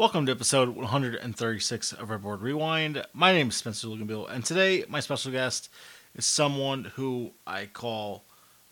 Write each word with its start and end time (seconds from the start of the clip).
Welcome 0.00 0.24
to 0.24 0.32
episode 0.32 0.70
136 0.70 1.92
of 1.92 2.08
Redboard 2.08 2.40
Rewind. 2.40 3.04
My 3.12 3.34
name 3.34 3.50
is 3.50 3.56
Spencer 3.56 3.86
Luganbill, 3.86 4.30
and 4.30 4.42
today 4.42 4.82
my 4.88 4.98
special 4.98 5.30
guest 5.30 5.68
is 6.14 6.24
someone 6.24 6.84
who 6.96 7.32
I 7.46 7.66
call 7.66 8.24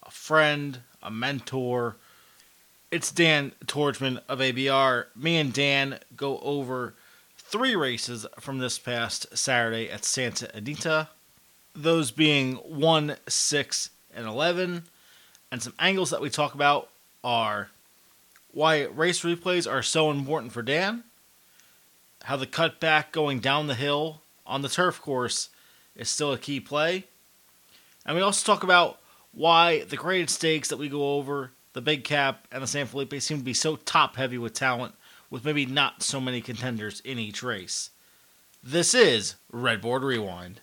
a 0.03 0.11
friend, 0.11 0.79
a 1.03 1.11
mentor. 1.11 1.97
It's 2.91 3.13
Dan 3.13 3.53
Tordjman 3.67 4.23
of 4.27 4.39
ABR. 4.39 5.09
Me 5.15 5.37
and 5.37 5.53
Dan 5.53 5.99
go 6.17 6.39
over 6.39 6.95
three 7.37 7.77
races 7.77 8.25
from 8.41 8.57
this 8.57 8.79
past 8.79 9.37
Saturday 9.37 9.91
at 9.91 10.07
Santa 10.07 10.49
Anita, 10.57 11.09
those 11.75 12.11
being 12.11 12.55
1, 12.55 13.17
6, 13.29 13.91
and 14.15 14.27
11. 14.27 14.85
And 15.53 15.63
some 15.63 15.75
angles 15.79 16.09
that 16.09 16.23
we 16.23 16.31
talk 16.31 16.55
about 16.55 16.89
are 17.23 17.69
why 18.51 18.85
race 18.85 19.21
replays 19.21 19.71
are 19.71 19.83
so 19.83 20.11
important 20.11 20.53
for 20.53 20.63
Dan, 20.63 21.05
how 22.25 22.37
the 22.37 22.47
cutback 22.47 23.13
going 23.13 23.41
down 23.41 23.67
the 23.67 23.75
hill 23.75 24.23
on 24.47 24.63
the 24.63 24.69
turf 24.69 25.01
course 25.01 25.51
is 25.95 26.09
still 26.09 26.33
a 26.33 26.39
key 26.39 26.61
play. 26.61 27.05
And 28.07 28.17
we 28.17 28.23
also 28.23 28.45
talk 28.51 28.63
about 28.63 29.01
why 29.33 29.85
the 29.85 29.97
graded 29.97 30.31
stakes 30.31 30.69
that 30.69 30.79
we 30.79 30.89
go 30.89 31.17
over, 31.17 31.53
the 31.75 31.81
Big 31.81 32.05
Cap 32.05 32.47
and 32.51 32.63
the 32.63 32.67
San 32.67 32.87
Felipe, 32.87 33.21
seem 33.21 33.39
to 33.39 33.45
be 33.45 33.55
so 33.55 33.77
top 33.77 34.17
heavy 34.17 34.39
with 34.39 34.55
talent, 34.55 34.95
with 35.31 35.45
maybe 35.45 35.67
not 35.67 36.03
so 36.03 36.21
many 36.21 36.41
contenders 36.41 37.01
in 37.01 37.19
each 37.19 37.43
race. 37.43 37.91
This 38.63 38.95
is 38.95 39.37
Redboard 39.53 40.03
Rewind. 40.03 40.61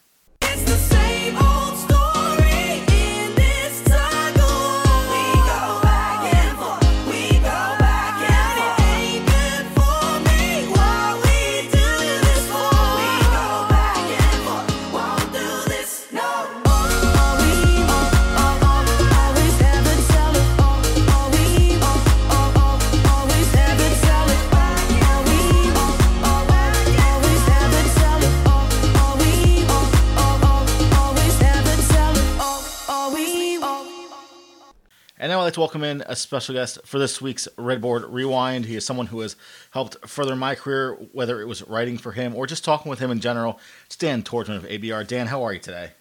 I'd 35.45 35.49
like 35.49 35.53
to 35.53 35.59
welcome 35.59 35.83
in 35.83 36.01
a 36.07 36.15
special 36.15 36.55
guest 36.55 36.79
for 36.85 36.97
this 36.97 37.21
week's 37.21 37.47
Redboard 37.55 38.11
Rewind. 38.11 38.65
He 38.65 38.75
is 38.75 38.83
someone 38.83 39.05
who 39.05 39.19
has 39.19 39.35
helped 39.69 39.95
further 40.09 40.35
my 40.35 40.55
career, 40.55 40.93
whether 41.11 41.39
it 41.39 41.45
was 41.45 41.61
writing 41.67 41.99
for 41.99 42.13
him 42.13 42.33
or 42.33 42.47
just 42.47 42.65
talking 42.65 42.89
with 42.89 42.97
him 42.97 43.11
in 43.11 43.19
general. 43.19 43.59
It's 43.85 43.95
Dan 43.95 44.23
Tordjman 44.23 44.55
of 44.55 44.63
ABR. 44.63 45.07
Dan, 45.07 45.27
how 45.27 45.43
are 45.43 45.53
you 45.53 45.59
today? 45.59 45.91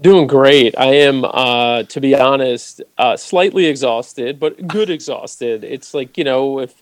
Doing 0.00 0.28
great. 0.28 0.78
I 0.78 0.94
am, 0.94 1.24
uh, 1.24 1.82
to 1.82 2.00
be 2.00 2.14
honest, 2.14 2.80
uh, 2.96 3.16
slightly 3.16 3.66
exhausted, 3.66 4.38
but 4.38 4.68
good 4.68 4.88
exhausted. 4.88 5.64
It's 5.64 5.92
like 5.92 6.16
you 6.16 6.22
know, 6.22 6.60
if 6.60 6.80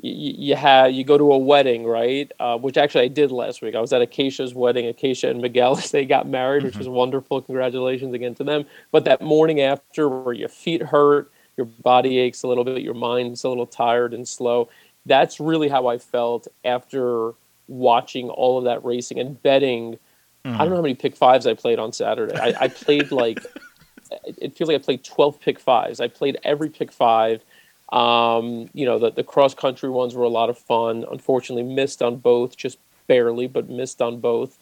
you, 0.00 0.34
you 0.36 0.56
have 0.56 0.92
you 0.92 1.04
go 1.04 1.18
to 1.18 1.32
a 1.32 1.38
wedding, 1.38 1.84
right? 1.84 2.30
Uh, 2.40 2.58
which 2.58 2.76
actually 2.76 3.04
I 3.04 3.08
did 3.08 3.30
last 3.30 3.62
week. 3.62 3.74
I 3.74 3.80
was 3.80 3.92
at 3.92 4.02
Acacia's 4.02 4.54
wedding. 4.54 4.86
Acacia 4.86 5.28
and 5.28 5.40
Miguel, 5.40 5.74
they 5.92 6.04
got 6.04 6.28
married, 6.28 6.64
which 6.64 6.76
was 6.76 6.88
wonderful. 6.88 7.42
Congratulations 7.42 8.14
again 8.14 8.34
to 8.36 8.44
them. 8.44 8.64
But 8.90 9.04
that 9.04 9.20
morning 9.20 9.60
after, 9.60 10.08
where 10.08 10.34
your 10.34 10.48
feet 10.48 10.82
hurt, 10.82 11.30
your 11.56 11.66
body 11.66 12.18
aches 12.18 12.42
a 12.42 12.48
little 12.48 12.64
bit, 12.64 12.82
your 12.82 12.94
mind's 12.94 13.44
a 13.44 13.48
little 13.48 13.66
tired 13.66 14.14
and 14.14 14.26
slow. 14.26 14.68
That's 15.04 15.40
really 15.40 15.68
how 15.68 15.88
I 15.88 15.98
felt 15.98 16.48
after 16.64 17.34
watching 17.68 18.28
all 18.30 18.58
of 18.58 18.64
that 18.64 18.84
racing 18.84 19.18
and 19.18 19.40
betting. 19.42 19.98
I 20.44 20.58
don't 20.58 20.70
know 20.70 20.76
how 20.76 20.82
many 20.82 20.94
pick 20.94 21.14
fives 21.14 21.46
I 21.46 21.54
played 21.54 21.78
on 21.78 21.92
Saturday. 21.92 22.36
I, 22.36 22.54
I 22.62 22.68
played 22.68 23.12
like 23.12 23.38
it 24.24 24.56
feels 24.56 24.68
like 24.68 24.80
I 24.80 24.82
played 24.82 25.04
twelve 25.04 25.40
pick 25.40 25.60
fives. 25.60 26.00
I 26.00 26.08
played 26.08 26.38
every 26.42 26.68
pick 26.68 26.90
five. 26.90 27.44
Um, 27.92 28.68
you 28.72 28.86
know, 28.86 28.98
the 28.98 29.10
the 29.12 29.24
cross 29.24 29.54
country 29.54 29.90
ones 29.90 30.14
were 30.14 30.24
a 30.24 30.28
lot 30.28 30.50
of 30.50 30.58
fun. 30.58 31.04
Unfortunately, 31.10 31.62
missed 31.62 32.02
on 32.02 32.16
both, 32.16 32.56
just 32.56 32.78
barely, 33.06 33.46
but 33.46 33.68
missed 33.68 34.00
on 34.02 34.20
both. 34.20 34.58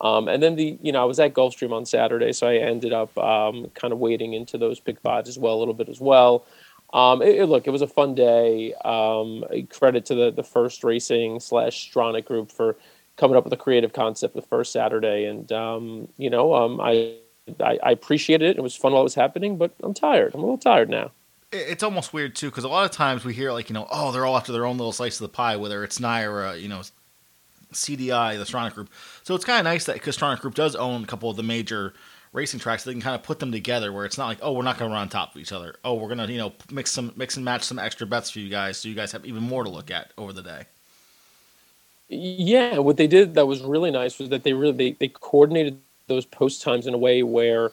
Um, 0.00 0.28
and 0.28 0.42
then 0.42 0.56
the 0.56 0.78
you 0.82 0.92
know 0.92 1.02
I 1.02 1.04
was 1.04 1.20
at 1.20 1.34
Gulfstream 1.34 1.72
on 1.72 1.84
Saturday, 1.84 2.32
so 2.32 2.46
I 2.48 2.56
ended 2.56 2.92
up 2.92 3.16
um, 3.18 3.70
kind 3.74 3.92
of 3.92 3.98
wading 3.98 4.32
into 4.32 4.56
those 4.58 4.80
pick 4.80 4.98
fives 5.00 5.28
as 5.28 5.38
well 5.38 5.54
a 5.56 5.60
little 5.60 5.74
bit 5.74 5.88
as 5.90 6.00
well. 6.00 6.46
Um, 6.94 7.22
it, 7.22 7.36
it- 7.40 7.46
look, 7.46 7.66
it 7.66 7.70
was 7.70 7.82
a 7.82 7.86
fun 7.86 8.14
day. 8.14 8.74
Um, 8.84 9.44
credit 9.70 10.06
to 10.06 10.14
the 10.14 10.30
the 10.30 10.42
first 10.44 10.82
racing 10.84 11.40
slash 11.40 11.92
Stronach 11.92 12.24
group 12.24 12.50
for 12.50 12.76
coming 13.16 13.36
up 13.36 13.44
with 13.44 13.52
a 13.52 13.56
creative 13.58 13.92
concept 13.92 14.34
the 14.34 14.42
first 14.42 14.72
Saturday, 14.72 15.26
and 15.26 15.52
um, 15.52 16.08
you 16.16 16.30
know 16.30 16.54
um, 16.54 16.80
I, 16.80 17.16
I 17.60 17.78
I 17.82 17.90
appreciated 17.92 18.48
it. 18.50 18.56
It 18.58 18.62
was 18.62 18.74
fun 18.76 18.92
while 18.92 19.02
it 19.02 19.04
was 19.04 19.16
happening, 19.16 19.58
but 19.58 19.72
I'm 19.82 19.92
tired. 19.94 20.34
I'm 20.34 20.40
a 20.40 20.44
little 20.44 20.58
tired 20.58 20.88
now. 20.88 21.10
It- 21.52 21.68
It's 21.68 21.82
almost 21.82 22.12
weird 22.12 22.34
too, 22.36 22.50
because 22.50 22.64
a 22.64 22.68
lot 22.68 22.84
of 22.84 22.90
times 22.90 23.24
we 23.24 23.34
hear 23.34 23.52
like 23.52 23.68
you 23.70 23.74
know, 23.74 23.86
oh, 23.90 24.12
they're 24.12 24.26
all 24.26 24.36
after 24.36 24.52
their 24.52 24.66
own 24.66 24.76
little 24.78 24.92
slice 24.92 25.20
of 25.20 25.24
the 25.24 25.34
pie, 25.34 25.56
whether 25.56 25.82
it's 25.84 25.98
NYRA, 25.98 26.60
you 26.60 26.68
know, 26.68 26.82
CDI, 27.72 28.36
the 28.38 28.44
Stronach 28.44 28.74
Group. 28.74 28.90
So 29.22 29.34
it's 29.34 29.44
kind 29.44 29.58
of 29.58 29.64
nice 29.64 29.84
that 29.86 29.94
because 29.94 30.16
Group 30.16 30.54
does 30.54 30.74
own 30.76 31.04
a 31.04 31.06
couple 31.06 31.30
of 31.30 31.36
the 31.36 31.42
major 31.42 31.94
racing 32.32 32.60
tracks, 32.60 32.84
they 32.84 32.92
can 32.92 33.00
kind 33.00 33.16
of 33.16 33.22
put 33.22 33.40
them 33.40 33.50
together 33.52 33.92
where 33.92 34.04
it's 34.04 34.18
not 34.18 34.26
like, 34.26 34.38
oh, 34.42 34.52
we're 34.52 34.62
not 34.62 34.78
going 34.78 34.88
to 34.88 34.92
run 34.94 35.02
on 35.02 35.08
top 35.08 35.34
of 35.34 35.40
each 35.40 35.52
other. 35.52 35.76
Oh, 35.84 35.94
we're 35.94 36.08
going 36.08 36.18
to 36.26 36.32
you 36.32 36.38
know 36.38 36.52
mix 36.70 36.90
some 36.92 37.12
mix 37.16 37.36
and 37.36 37.44
match 37.44 37.62
some 37.64 37.78
extra 37.78 38.06
bets 38.06 38.30
for 38.30 38.38
you 38.40 38.48
guys, 38.48 38.78
so 38.78 38.88
you 38.88 38.94
guys 38.94 39.12
have 39.12 39.24
even 39.26 39.42
more 39.42 39.64
to 39.64 39.70
look 39.70 39.90
at 39.90 40.12
over 40.18 40.32
the 40.32 40.42
day. 40.42 40.64
Yeah, 42.08 42.78
what 42.78 42.96
they 42.96 43.06
did 43.06 43.34
that 43.34 43.46
was 43.46 43.62
really 43.62 43.90
nice 43.90 44.18
was 44.18 44.30
that 44.30 44.42
they 44.42 44.52
really 44.52 44.72
they, 44.72 44.92
they 44.92 45.08
coordinated 45.08 45.80
those 46.08 46.26
post 46.26 46.60
times 46.62 46.86
in 46.86 46.94
a 46.94 46.98
way 46.98 47.22
where 47.22 47.70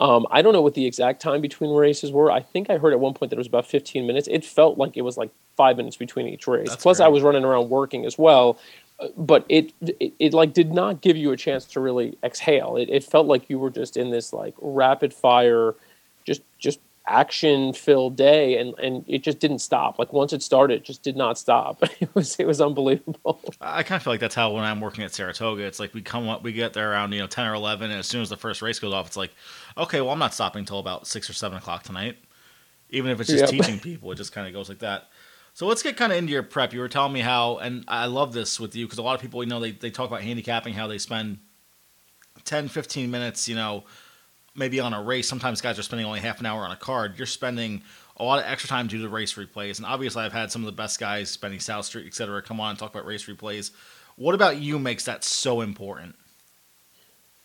um, 0.00 0.26
I 0.30 0.40
don't 0.40 0.54
know 0.54 0.62
what 0.62 0.72
the 0.74 0.86
exact 0.86 1.20
time 1.20 1.42
between 1.42 1.70
races 1.72 2.10
were. 2.10 2.32
I 2.32 2.40
think 2.40 2.70
I 2.70 2.78
heard 2.78 2.94
at 2.94 3.00
one 3.00 3.12
point 3.12 3.30
that 3.30 3.36
it 3.36 3.38
was 3.38 3.46
about 3.46 3.66
15 3.66 4.06
minutes. 4.06 4.28
It 4.30 4.44
felt 4.44 4.78
like 4.78 4.96
it 4.96 5.02
was 5.02 5.18
like 5.18 5.30
five 5.56 5.76
minutes 5.76 5.96
between 5.96 6.26
each 6.26 6.46
race. 6.46 6.70
That's 6.70 6.82
Plus, 6.82 7.00
I 7.00 7.08
was 7.08 7.22
running 7.22 7.44
around 7.44 7.68
working 7.68 8.06
as 8.06 8.16
well. 8.16 8.58
Uh, 8.98 9.08
But 9.16 9.44
it, 9.50 9.74
it 9.82 10.14
it 10.18 10.32
like 10.34 10.54
did 10.54 10.72
not 10.72 11.02
give 11.02 11.18
you 11.18 11.32
a 11.32 11.36
chance 11.36 11.66
to 11.66 11.80
really 11.80 12.16
exhale. 12.24 12.76
It, 12.76 12.88
it 12.88 13.04
felt 13.04 13.26
like 13.26 13.50
you 13.50 13.58
were 13.58 13.70
just 13.70 13.98
in 13.98 14.10
this 14.10 14.32
like 14.32 14.54
rapid 14.60 15.12
fire, 15.12 15.74
just 16.24 16.40
just 16.58 16.80
action 17.10 17.72
filled 17.72 18.16
day, 18.16 18.58
and 18.58 18.78
and 18.78 19.04
it 19.08 19.22
just 19.22 19.38
didn't 19.40 19.60
stop. 19.60 19.98
Like 19.98 20.12
once 20.12 20.32
it 20.32 20.42
started, 20.42 20.76
it 20.80 20.84
just 20.84 21.02
did 21.02 21.16
not 21.16 21.38
stop. 21.38 21.82
It 22.00 22.14
was 22.14 22.36
it 22.38 22.46
was 22.46 22.60
unbelievable. 22.60 23.42
I 23.60 23.82
kind 23.82 23.98
of 23.98 24.02
feel 24.02 24.12
like 24.14 24.20
that's 24.20 24.34
how 24.34 24.52
when 24.52 24.64
I'm 24.64 24.80
working 24.80 25.04
at 25.04 25.12
Saratoga, 25.12 25.64
it's 25.64 25.78
like 25.78 25.92
we 25.92 26.00
come 26.00 26.28
up, 26.28 26.42
we 26.42 26.52
get 26.52 26.72
there 26.72 26.92
around 26.92 27.12
you 27.12 27.20
know 27.20 27.26
ten 27.26 27.46
or 27.46 27.54
eleven, 27.54 27.90
and 27.90 27.98
as 28.00 28.06
soon 28.06 28.22
as 28.22 28.30
the 28.30 28.36
first 28.36 28.62
race 28.62 28.78
goes 28.78 28.94
off, 28.94 29.06
it's 29.08 29.16
like, 29.16 29.32
okay, 29.76 30.00
well 30.00 30.10
I'm 30.10 30.18
not 30.18 30.32
stopping 30.34 30.60
until 30.60 30.78
about 30.78 31.06
six 31.06 31.28
or 31.28 31.34
seven 31.34 31.58
o'clock 31.58 31.82
tonight, 31.82 32.16
even 32.90 33.10
if 33.10 33.20
it's 33.20 33.30
just 33.30 33.46
Yep. 33.46 33.48
teaching 33.48 33.80
people. 33.80 34.12
It 34.12 34.16
just 34.16 34.32
kind 34.32 34.46
of 34.46 34.52
goes 34.54 34.68
like 34.68 34.80
that. 34.80 35.08
So 35.54 35.66
let's 35.66 35.82
get 35.82 35.96
kind 35.96 36.12
of 36.12 36.18
into 36.18 36.32
your 36.32 36.42
prep. 36.44 36.72
You 36.72 36.80
were 36.80 36.88
telling 36.88 37.12
me 37.12 37.20
how, 37.20 37.58
and 37.58 37.84
I 37.88 38.06
love 38.06 38.32
this 38.32 38.60
with 38.60 38.74
you 38.76 38.86
because 38.86 38.98
a 38.98 39.02
lot 39.02 39.14
of 39.16 39.20
people, 39.20 39.42
you 39.42 39.50
know, 39.50 39.60
they 39.60 39.72
they 39.72 39.90
talk 39.90 40.08
about 40.08 40.22
handicapping, 40.22 40.74
how 40.74 40.86
they 40.86 40.98
spend 40.98 41.38
10, 42.44 42.68
15 42.68 43.10
minutes, 43.10 43.48
you 43.48 43.54
know, 43.56 43.84
maybe 44.54 44.80
on 44.80 44.92
a 44.92 45.02
race. 45.02 45.28
Sometimes 45.28 45.60
guys 45.60 45.78
are 45.78 45.82
spending 45.82 46.06
only 46.06 46.20
half 46.20 46.40
an 46.40 46.46
hour 46.46 46.64
on 46.64 46.70
a 46.70 46.76
card. 46.76 47.14
You're 47.16 47.26
spending 47.26 47.82
a 48.16 48.24
lot 48.24 48.38
of 48.38 48.44
extra 48.44 48.68
time 48.68 48.86
due 48.86 49.00
to 49.02 49.08
race 49.08 49.34
replays. 49.34 49.78
And 49.78 49.86
obviously, 49.86 50.22
I've 50.22 50.32
had 50.32 50.50
some 50.52 50.62
of 50.62 50.66
the 50.66 50.72
best 50.72 50.98
guys 51.00 51.30
spending 51.30 51.60
South 51.60 51.86
Street, 51.86 52.06
et 52.06 52.14
cetera, 52.14 52.42
come 52.42 52.60
on 52.60 52.70
and 52.70 52.78
talk 52.78 52.90
about 52.90 53.06
race 53.06 53.26
replays. 53.26 53.70
What 54.16 54.34
about 54.34 54.58
you 54.58 54.78
makes 54.78 55.04
that 55.06 55.24
so 55.24 55.60
important? 55.62 56.14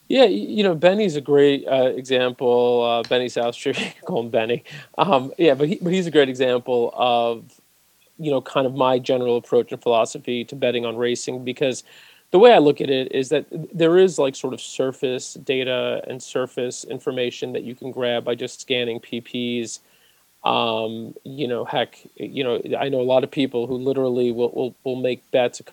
Yeah, 0.07 0.25
you 0.25 0.61
know, 0.61 0.75
Benny's 0.75 1.15
a 1.15 1.21
great 1.21 1.65
uh, 1.67 1.91
example. 1.95 2.83
Uh, 2.83 3.07
Benny 3.09 3.27
South 3.27 3.55
Street, 3.55 3.95
call 4.05 4.21
him 4.21 4.29
Benny. 4.29 4.63
Um, 4.97 5.33
yeah, 5.37 5.55
but 5.55 5.67
he, 5.67 5.79
but 5.81 5.91
he's 5.91 6.05
a 6.05 6.11
great 6.11 6.29
example 6.29 6.93
of, 6.93 7.59
you 8.19 8.29
know, 8.29 8.41
kind 8.41 8.67
of 8.67 8.75
my 8.75 8.99
general 8.99 9.37
approach 9.37 9.71
and 9.71 9.81
philosophy 9.81 10.43
to 10.45 10.55
betting 10.55 10.85
on 10.85 10.95
racing 10.95 11.43
because 11.43 11.83
the 12.35 12.39
way 12.39 12.51
I 12.51 12.57
look 12.57 12.81
at 12.81 12.89
it 12.89 13.13
is 13.13 13.29
that 13.29 13.45
there 13.73 13.97
is 13.97 14.19
like 14.19 14.35
sort 14.35 14.53
of 14.53 14.59
surface 14.59 15.35
data 15.35 16.01
and 16.05 16.21
surface 16.21 16.83
information 16.83 17.53
that 17.53 17.63
you 17.63 17.75
can 17.75 17.91
grab 17.91 18.25
by 18.25 18.35
just 18.35 18.59
scanning 18.59 18.99
PPs. 18.99 19.79
Um, 20.43 21.15
you 21.23 21.47
know, 21.47 21.63
heck, 21.63 21.97
you 22.17 22.43
know, 22.43 22.61
I 22.77 22.89
know 22.89 22.99
a 22.99 23.07
lot 23.07 23.23
of 23.23 23.31
people 23.31 23.67
who 23.67 23.77
literally 23.77 24.33
will, 24.33 24.51
will, 24.51 24.75
will 24.83 24.97
make 24.97 25.31
bets, 25.31 25.61
a 25.61 25.63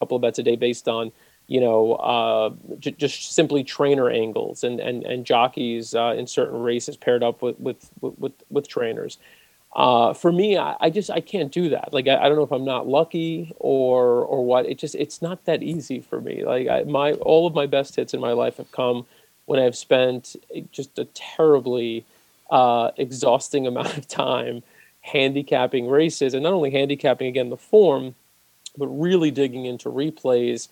couple 0.00 0.16
of 0.16 0.22
bets 0.22 0.40
a 0.40 0.42
day 0.42 0.56
based 0.56 0.88
on 0.88 1.12
you 1.46 1.60
know, 1.60 1.92
uh, 1.94 2.50
j- 2.80 2.90
just 2.92 3.32
simply 3.32 3.62
trainer 3.62 4.10
angles 4.10 4.64
and 4.64 4.80
and 4.80 5.04
and 5.04 5.24
jockeys 5.24 5.94
uh, 5.94 6.14
in 6.18 6.26
certain 6.26 6.60
races 6.60 6.96
paired 6.96 7.22
up 7.22 7.40
with 7.40 7.58
with 7.60 7.88
with, 8.00 8.32
with 8.50 8.66
trainers. 8.66 9.18
Uh, 9.74 10.12
for 10.12 10.32
me, 10.32 10.58
I, 10.58 10.76
I 10.80 10.90
just 10.90 11.10
I 11.10 11.20
can't 11.20 11.52
do 11.52 11.68
that. 11.70 11.92
Like 11.92 12.08
I, 12.08 12.16
I 12.16 12.28
don't 12.28 12.36
know 12.36 12.42
if 12.42 12.52
I'm 12.52 12.64
not 12.64 12.88
lucky 12.88 13.54
or 13.58 14.24
or 14.24 14.44
what. 14.44 14.66
It 14.66 14.78
just 14.78 14.94
it's 14.96 15.22
not 15.22 15.44
that 15.44 15.62
easy 15.62 16.00
for 16.00 16.20
me. 16.20 16.44
Like 16.44 16.68
I, 16.68 16.82
my 16.82 17.12
all 17.12 17.46
of 17.46 17.54
my 17.54 17.66
best 17.66 17.96
hits 17.96 18.12
in 18.12 18.20
my 18.20 18.32
life 18.32 18.56
have 18.56 18.72
come 18.72 19.06
when 19.46 19.60
I've 19.60 19.76
spent 19.76 20.36
just 20.72 20.98
a 20.98 21.04
terribly 21.06 22.04
uh, 22.50 22.90
exhausting 22.96 23.66
amount 23.66 23.96
of 23.96 24.08
time 24.08 24.62
handicapping 25.02 25.88
races, 25.88 26.34
and 26.34 26.42
not 26.42 26.52
only 26.52 26.70
handicapping 26.70 27.28
again 27.28 27.48
the 27.48 27.56
form, 27.56 28.14
but 28.76 28.88
really 28.88 29.30
digging 29.30 29.66
into 29.66 29.88
replays 29.88 30.68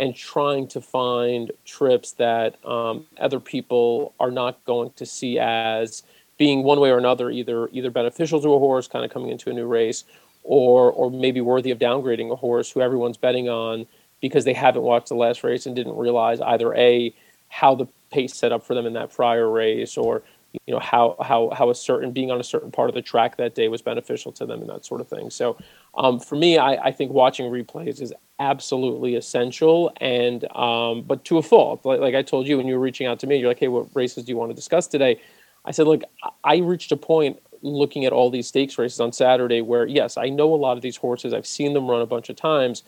and 0.00 0.16
trying 0.16 0.66
to 0.66 0.80
find 0.80 1.52
trips 1.64 2.12
that 2.12 2.62
um, 2.64 3.06
other 3.18 3.38
people 3.38 4.14
are 4.18 4.30
not 4.30 4.62
going 4.64 4.90
to 4.96 5.06
see 5.06 5.38
as 5.38 6.02
being 6.40 6.62
one 6.62 6.80
way 6.80 6.90
or 6.90 6.96
another 6.96 7.30
either 7.30 7.68
either 7.70 7.90
beneficial 7.90 8.40
to 8.40 8.54
a 8.54 8.58
horse 8.58 8.88
kind 8.88 9.04
of 9.04 9.10
coming 9.10 9.28
into 9.28 9.50
a 9.50 9.52
new 9.52 9.66
race 9.66 10.04
or 10.42 10.90
or 10.90 11.10
maybe 11.10 11.38
worthy 11.42 11.70
of 11.70 11.78
downgrading 11.78 12.32
a 12.32 12.36
horse 12.36 12.70
who 12.70 12.80
everyone's 12.80 13.18
betting 13.18 13.50
on 13.50 13.86
because 14.22 14.46
they 14.46 14.54
haven't 14.54 14.80
watched 14.80 15.08
the 15.08 15.14
last 15.14 15.44
race 15.44 15.66
and 15.66 15.76
didn't 15.76 15.94
realize 15.98 16.40
either 16.40 16.74
a 16.74 17.14
how 17.50 17.74
the 17.74 17.86
pace 18.10 18.34
set 18.34 18.52
up 18.52 18.64
for 18.64 18.74
them 18.74 18.86
in 18.86 18.94
that 18.94 19.12
prior 19.12 19.50
race 19.50 19.98
or 19.98 20.22
you 20.66 20.72
know 20.72 20.80
how 20.80 21.14
how 21.20 21.50
how 21.50 21.68
a 21.68 21.74
certain 21.74 22.10
being 22.10 22.30
on 22.30 22.40
a 22.40 22.44
certain 22.44 22.70
part 22.70 22.88
of 22.88 22.94
the 22.94 23.02
track 23.02 23.36
that 23.36 23.54
day 23.54 23.68
was 23.68 23.82
beneficial 23.82 24.32
to 24.32 24.46
them 24.46 24.62
and 24.62 24.70
that 24.70 24.86
sort 24.86 25.02
of 25.02 25.08
thing. 25.08 25.28
So 25.28 25.58
um, 25.94 26.18
for 26.18 26.36
me 26.36 26.56
I, 26.56 26.86
I 26.86 26.90
think 26.90 27.12
watching 27.12 27.50
replays 27.52 28.00
is 28.00 28.14
absolutely 28.38 29.14
essential 29.14 29.92
and 30.00 30.50
um, 30.56 31.02
but 31.02 31.22
to 31.26 31.36
a 31.36 31.42
fault. 31.42 31.84
Like, 31.84 32.00
like 32.00 32.14
i 32.14 32.22
told 32.22 32.48
you 32.48 32.56
when 32.56 32.66
you 32.66 32.76
were 32.76 32.80
reaching 32.80 33.06
out 33.06 33.20
to 33.20 33.26
me 33.26 33.36
you're 33.36 33.48
like 33.48 33.58
hey 33.58 33.68
what 33.68 33.88
races 33.94 34.24
do 34.24 34.32
you 34.32 34.38
want 34.38 34.50
to 34.50 34.54
discuss 34.54 34.86
today 34.86 35.20
i 35.64 35.70
said 35.70 35.86
look 35.86 36.02
I- 36.44 36.56
reached 36.58 36.92
a 36.92 36.96
point 36.96 37.38
looking 37.62 38.04
at 38.06 38.12
all 38.12 38.30
these 38.30 38.46
stakes 38.48 38.78
races 38.78 39.00
on 39.00 39.12
saturday 39.12 39.60
where 39.60 39.86
yes 39.86 40.16
i 40.16 40.28
know 40.28 40.52
a 40.54 40.56
lot 40.56 40.76
of 40.76 40.82
these 40.82 40.96
horses. 40.96 41.34
I've 41.34 41.46
seen 41.46 41.74
them 41.74 41.88
run 41.88 42.00
a 42.00 42.06
bunch 42.06 42.28
of 42.30 42.36
times 42.36 42.82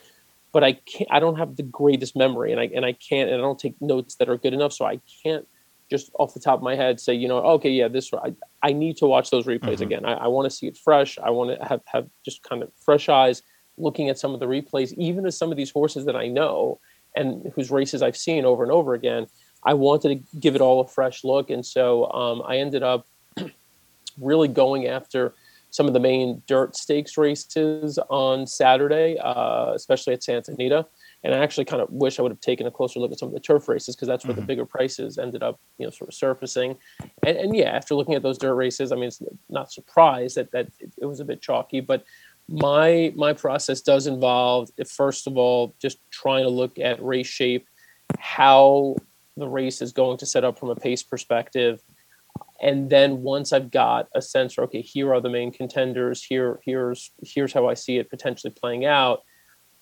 but 0.52 0.64
i 0.64 0.72
can't 0.72 1.08
i 1.10 1.18
don't 1.20 1.36
have 1.38 1.56
the 1.56 1.62
greatest 1.62 2.16
memory 2.16 2.52
and 2.52 2.60
i 2.60 2.70
and 2.74 2.84
i 2.84 2.92
can't 2.92 3.28
and 3.30 3.38
i 3.38 3.42
don't 3.42 3.58
take 3.58 3.74
notes 3.80 4.14
that 4.16 4.28
are 4.28 4.36
good 4.38 4.54
enough. 4.54 4.72
So 4.72 4.84
i 4.86 5.00
can't 5.22 5.46
just 5.90 6.10
off 6.18 6.32
the 6.32 6.40
top 6.40 6.58
of 6.58 6.62
my 6.62 6.74
head 6.74 6.98
say 7.00 7.12
you 7.12 7.28
know 7.28 7.38
okay 7.38 7.68
yeah 7.70 7.88
this 7.88 8.10
i, 8.14 8.32
I 8.62 8.72
need 8.72 8.96
to 8.98 9.06
watch 9.06 9.28
those 9.30 9.46
replays 9.46 9.78
Mhm. 9.78 9.80
again. 9.82 10.04
I, 10.06 10.14
I 10.14 10.26
want 10.28 10.46
to 10.48 10.50
see 10.56 10.66
it 10.66 10.76
fresh. 10.78 11.18
I 11.18 11.28
want 11.30 11.58
to 11.58 11.66
have 11.66 11.82
have 11.86 12.06
just 12.24 12.42
kind 12.42 12.62
of 12.62 12.70
fresh 12.82 13.08
eyes 13.10 13.42
looking 13.76 14.08
at 14.08 14.18
some 14.18 14.32
of 14.32 14.40
the 14.40 14.46
replays 14.46 14.92
even 14.94 15.26
as 15.26 15.36
some 15.36 15.50
of 15.50 15.56
these 15.58 15.70
horses 15.70 16.04
that 16.06 16.14
i 16.16 16.28
know 16.28 16.78
and 17.16 17.50
whose 17.54 17.70
races 17.70 18.00
i've 18.02 18.16
seen 18.16 18.44
over 18.44 18.62
and 18.62 18.72
over 18.72 18.92
again 18.94 19.26
i 19.64 19.74
wanted 19.74 20.08
to 20.08 20.38
give 20.38 20.54
it 20.54 20.60
all 20.60 20.80
a 20.80 20.86
fresh 20.86 21.24
look 21.24 21.50
and 21.50 21.64
so 21.64 22.10
um, 22.12 22.42
i 22.46 22.56
ended 22.58 22.82
up 22.82 23.06
really 24.20 24.48
going 24.48 24.86
after 24.86 25.34
some 25.72 25.86
of 25.86 25.94
the 25.94 26.00
main 26.00 26.42
dirt 26.46 26.76
stakes 26.76 27.16
races 27.16 27.98
on 28.10 28.46
Saturday, 28.46 29.16
uh, 29.18 29.72
especially 29.74 30.12
at 30.12 30.22
Santa 30.22 30.52
Anita. 30.52 30.86
And 31.24 31.34
I 31.34 31.38
actually 31.38 31.64
kind 31.64 31.80
of 31.80 31.90
wish 31.90 32.18
I 32.18 32.22
would 32.22 32.30
have 32.30 32.42
taken 32.42 32.66
a 32.66 32.70
closer 32.70 33.00
look 33.00 33.10
at 33.10 33.18
some 33.18 33.28
of 33.28 33.32
the 33.32 33.40
turf 33.40 33.68
races 33.68 33.96
because 33.96 34.06
that's 34.06 34.26
where 34.26 34.34
the 34.34 34.42
Mhm. 34.42 34.48
bigger 34.48 34.66
prices 34.66 35.16
ended 35.16 35.42
up, 35.42 35.58
you 35.78 35.86
know, 35.86 35.90
sort 35.90 36.08
of 36.08 36.14
surfacing. 36.14 36.76
And, 37.22 37.38
and 37.38 37.56
yeah, 37.56 37.70
after 37.70 37.94
looking 37.94 38.14
at 38.14 38.22
those 38.22 38.36
dirt 38.36 38.54
races, 38.54 38.92
I 38.92 38.96
mean, 38.96 39.04
it's 39.04 39.22
not 39.48 39.72
surprised 39.72 40.36
that 40.36 40.50
that 40.50 40.68
it, 40.78 40.92
it 41.00 41.06
was 41.06 41.20
a 41.20 41.24
bit 41.24 41.40
chalky, 41.40 41.80
but 41.80 42.04
my 42.48 43.10
my 43.16 43.32
process 43.32 43.80
does 43.80 44.06
involve 44.06 44.68
first 44.86 45.26
of 45.26 45.38
all 45.38 45.74
just 45.80 45.98
trying 46.10 46.42
to 46.42 46.50
look 46.50 46.78
at 46.78 47.02
race 47.02 47.26
shape, 47.28 47.66
how 48.18 48.96
the 49.36 49.48
race 49.48 49.82
is 49.82 49.92
going 49.92 50.18
to 50.18 50.26
set 50.26 50.44
up 50.44 50.58
from 50.58 50.70
a 50.70 50.76
pace 50.76 51.02
perspective, 51.02 51.82
and 52.60 52.88
then 52.88 53.22
once 53.22 53.52
I've 53.52 53.70
got 53.70 54.08
a 54.14 54.22
sense 54.22 54.58
okay, 54.58 54.80
here 54.80 55.12
are 55.12 55.20
the 55.20 55.30
main 55.30 55.52
contenders, 55.52 56.22
here 56.22 56.60
here's 56.64 57.10
here's 57.22 57.52
how 57.52 57.68
I 57.68 57.74
see 57.74 57.98
it 57.98 58.10
potentially 58.10 58.52
playing 58.52 58.84
out. 58.84 59.22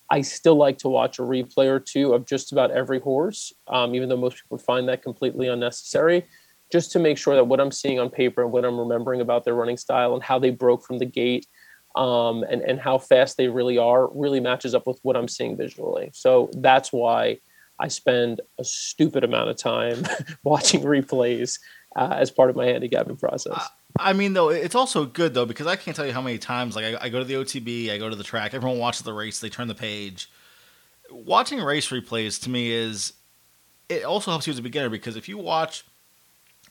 I 0.09 0.21
still 0.21 0.55
like 0.55 0.77
to 0.79 0.89
watch 0.89 1.19
a 1.19 1.21
replay 1.21 1.67
or 1.67 1.79
two 1.79 2.13
of 2.13 2.25
just 2.25 2.51
about 2.51 2.71
every 2.71 2.99
horse, 2.99 3.53
um, 3.67 3.95
even 3.95 4.09
though 4.09 4.17
most 4.17 4.41
people 4.43 4.57
find 4.57 4.89
that 4.89 5.01
completely 5.01 5.47
unnecessary, 5.47 6.25
just 6.69 6.91
to 6.91 6.99
make 6.99 7.17
sure 7.17 7.35
that 7.35 7.45
what 7.45 7.61
I'm 7.61 7.71
seeing 7.71 7.97
on 7.97 8.09
paper 8.09 8.43
and 8.43 8.51
what 8.51 8.65
I'm 8.65 8.77
remembering 8.77 9.21
about 9.21 9.45
their 9.45 9.55
running 9.55 9.77
style 9.77 10.13
and 10.13 10.21
how 10.21 10.37
they 10.37 10.49
broke 10.49 10.83
from 10.83 10.97
the 10.97 11.05
gate 11.05 11.47
um, 11.95 12.43
and, 12.43 12.61
and 12.61 12.79
how 12.79 12.97
fast 12.97 13.37
they 13.37 13.47
really 13.47 13.77
are 13.77 14.09
really 14.13 14.39
matches 14.39 14.75
up 14.75 14.85
with 14.85 14.99
what 15.03 15.15
I'm 15.15 15.29
seeing 15.29 15.55
visually. 15.55 16.09
So 16.13 16.49
that's 16.55 16.91
why 16.91 17.39
I 17.81 17.87
spend 17.87 18.41
a 18.59 18.63
stupid 18.63 19.23
amount 19.23 19.49
of 19.49 19.57
time 19.57 20.05
watching 20.43 20.81
replays 20.81 21.59
uh, 21.95 22.15
as 22.17 22.29
part 22.29 22.49
of 22.49 22.55
my 22.55 22.65
handicapping 22.65 23.17
process. 23.17 23.67
I 23.99 24.13
mean, 24.13 24.33
though, 24.33 24.49
it's 24.49 24.75
also 24.75 25.05
good 25.05 25.33
though 25.33 25.45
because 25.45 25.67
I 25.67 25.75
can't 25.75 25.95
tell 25.97 26.05
you 26.05 26.13
how 26.13 26.21
many 26.21 26.37
times 26.37 26.75
like 26.75 26.85
I, 26.85 27.05
I 27.05 27.09
go 27.09 27.19
to 27.19 27.25
the 27.25 27.33
OTB, 27.33 27.89
I 27.89 27.97
go 27.97 28.09
to 28.09 28.15
the 28.15 28.23
track, 28.23 28.53
everyone 28.53 28.77
watches 28.77 29.01
the 29.01 29.13
race, 29.13 29.39
they 29.39 29.49
turn 29.49 29.67
the 29.67 29.75
page. 29.75 30.29
Watching 31.09 31.59
race 31.59 31.89
replays 31.89 32.41
to 32.43 32.49
me 32.49 32.71
is 32.71 33.13
it 33.89 34.03
also 34.03 34.31
helps 34.31 34.47
you 34.47 34.53
as 34.53 34.59
a 34.59 34.61
beginner 34.61 34.89
because 34.89 35.17
if 35.17 35.27
you 35.27 35.37
watch, 35.37 35.83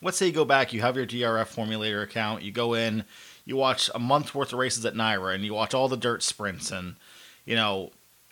let's 0.00 0.16
say 0.16 0.26
you 0.26 0.32
go 0.32 0.46
back, 0.46 0.72
you 0.72 0.80
have 0.80 0.96
your 0.96 1.06
DRF 1.06 1.54
formulator 1.54 2.02
account, 2.02 2.42
you 2.42 2.52
go 2.52 2.72
in, 2.72 3.04
you 3.44 3.56
watch 3.56 3.90
a 3.94 3.98
month 3.98 4.34
worth 4.34 4.52
of 4.52 4.58
races 4.58 4.86
at 4.86 4.94
NYRA, 4.94 5.34
and 5.34 5.44
you 5.44 5.52
watch 5.52 5.74
all 5.74 5.88
the 5.88 5.96
dirt 5.96 6.22
sprints, 6.22 6.70
and 6.70 6.96
you 7.44 7.56
know, 7.56 7.90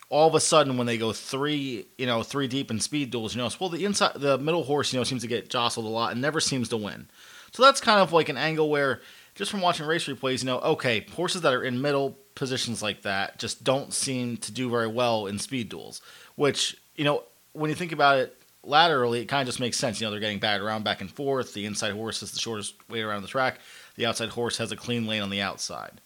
all 0.09 0.27
of 0.27 0.35
a 0.35 0.39
sudden 0.39 0.77
when 0.77 0.87
they 0.87 0.97
go 0.97 1.13
three, 1.13 1.85
you 1.97 2.05
know, 2.05 2.23
three 2.23 2.47
deep 2.47 2.71
in 2.71 2.79
speed 2.79 3.11
duels, 3.11 3.35
you 3.35 3.41
know, 3.41 3.49
well 3.59 3.69
the 3.69 3.85
inside, 3.85 4.13
the 4.15 4.37
middle 4.37 4.63
horse, 4.63 4.91
you 4.91 4.99
know, 4.99 5.03
seems 5.03 5.21
to 5.21 5.27
get 5.27 5.49
jostled 5.49 5.85
a 5.85 5.89
lot 5.89 6.11
and 6.11 6.21
never 6.21 6.39
seems 6.39 6.69
to 6.69 6.77
win. 6.77 7.07
So 7.51 7.63
that's 7.63 7.81
kind 7.81 7.99
of 7.99 8.11
like 8.11 8.29
an 8.29 8.37
angle 8.37 8.69
where 8.69 9.01
just 9.35 9.51
from 9.51 9.61
watching 9.61 9.85
race 9.85 10.07
replays, 10.07 10.39
you 10.39 10.47
know, 10.47 10.59
okay, 10.59 11.05
horses 11.15 11.41
that 11.41 11.53
are 11.53 11.63
in 11.63 11.81
middle 11.81 12.17
positions 12.35 12.81
like 12.81 13.03
that 13.03 13.37
just 13.39 13.63
don't 13.63 13.93
seem 13.93 14.37
to 14.37 14.51
do 14.51 14.69
very 14.69 14.87
well 14.87 15.27
in 15.27 15.39
speed 15.39 15.69
duels. 15.69 16.01
Which, 16.35 16.75
you 16.95 17.03
know, 17.03 17.23
when 17.53 17.69
you 17.69 17.75
think 17.75 17.91
about 17.91 18.17
it 18.17 18.35
laterally, 18.63 19.21
it 19.21 19.25
kind 19.25 19.41
of 19.41 19.47
just 19.47 19.59
makes 19.59 19.77
sense. 19.77 19.99
You 19.99 20.07
know, 20.07 20.11
they're 20.11 20.19
getting 20.19 20.39
batted 20.39 20.61
around 20.61 20.83
back 20.83 21.01
and 21.01 21.11
forth. 21.11 21.53
The 21.53 21.65
inside 21.65 21.93
horse 21.93 22.23
is 22.23 22.31
the 22.31 22.39
shortest 22.39 22.73
way 22.89 23.01
around 23.01 23.21
the 23.21 23.27
track. 23.27 23.59
The 23.95 24.05
outside 24.05 24.29
horse 24.29 24.57
has 24.57 24.71
a 24.71 24.75
clean 24.75 25.05
lane 25.05 25.21
on 25.21 25.29
the 25.29 25.41
outside. 25.41 26.01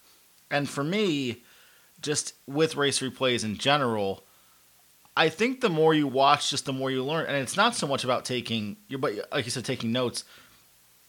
And 0.51 0.69
for 0.69 0.83
me, 0.83 1.43
just 2.03 2.33
with 2.45 2.75
race 2.75 2.99
replays 2.99 3.43
in 3.43 3.57
general, 3.57 4.23
I 5.17 5.29
think 5.29 5.61
the 5.61 5.69
more 5.69 5.93
you 5.93 6.07
watch, 6.07 6.49
just 6.49 6.65
the 6.65 6.73
more 6.73 6.91
you 6.91 7.03
learn. 7.03 7.25
And 7.25 7.37
it's 7.37 7.57
not 7.57 7.75
so 7.75 7.87
much 7.87 8.03
about 8.03 8.25
taking, 8.25 8.77
your, 8.87 8.99
but 8.99 9.13
like 9.31 9.45
you 9.45 9.51
said, 9.51 9.65
taking 9.65 9.91
notes 9.91 10.23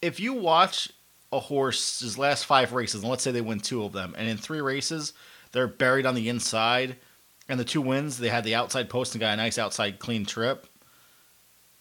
if 0.05 0.20
you 0.20 0.35
watch 0.35 0.91
a 1.32 1.41
horse's 1.41 2.19
last 2.19 2.44
five 2.44 2.75
races, 2.75 3.00
and 3.00 3.11
let's 3.11 3.23
say 3.23 3.32
they 3.32 3.41
win 3.41 3.58
two 3.58 3.82
of 3.82 3.93
them, 3.93 4.14
and 4.19 4.29
in 4.29 4.37
three 4.37 4.61
races 4.61 5.14
they're 5.52 5.67
buried 5.67 6.05
on 6.05 6.14
the 6.14 6.29
inside, 6.29 6.96
and 7.49 7.58
the 7.58 7.64
two 7.64 7.81
wins 7.81 8.19
they 8.19 8.29
had 8.29 8.44
the 8.44 8.55
outside 8.55 8.91
post 8.91 9.14
and 9.14 9.20
got 9.20 9.32
a 9.32 9.37
nice 9.37 9.56
outside 9.56 9.99
clean 9.99 10.26
trip, 10.26 10.67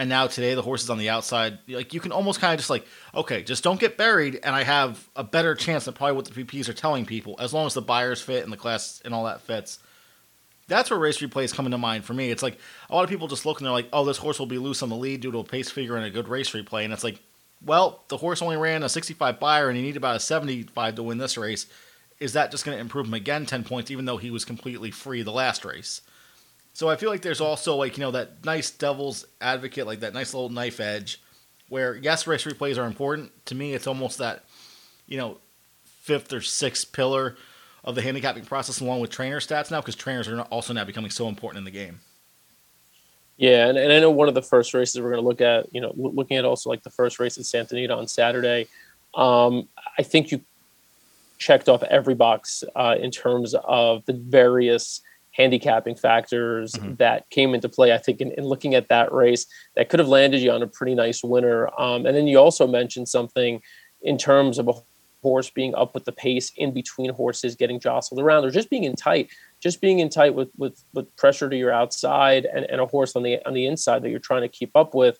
and 0.03 0.09
now 0.09 0.27
today 0.27 0.53
the 0.53 0.61
horse 0.61 0.83
is 0.83 0.89
on 0.89 0.97
the 0.97 1.09
outside. 1.09 1.59
Like 1.65 1.93
you 1.93 2.01
can 2.01 2.11
almost 2.11 2.41
kind 2.41 2.53
of 2.53 2.59
just 2.59 2.69
like, 2.69 2.85
okay, 3.15 3.41
just 3.41 3.63
don't 3.63 3.79
get 3.79 3.95
buried, 3.95 4.37
and 4.43 4.53
I 4.53 4.63
have 4.63 5.07
a 5.15 5.23
better 5.23 5.55
chance 5.55 5.85
than 5.85 5.93
probably 5.93 6.17
what 6.17 6.25
the 6.25 6.43
PPs 6.43 6.67
are 6.67 6.73
telling 6.73 7.05
people, 7.05 7.37
as 7.39 7.53
long 7.53 7.65
as 7.65 7.73
the 7.73 7.81
Beyers 7.81 8.21
fit 8.21 8.43
and 8.43 8.51
the 8.51 8.57
class 8.57 9.01
and 9.05 9.13
all 9.13 9.23
that 9.23 9.39
fits. 9.39 9.79
That's 10.67 10.89
where 10.89 10.99
race 10.99 11.19
replays 11.19 11.53
coming 11.53 11.71
to 11.71 11.77
mind 11.77 12.03
for 12.03 12.13
me. 12.13 12.31
It's 12.31 12.43
like 12.43 12.57
a 12.89 12.95
lot 12.95 13.05
of 13.05 13.09
people 13.09 13.29
just 13.29 13.45
look 13.45 13.59
and 13.59 13.65
they're 13.65 13.71
like, 13.71 13.87
oh, 13.93 14.03
this 14.03 14.17
horse 14.17 14.39
will 14.39 14.45
be 14.45 14.57
loose 14.57 14.83
on 14.83 14.89
the 14.89 14.95
lead 14.97 15.21
due 15.21 15.31
to 15.31 15.39
a 15.39 15.43
pace 15.45 15.71
figure 15.71 15.95
and 15.95 16.05
a 16.05 16.09
good 16.09 16.27
race 16.27 16.49
replay, 16.51 16.83
and 16.83 16.91
it's 16.91 17.05
like 17.05 17.21
well, 17.65 18.03
the 18.09 18.17
horse 18.17 18.41
only 18.41 18.57
ran 18.57 18.83
a 18.83 18.89
65 18.89 19.39
Beyer 19.39 19.69
and 19.69 19.77
he 19.77 19.83
needed 19.83 19.95
about 19.95 20.17
a 20.17 20.19
75 20.19 20.95
to 20.95 21.03
win 21.03 21.17
this 21.17 21.37
race. 21.37 21.65
Is 22.19 22.33
that 22.33 22.51
just 22.51 22.65
going 22.65 22.75
to 22.75 22.81
improve 22.81 23.07
him 23.07 23.13
again 23.13 23.45
10 23.45 23.63
points, 23.63 23.89
even 23.89 24.03
though 24.03 24.17
he 24.17 24.29
was 24.29 24.43
completely 24.43 24.91
free 24.91 25.21
the 25.21 25.31
last 25.31 25.63
race? 25.63 26.01
So 26.73 26.89
I 26.89 26.95
feel 26.95 27.09
like 27.09 27.21
there's 27.21 27.41
also 27.41 27.75
like, 27.75 27.97
you 27.97 28.03
know, 28.03 28.11
that 28.11 28.43
nice 28.43 28.71
devil's 28.71 29.25
advocate, 29.39 29.85
like 29.85 29.99
that 29.99 30.13
nice 30.13 30.33
little 30.33 30.49
knife 30.49 30.79
edge 30.79 31.21
where, 31.69 31.95
yes, 31.95 32.25
race 32.25 32.43
replays 32.43 32.77
are 32.77 32.85
important. 32.85 33.31
To 33.45 33.55
me, 33.55 33.73
it's 33.73 33.87
almost 33.87 34.17
that, 34.17 34.43
you 35.07 35.17
know, 35.17 35.37
fifth 35.85 36.33
or 36.33 36.41
sixth 36.41 36.91
pillar 36.91 37.37
of 37.83 37.95
the 37.95 38.01
handicapping 38.01 38.45
process 38.45 38.79
along 38.79 39.01
with 39.01 39.11
trainer 39.11 39.39
stats 39.39 39.69
now 39.69 39.81
because 39.81 39.95
trainers 39.95 40.27
are 40.27 40.41
also 40.43 40.73
now 40.73 40.83
becoming 40.83 41.11
so 41.11 41.27
important 41.27 41.59
in 41.59 41.65
the 41.65 41.71
game. 41.71 41.99
Yeah, 43.37 43.67
and, 43.67 43.77
and 43.77 43.91
I 43.91 43.99
know 43.99 44.11
one 44.11 44.27
of 44.27 44.35
the 44.35 44.41
first 44.41 44.73
races 44.73 45.01
we're 45.01 45.11
going 45.11 45.21
to 45.21 45.27
look 45.27 45.41
at, 45.41 45.73
you 45.73 45.81
know, 45.81 45.91
loo- 45.95 46.11
looking 46.11 46.37
at 46.37 46.45
also 46.45 46.69
like 46.69 46.83
the 46.83 46.89
first 46.89 47.19
race 47.19 47.37
at 47.37 47.45
Santa 47.45 47.75
Anita 47.75 47.95
on 47.95 48.07
Saturday. 48.07 48.67
Um, 49.15 49.67
I 49.97 50.03
think 50.03 50.31
you 50.31 50.41
checked 51.37 51.67
off 51.67 51.83
every 51.83 52.15
box 52.15 52.63
uh, 52.75 52.95
in 52.99 53.11
terms 53.11 53.55
of 53.63 54.05
the 54.05 54.13
various 54.13 55.01
handicapping 55.33 55.95
factors 55.95 56.73
Mhm. 56.73 56.97
that 56.97 57.29
came 57.29 57.53
into 57.53 57.67
play. 57.67 57.91
I 57.91 57.97
think 57.97 58.21
in, 58.21 58.31
in 58.33 58.45
looking 58.45 58.75
at 58.75 58.87
that 58.89 59.11
race, 59.11 59.45
that 59.75 59.89
could 59.89 59.99
have 59.99 60.09
landed 60.09 60.41
you 60.41 60.51
on 60.51 60.61
a 60.61 60.67
pretty 60.67 60.95
nice 60.95 61.23
winner. 61.23 61.69
Um, 61.79 62.05
and 62.05 62.15
then 62.15 62.27
you 62.27 62.39
also 62.39 62.67
mentioned 62.67 63.09
something 63.09 63.61
in 64.01 64.17
terms 64.17 64.59
of 64.59 64.67
a 64.67 64.73
horse 65.23 65.49
being 65.49 65.73
up 65.73 65.93
with 65.93 66.05
the 66.05 66.11
pace 66.11 66.51
in 66.57 66.73
between 66.73 67.09
horses 67.09 67.55
getting 67.55 67.79
jostled 67.79 68.19
around 68.19 68.43
or 68.43 68.51
just 68.51 68.69
being 68.69 68.83
in 68.83 68.93
tight 68.93 69.29
just 69.61 69.79
being 69.79 69.99
in 69.99 70.09
tight 70.09 70.35
with 70.35 70.49
with 70.57 70.83
with 70.93 71.15
pressure 71.15 71.49
to 71.49 71.55
your 71.55 71.71
outside 71.71 72.45
and, 72.45 72.65
and 72.65 72.81
a 72.81 72.85
horse 72.85 73.15
on 73.15 73.23
the 73.23 73.39
on 73.45 73.53
the 73.53 73.65
inside 73.65 74.03
that 74.03 74.09
you're 74.09 74.19
trying 74.19 74.41
to 74.41 74.49
keep 74.49 74.75
up 74.75 74.93
with 74.93 75.17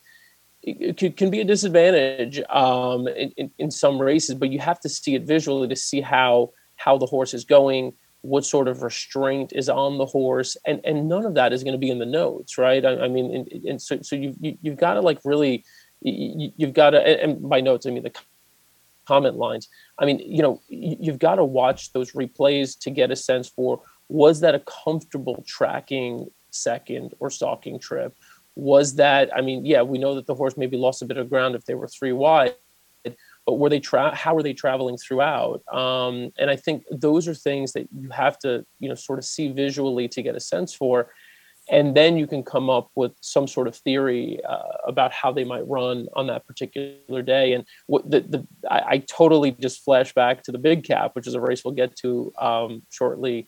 it, 0.61 1.17
can 1.17 1.29
be 1.29 1.39
a 1.41 1.45
disadvantage 1.45 2.41
um, 2.49 3.07
in, 3.07 3.31
in, 3.37 3.51
in 3.57 3.71
some 3.71 3.97
races 3.97 4.35
but 4.35 4.49
you 4.49 4.59
have 4.59 4.79
to 4.81 4.89
see 4.89 5.15
it 5.15 5.23
visually 5.23 5.69
to 5.69 5.75
see 5.75 6.01
how 6.01 6.51
how 6.75 6.97
the 6.97 7.05
horse 7.05 7.33
is 7.33 7.45
going 7.45 7.93
what 8.23 8.43
sort 8.45 8.67
of 8.67 8.83
restraint 8.83 9.53
is 9.53 9.69
on 9.69 9.97
the 9.97 10.05
horse 10.05 10.57
and 10.65 10.81
and 10.83 11.07
none 11.07 11.25
of 11.25 11.35
that 11.35 11.53
is 11.53 11.63
going 11.63 11.73
to 11.73 11.85
be 11.85 11.91
in 11.91 11.99
the 11.99 12.05
notes 12.05 12.57
right 12.57 12.83
i, 12.85 13.05
I 13.05 13.07
mean 13.07 13.33
and, 13.35 13.65
and 13.65 13.81
so, 13.81 14.01
so 14.01 14.15
you, 14.15 14.35
you 14.39 14.57
you've 14.61 14.77
got 14.77 14.95
to 14.95 15.01
like 15.01 15.19
really 15.23 15.63
you, 16.01 16.51
you've 16.57 16.73
got 16.73 16.91
to 16.91 16.99
and 17.23 17.47
by 17.47 17.61
notes 17.61 17.85
i 17.85 17.91
mean 17.91 18.03
the 18.03 18.13
comment 19.05 19.35
lines 19.35 19.67
i 19.99 20.05
mean 20.05 20.19
you 20.19 20.41
know 20.41 20.61
you- 20.67 20.97
you've 20.99 21.19
got 21.19 21.35
to 21.35 21.45
watch 21.45 21.93
those 21.93 22.11
replays 22.13 22.77
to 22.79 22.89
get 22.89 23.11
a 23.11 23.15
sense 23.15 23.47
for 23.47 23.81
was 24.09 24.41
that 24.41 24.55
a 24.55 24.59
comfortable 24.59 25.43
tracking 25.47 26.29
second 26.51 27.13
or 27.19 27.29
stalking 27.29 27.79
trip? 27.79 28.15
Was 28.55 28.95
that, 28.95 29.35
I 29.35 29.41
mean, 29.41 29.65
yeah, 29.65 29.81
we 29.81 29.97
know 29.97 30.15
that 30.15 30.27
the 30.27 30.35
horse 30.35 30.55
maybe 30.55 30.77
lost 30.77 31.01
a 31.01 31.05
bit 31.05 31.17
of 31.17 31.29
ground 31.29 31.55
if 31.55 31.65
they 31.65 31.73
were 31.73 31.87
three 31.87 32.11
wide, 32.11 32.55
were 33.47 33.69
they 33.69 33.79
tra- 33.79 34.15
how 34.15 34.33
were 34.35 34.43
they 34.43 34.53
traveling 34.53 34.97
throughout? 34.97 35.61
Um, 35.71 36.31
and 36.37 36.49
I 36.49 36.55
think 36.55 36.83
those 36.91 37.27
are 37.27 37.33
things 37.33 37.73
that 37.73 37.87
you 37.97 38.09
have 38.09 38.37
to, 38.39 38.65
you 38.79 38.89
know, 38.89 38.95
sort 38.95 39.19
of 39.19 39.25
see 39.25 39.49
visually 39.51 40.07
to 40.09 40.21
get 40.21 40.35
a 40.35 40.39
sense 40.39 40.73
for 40.73 41.09
and 41.69 41.95
then 41.95 42.17
you 42.17 42.27
can 42.27 42.43
come 42.43 42.69
up 42.69 42.91
with 42.95 43.13
some 43.21 43.47
sort 43.47 43.67
of 43.67 43.75
theory 43.75 44.39
uh, 44.47 44.77
about 44.85 45.13
how 45.13 45.31
they 45.31 45.45
might 45.45 45.67
run 45.67 46.07
on 46.13 46.27
that 46.27 46.45
particular 46.45 47.21
day. 47.21 47.53
And 47.53 47.65
what 47.87 48.09
the, 48.09 48.21
the 48.21 48.47
I, 48.69 48.81
I 48.87 48.97
totally 48.99 49.51
just 49.51 49.83
flash 49.83 50.13
back 50.13 50.43
to 50.43 50.51
the 50.51 50.57
big 50.57 50.83
cap, 50.83 51.11
which 51.13 51.27
is 51.27 51.35
a 51.35 51.41
race 51.41 51.63
we'll 51.63 51.73
get 51.73 51.95
to 51.97 52.33
um, 52.39 52.83
shortly. 52.89 53.47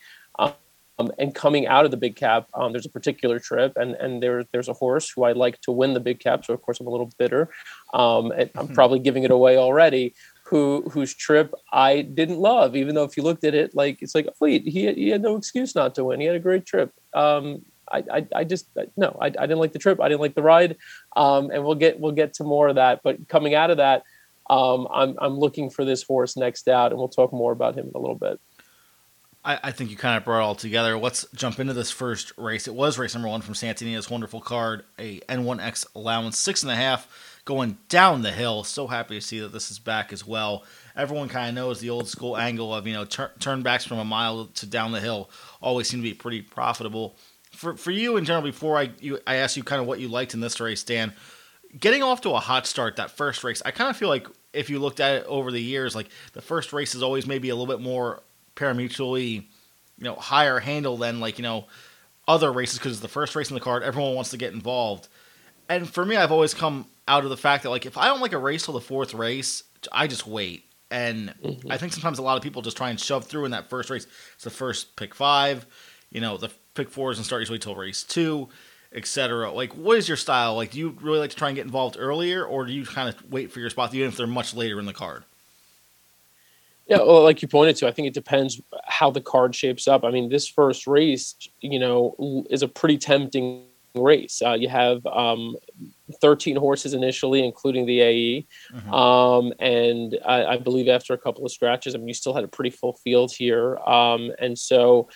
Um, 0.97 1.11
and 1.19 1.35
coming 1.35 1.67
out 1.67 1.83
of 1.83 1.91
the 1.91 1.97
big 1.97 2.15
cap, 2.15 2.47
um, 2.53 2.71
there's 2.71 2.85
a 2.85 2.89
particular 2.89 3.39
trip, 3.39 3.73
and 3.75 3.95
and 3.95 4.23
there 4.23 4.45
there's 4.51 4.69
a 4.69 4.73
horse 4.73 5.09
who 5.09 5.23
I 5.23 5.33
like 5.33 5.59
to 5.61 5.71
win 5.71 5.93
the 5.93 5.99
big 5.99 6.19
cap. 6.19 6.45
So 6.45 6.53
of 6.53 6.61
course 6.61 6.79
I'm 6.79 6.87
a 6.87 6.89
little 6.89 7.11
bitter. 7.17 7.49
Um, 7.93 8.31
and 8.31 8.49
I'm 8.55 8.69
probably 8.69 8.99
giving 8.99 9.23
it 9.23 9.31
away 9.31 9.57
already. 9.57 10.13
Who 10.45 10.83
whose 10.91 11.13
trip 11.13 11.53
I 11.71 12.01
didn't 12.03 12.37
love, 12.37 12.75
even 12.75 12.95
though 12.95 13.03
if 13.03 13.17
you 13.17 13.23
looked 13.23 13.43
at 13.43 13.55
it, 13.55 13.75
like 13.75 14.01
it's 14.01 14.15
like 14.15 14.27
wait, 14.39 14.63
he 14.63 14.93
he 14.93 15.09
had 15.09 15.21
no 15.21 15.35
excuse 15.35 15.75
not 15.75 15.95
to 15.95 16.05
win. 16.05 16.21
He 16.21 16.27
had 16.27 16.35
a 16.35 16.39
great 16.39 16.65
trip. 16.65 16.93
Um, 17.13 17.63
I, 17.91 18.03
I, 18.11 18.27
I 18.35 18.43
just 18.43 18.69
no, 18.95 19.17
I, 19.21 19.27
I 19.27 19.29
didn't 19.29 19.59
like 19.59 19.73
the 19.73 19.79
trip. 19.79 19.99
I 19.99 20.07
didn't 20.07 20.21
like 20.21 20.35
the 20.35 20.43
ride, 20.43 20.77
um, 21.15 21.51
and 21.51 21.63
we'll 21.63 21.75
get 21.75 21.99
we'll 21.99 22.11
get 22.11 22.33
to 22.35 22.43
more 22.43 22.67
of 22.67 22.75
that. 22.75 23.01
But 23.03 23.27
coming 23.27 23.55
out 23.55 23.69
of 23.69 23.77
that, 23.77 24.03
um, 24.49 24.87
I'm 24.93 25.15
I'm 25.19 25.37
looking 25.37 25.69
for 25.69 25.83
this 25.83 26.03
horse 26.03 26.37
next 26.37 26.67
out, 26.67 26.91
and 26.91 26.99
we'll 26.99 27.09
talk 27.09 27.33
more 27.33 27.51
about 27.51 27.75
him 27.75 27.87
in 27.87 27.91
a 27.95 27.99
little 27.99 28.15
bit. 28.15 28.39
I, 29.45 29.59
I 29.65 29.71
think 29.71 29.91
you 29.91 29.95
kind 29.95 30.17
of 30.17 30.25
brought 30.25 30.39
it 30.39 30.43
all 30.43 30.55
together. 30.55 30.97
Let's 30.97 31.25
jump 31.35 31.59
into 31.59 31.73
this 31.73 31.91
first 31.91 32.33
race. 32.37 32.67
It 32.67 32.73
was 32.73 32.97
race 32.97 33.13
number 33.13 33.29
one 33.29 33.41
from 33.41 33.53
Santa 33.53 33.85
Anita's 33.85 34.09
wonderful 34.09 34.41
card, 34.41 34.83
a 34.97 35.19
N1X 35.21 35.85
allowance, 35.95 36.37
six 36.37 36.63
and 36.63 36.71
a 36.71 36.75
half, 36.75 37.39
going 37.45 37.77
down 37.87 38.23
the 38.23 38.31
hill. 38.31 38.63
So 38.63 38.87
happy 38.87 39.15
to 39.15 39.21
see 39.21 39.39
that 39.39 39.53
this 39.53 39.69
is 39.69 39.77
back 39.77 40.11
as 40.11 40.25
well. 40.25 40.63
Everyone 40.95 41.29
kind 41.29 41.49
of 41.49 41.55
knows 41.55 41.79
the 41.79 41.91
old 41.91 42.07
school 42.07 42.35
angle 42.35 42.73
of, 42.73 42.87
you 42.87 42.93
know, 42.93 43.05
tur- 43.05 43.31
turnbacks 43.39 43.87
from 43.87 43.99
a 43.99 44.05
mile 44.05 44.47
to 44.47 44.65
down 44.65 44.91
the 44.91 44.99
hill 44.99 45.29
always 45.61 45.87
seem 45.87 45.99
to 45.99 46.03
be 46.03 46.13
pretty 46.13 46.41
profitable. 46.41 47.15
For, 47.51 47.77
for 47.77 47.91
you 47.91 48.17
in 48.17 48.25
general, 48.25 48.43
before 48.43 48.77
I 48.77 48.91
you, 48.99 49.19
I 49.27 49.35
ask 49.35 49.55
you 49.55 49.63
kind 49.63 49.79
of 49.79 49.87
what 49.87 49.99
you 49.99 50.07
liked 50.07 50.33
in 50.33 50.39
this 50.41 50.59
race, 50.59 50.83
Dan, 50.83 51.13
getting 51.79 52.01
off 52.01 52.21
to 52.21 52.31
a 52.31 52.39
hot 52.39 52.65
start 52.65 52.95
that 52.95 53.11
first 53.11 53.43
race, 53.43 53.61
I 53.63 53.71
kind 53.71 53.89
of 53.89 53.95
feel 53.95 54.09
like 54.09 54.27
if 54.53 54.69
you 54.69 54.79
looked 54.79 54.99
at 54.99 55.15
it 55.15 55.25
over 55.25 55.51
the 55.51 55.61
years, 55.61 55.95
like 55.95 56.09
the 56.33 56.41
first 56.41 56.73
race 56.73 56.95
is 56.95 57.03
always 57.03 57.27
maybe 57.27 57.49
a 57.49 57.55
little 57.55 57.73
bit 57.73 57.83
more 57.83 58.23
paramutually, 58.55 59.33
you 59.97 60.03
know, 60.03 60.15
higher 60.15 60.59
handle 60.59 60.97
than 60.97 61.19
like 61.19 61.37
you 61.37 61.43
know 61.43 61.65
other 62.27 62.51
races 62.51 62.79
because 62.79 62.93
it's 62.93 63.01
the 63.01 63.07
first 63.07 63.35
race 63.35 63.49
in 63.49 63.55
the 63.55 63.61
card. 63.61 63.83
Everyone 63.83 64.15
wants 64.15 64.31
to 64.31 64.37
get 64.37 64.53
involved, 64.53 65.07
and 65.69 65.89
for 65.89 66.05
me, 66.05 66.15
I've 66.15 66.31
always 66.31 66.53
come 66.53 66.87
out 67.07 67.23
of 67.23 67.29
the 67.29 67.37
fact 67.37 67.63
that 67.63 67.69
like 67.69 67.85
if 67.85 67.97
I 67.97 68.07
don't 68.07 68.21
like 68.21 68.33
a 68.33 68.37
race 68.37 68.65
till 68.65 68.73
the 68.73 68.81
fourth 68.81 69.13
race, 69.13 69.63
I 69.91 70.07
just 70.07 70.25
wait. 70.25 70.65
And 70.91 71.33
Mhm. 71.43 71.71
I 71.71 71.77
think 71.77 71.93
sometimes 71.93 72.19
a 72.19 72.21
lot 72.21 72.37
of 72.37 72.43
people 72.43 72.61
just 72.61 72.77
try 72.77 72.89
and 72.89 72.99
shove 72.99 73.25
through 73.25 73.45
in 73.45 73.51
that 73.51 73.69
first 73.69 73.89
race. 73.89 74.07
It's 74.35 74.43
the 74.43 74.49
first 74.49 74.95
pick 74.95 75.13
five, 75.15 75.65
you 76.11 76.21
know, 76.21 76.37
the 76.37 76.49
pick 76.75 76.89
four 76.89 77.11
doesn't 77.11 77.25
start 77.25 77.41
usually 77.41 77.59
till 77.59 77.75
race 77.75 78.03
two, 78.03 78.49
etc. 78.93 79.51
Like, 79.51 79.73
what 79.75 79.97
is 79.97 80.07
your 80.07 80.15
style? 80.17 80.55
Like, 80.55 80.71
do 80.71 80.79
you 80.79 80.95
really 81.01 81.19
like 81.19 81.31
to 81.31 81.35
try 81.35 81.49
and 81.49 81.55
get 81.55 81.65
involved 81.65 81.95
earlier, 81.99 82.45
or 82.45 82.65
do 82.65 82.71
you 82.73 82.85
kind 82.85 83.09
of 83.09 83.31
wait 83.31 83.51
for 83.51 83.59
your 83.59 83.69
spot, 83.69 83.93
even 83.93 84.07
if 84.07 84.15
they're 84.15 84.27
much 84.27 84.53
later 84.53 84.79
in 84.79 84.85
the 84.85 84.93
card? 84.93 85.23
Yeah, 86.87 86.97
well, 86.97 87.23
like 87.23 87.41
you 87.41 87.47
pointed 87.47 87.77
to, 87.77 87.87
I 87.87 87.91
think 87.91 88.07
it 88.07 88.13
depends 88.13 88.61
how 88.85 89.09
the 89.09 89.21
card 89.21 89.55
shapes 89.55 89.87
up. 89.87 90.03
I 90.03 90.11
mean, 90.11 90.29
this 90.29 90.47
first 90.47 90.85
race, 90.85 91.35
you 91.59 91.79
know, 91.79 92.45
is 92.49 92.61
a 92.61 92.67
pretty 92.67 92.97
tempting 92.99 93.65
race. 93.95 94.41
Uh, 94.45 94.53
you 94.53 94.69
have 94.69 95.03
um, 95.07 95.55
13 96.21 96.55
horses 96.55 96.93
initially, 96.93 97.43
including 97.43 97.87
the 97.87 98.01
AE. 98.01 98.47
Mhm. 98.71 98.93
Um, 98.93 99.53
and 99.59 100.19
I, 100.25 100.45
I 100.45 100.57
believe 100.57 100.87
after 100.87 101.13
a 101.13 101.17
couple 101.17 101.43
of 101.45 101.51
scratches, 101.51 101.95
I 101.95 101.97
mean, 101.97 102.09
you 102.09 102.13
still 102.13 102.35
had 102.35 102.43
a 102.43 102.47
pretty 102.47 102.69
full 102.69 102.93
field 103.03 103.31
here. 103.31 103.77
Um, 103.77 104.31
and 104.37 104.57
so 104.57 105.09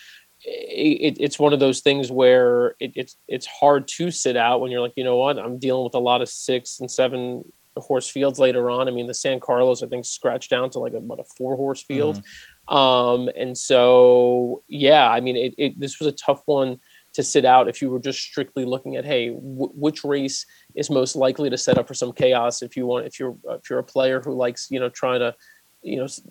it, 0.43 1.17
it's 1.19 1.37
one 1.37 1.53
of 1.53 1.59
those 1.59 1.81
things 1.81 2.11
where 2.11 2.75
it, 2.79 2.93
it's 2.95 3.17
it's 3.27 3.45
hard 3.45 3.87
to 3.89 4.09
sit 4.09 4.37
out 4.37 4.61
when 4.61 4.71
you're 4.71 4.81
like, 4.81 4.93
you 4.95 5.03
know 5.03 5.17
what, 5.17 5.37
I'm 5.37 5.59
dealing 5.59 5.83
with 5.83 5.95
a 5.95 5.99
lot 5.99 6.21
of 6.21 6.29
six 6.29 6.79
and 6.79 6.89
seven 6.89 7.43
horse 7.79 8.09
fields 8.09 8.39
later 8.39 8.69
on. 8.69 8.87
I 8.87 8.91
mean, 8.91 9.07
the 9.07 9.13
San 9.13 9.39
Carlos, 9.39 9.83
I 9.83 9.87
think, 9.87 10.05
scratched 10.05 10.49
down 10.49 10.69
to 10.71 10.79
like 10.79 10.93
a, 10.93 10.99
what 10.99 11.19
a 11.19 11.23
four 11.37 11.55
horse 11.55 11.81
field. 11.81 12.21
Um, 12.67 13.29
and 13.35 13.57
so, 13.57 14.63
yeah, 14.67 15.09
I 15.09 15.19
mean, 15.21 15.35
it, 15.35 15.55
it, 15.57 15.79
this 15.79 15.99
was 15.99 16.07
a 16.07 16.11
tough 16.11 16.41
one 16.45 16.79
to 17.13 17.23
sit 17.23 17.43
out 17.43 17.67
if 17.67 17.81
you 17.81 17.89
were 17.89 17.99
just 17.99 18.19
strictly 18.19 18.65
looking 18.65 18.95
at, 18.95 19.05
hey, 19.05 19.29
w- 19.29 19.71
which 19.73 20.03
race 20.03 20.45
is 20.75 20.91
most 20.91 21.15
likely 21.15 21.49
to 21.49 21.57
set 21.57 21.77
up 21.79 21.87
for 21.87 21.95
some 21.95 22.13
chaos? 22.13 22.61
If 22.61 22.77
you 22.77 22.85
want, 22.85 23.07
if 23.07 23.19
you're 23.19 23.35
if 23.49 23.69
you're 23.69 23.79
a 23.79 23.83
player 23.83 24.21
who 24.21 24.33
likes, 24.33 24.67
you 24.69 24.79
know, 24.79 24.89
trying 24.89 25.21
to, 25.21 25.33
you 25.81 25.97
know, 25.97 26.03
s- 26.03 26.21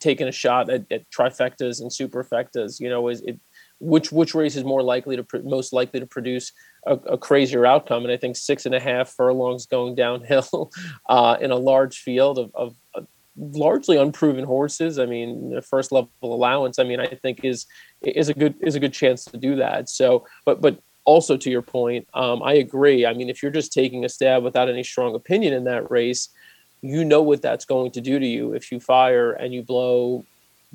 taking 0.00 0.26
a 0.26 0.32
shot 0.32 0.70
at, 0.70 0.84
at 0.90 1.08
trifectas 1.10 1.80
and 1.80 1.90
superfectas, 1.90 2.80
you 2.80 2.88
know, 2.88 3.08
is 3.08 3.20
it 3.20 3.38
which 3.84 4.10
which 4.10 4.34
race 4.34 4.56
is 4.56 4.64
more 4.64 4.82
likely 4.82 5.16
to 5.16 5.26
most 5.44 5.72
likely 5.72 6.00
to 6.00 6.06
produce 6.06 6.52
a, 6.86 6.94
a 6.94 7.18
crazier 7.18 7.66
outcome? 7.66 8.04
And 8.04 8.12
I 8.12 8.16
think 8.16 8.36
six 8.36 8.66
and 8.66 8.74
a 8.74 8.80
half 8.80 9.10
furlongs 9.10 9.66
going 9.66 9.94
downhill 9.94 10.72
uh, 11.08 11.36
in 11.40 11.50
a 11.50 11.56
large 11.56 11.98
field 11.98 12.38
of, 12.38 12.50
of, 12.54 12.76
largely 13.36 13.96
unproven 13.96 14.44
horses. 14.44 14.98
I 14.98 15.06
mean, 15.06 15.50
the 15.50 15.62
first 15.62 15.92
level 15.92 16.10
allowance. 16.22 16.78
I 16.78 16.84
mean, 16.84 17.00
I 17.00 17.06
think 17.06 17.44
is 17.44 17.66
is 18.02 18.28
a 18.28 18.34
good 18.34 18.54
is 18.60 18.74
a 18.74 18.80
good 18.80 18.92
chance 18.92 19.24
to 19.26 19.36
do 19.36 19.56
that. 19.56 19.88
So, 19.88 20.26
but 20.44 20.60
but 20.60 20.78
also 21.04 21.36
to 21.36 21.50
your 21.50 21.62
point, 21.62 22.08
um, 22.14 22.42
I 22.42 22.54
agree. 22.54 23.04
I 23.04 23.12
mean, 23.12 23.28
if 23.28 23.42
you're 23.42 23.52
just 23.52 23.72
taking 23.72 24.04
a 24.04 24.08
stab 24.08 24.42
without 24.42 24.68
any 24.68 24.82
strong 24.82 25.14
opinion 25.14 25.52
in 25.52 25.64
that 25.64 25.90
race, 25.90 26.30
you 26.80 27.04
know 27.04 27.22
what 27.22 27.42
that's 27.42 27.64
going 27.64 27.90
to 27.92 28.00
do 28.00 28.18
to 28.18 28.26
you 28.26 28.54
if 28.54 28.72
you 28.72 28.80
fire 28.80 29.32
and 29.32 29.52
you 29.52 29.62
blow 29.62 30.24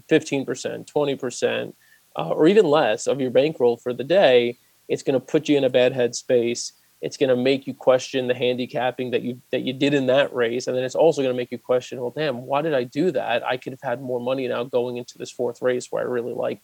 fifteen 0.08 0.46
percent, 0.46 0.88
twenty 0.88 1.16
percent, 1.16 1.76
uh, 2.20 2.30
or 2.30 2.48
even 2.48 2.66
less 2.66 3.08
of 3.08 3.22
your 3.22 3.32
bankroll 3.32 3.78
for 3.78 3.94
the 3.94 4.04
day. 4.04 4.58
It's 4.90 5.04
going 5.04 5.18
to 5.18 5.26
put 5.26 5.48
you 5.48 5.58
in 5.58 5.64
a 5.64 5.70
bad 5.70 5.94
headspace. 5.94 6.74
It's 7.02 7.16
going 7.16 7.30
to 7.30 7.36
make 7.38 7.66
you 7.66 7.74
question 7.74 8.28
the 8.28 8.34
handicapping 8.34 9.12
that 9.12 9.22
you 9.22 9.42
that 9.52 9.62
you 9.62 9.72
did 9.72 9.94
in 9.94 10.08
that 10.08 10.34
race. 10.34 10.68
And 10.68 10.76
then 10.76 10.84
it's 10.84 10.96
also 10.96 11.22
going 11.22 11.34
to 11.34 11.38
make 11.38 11.52
you 11.52 11.58
question 11.58 12.02
well 12.02 12.14
damn 12.16 12.42
why 12.42 12.62
did 12.62 12.74
i 12.74 12.84
do 12.84 13.12
that? 13.12 13.46
I 13.46 13.56
could 13.56 13.72
have 13.72 13.82
had 13.82 14.02
more 14.02 14.20
money 14.20 14.48
now 14.48 14.66
going 14.66 14.98
into 14.98 15.18
this 15.18 15.32
fourth 15.32 15.62
race 15.62 15.88
where 15.90 16.04
i 16.04 16.06
really 16.06 16.34
like 16.34 16.62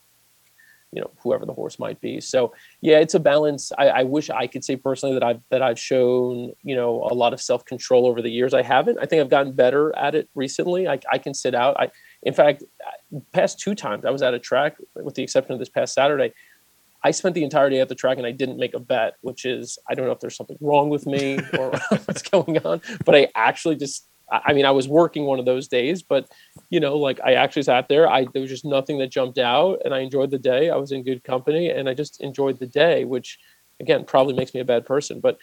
you 0.91 1.01
know 1.01 1.11
whoever 1.23 1.45
the 1.45 1.53
horse 1.53 1.79
might 1.79 2.01
be. 2.01 2.19
So 2.19 2.53
yeah 2.81 2.99
it's 2.99 3.13
a 3.13 3.19
balance. 3.19 3.71
I, 3.77 3.87
I 4.01 4.03
wish 4.03 4.29
i 4.29 4.47
could 4.47 4.65
say 4.65 4.75
personally 4.75 5.13
that 5.17 5.23
i've 5.23 5.41
that 5.51 5.61
i've 5.61 5.79
shown 5.79 6.51
you 6.63 6.75
know 6.75 7.07
a 7.09 7.15
lot 7.23 7.31
of 7.31 7.39
self-control 7.39 8.05
over 8.05 8.21
the 8.21 8.29
years. 8.29 8.53
I 8.53 8.61
haven't. 8.61 8.97
I 9.01 9.05
think 9.05 9.21
i've 9.21 9.35
gotten 9.37 9.53
better 9.53 9.95
at 9.95 10.15
it 10.15 10.27
recently. 10.35 10.85
I, 10.85 10.99
I 11.09 11.17
can 11.17 11.33
sit 11.33 11.55
out. 11.55 11.79
I 11.79 11.91
in 12.23 12.33
fact 12.33 12.63
past 13.31 13.59
two 13.59 13.75
times 13.75 14.05
i 14.05 14.09
was 14.09 14.21
at 14.21 14.33
a 14.33 14.39
track 14.39 14.77
with 14.95 15.15
the 15.15 15.23
exception 15.23 15.53
of 15.53 15.59
this 15.59 15.69
past 15.69 15.93
saturday 15.93 16.33
I 17.05 17.11
spent 17.11 17.35
the 17.35 17.43
entire 17.43 17.69
day 17.69 17.81
at 17.81 17.87
the 17.87 17.93
track 17.93 18.17
and 18.17 18.25
I 18.25 18.31
didn't 18.31 18.57
make 18.57 18.73
a 18.73 18.79
bet, 18.79 19.13
which 19.21 19.45
is 19.45 19.77
I 19.87 19.93
don't 19.93 20.07
know 20.07 20.11
if 20.11 20.19
there's 20.19 20.35
something 20.35 20.57
wrong 20.59 20.89
with 20.89 21.05
me 21.05 21.37
or 21.59 21.69
what's 22.05 22.23
going 22.23 22.57
on, 22.65 22.81
but 23.05 23.15
I 23.15 23.27
actually 23.35 23.75
just 23.75 24.07
I 24.31 24.53
mean 24.53 24.65
I 24.65 24.71
was 24.71 24.87
working 24.87 25.25
one 25.25 25.37
of 25.37 25.45
those 25.45 25.67
days, 25.67 26.01
but 26.01 26.27
you 26.71 26.79
know 26.79 26.97
like 26.97 27.19
I 27.23 27.33
actually 27.33 27.61
sat 27.61 27.87
there. 27.89 28.09
I 28.09 28.25
there 28.33 28.41
was 28.41 28.49
just 28.49 28.65
nothing 28.65 28.97
that 28.97 29.11
jumped 29.11 29.37
out, 29.37 29.83
and 29.85 29.93
I 29.93 29.99
enjoyed 29.99 30.31
the 30.31 30.39
day. 30.39 30.71
I 30.71 30.77
was 30.77 30.91
in 30.91 31.03
good 31.03 31.23
company, 31.23 31.69
and 31.69 31.87
I 31.87 31.93
just 31.93 32.21
enjoyed 32.21 32.57
the 32.57 32.65
day, 32.65 33.05
which 33.05 33.37
again 33.79 34.03
probably 34.03 34.33
makes 34.33 34.55
me 34.55 34.61
a 34.61 34.65
bad 34.65 34.83
person, 34.83 35.19
but 35.19 35.37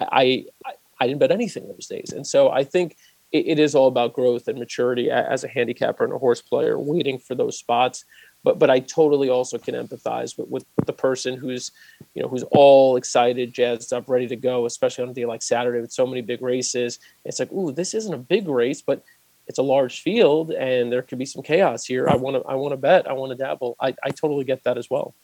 I 0.00 0.44
I, 0.66 0.72
I 1.00 1.06
didn't 1.06 1.20
bet 1.20 1.32
anything 1.32 1.66
those 1.66 1.86
days, 1.86 2.12
and 2.14 2.26
so 2.26 2.50
I 2.50 2.62
think 2.62 2.98
it, 3.34 3.46
it 3.46 3.58
is 3.58 3.74
all 3.74 3.88
about 3.88 4.14
growth 4.14 4.48
and 4.48 4.58
maturity 4.58 5.10
as 5.10 5.44
a 5.44 5.48
handicapper 5.48 6.04
and 6.04 6.12
a 6.12 6.18
horse 6.18 6.40
player, 6.40 6.78
waiting 6.78 7.18
for 7.18 7.34
those 7.34 7.58
spots 7.58 8.04
but 8.44 8.58
but 8.58 8.70
I 8.70 8.78
totally 8.78 9.30
also 9.30 9.58
can 9.58 9.74
empathize 9.74 10.38
with, 10.38 10.48
with, 10.48 10.64
the 10.86 10.92
person 10.92 11.36
who's 11.36 11.72
you 12.14 12.22
know 12.22 12.28
who's 12.28 12.44
all 12.50 12.96
excited, 12.96 13.54
jazzed 13.54 13.92
up, 13.92 14.06
ready 14.06 14.28
to 14.28 14.36
go, 14.36 14.66
especially 14.66 15.02
on 15.02 15.10
a 15.10 15.14
day 15.14 15.24
like 15.24 15.42
Saturday 15.42 15.80
with 15.80 15.90
so 15.90 16.06
many 16.06 16.20
big 16.20 16.42
races. 16.42 17.00
It's 17.24 17.40
like, 17.40 17.50
ooh, 17.52 17.72
this 17.72 17.94
isn't 17.94 18.12
a 18.12 18.18
big 18.18 18.46
race, 18.46 18.82
but 18.82 19.02
it's 19.46 19.58
a 19.58 19.62
large 19.62 20.02
field 20.02 20.50
and 20.52 20.92
there 20.92 21.02
could 21.02 21.18
be 21.18 21.24
some 21.24 21.42
chaos 21.42 21.84
here. 21.84 22.06
I 22.08 22.16
want 22.16 22.36
to 22.36 22.42
I 22.48 22.54
want 22.54 22.72
to 22.72 22.76
bet, 22.76 23.08
I 23.08 23.14
want 23.14 23.30
to 23.30 23.36
dabble. 23.36 23.76
I, 23.80 23.94
I 24.04 24.10
totally 24.10 24.44
get 24.44 24.62
that 24.64 24.76
as 24.76 24.90
well. 24.90 25.14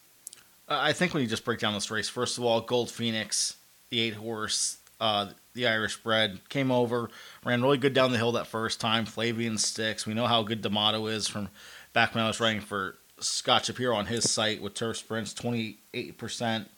I 0.66 0.92
think 0.92 1.12
when 1.12 1.22
you 1.22 1.28
just 1.28 1.44
break 1.44 1.58
down 1.58 1.74
this 1.74 1.90
race, 1.90 2.08
first 2.08 2.38
of 2.38 2.44
all, 2.44 2.60
Gold 2.60 2.90
Phoenix, 2.90 3.56
the 3.90 4.00
eight 4.00 4.14
horse, 4.14 4.78
uh, 5.00 5.30
the 5.54 5.66
Irish 5.66 5.96
bred, 5.96 6.40
came 6.48 6.70
over, 6.70 7.10
ran 7.44 7.62
really 7.62 7.78
good 7.78 7.94
down 7.94 8.12
the 8.12 8.18
hill 8.18 8.32
that 8.32 8.46
first 8.46 8.80
time. 8.80 9.06
Flavien 9.06 9.58
Sticks. 9.58 10.06
We 10.06 10.14
know 10.14 10.26
how 10.26 10.42
good 10.42 10.62
D'Amato 10.62 11.06
is 11.06 11.26
from 11.26 11.48
back 11.92 12.14
when 12.14 12.22
I 12.22 12.28
was 12.28 12.40
writing 12.40 12.60
for 12.60 12.96
Scott 13.18 13.64
Shapiro 13.64 13.96
on 13.96 14.06
his 14.06 14.30
site 14.30 14.62
with 14.62 14.74
turf 14.74 14.96
sprints, 14.96 15.34
twenty 15.34 15.78
eight 15.94 16.18
percent, 16.18 16.68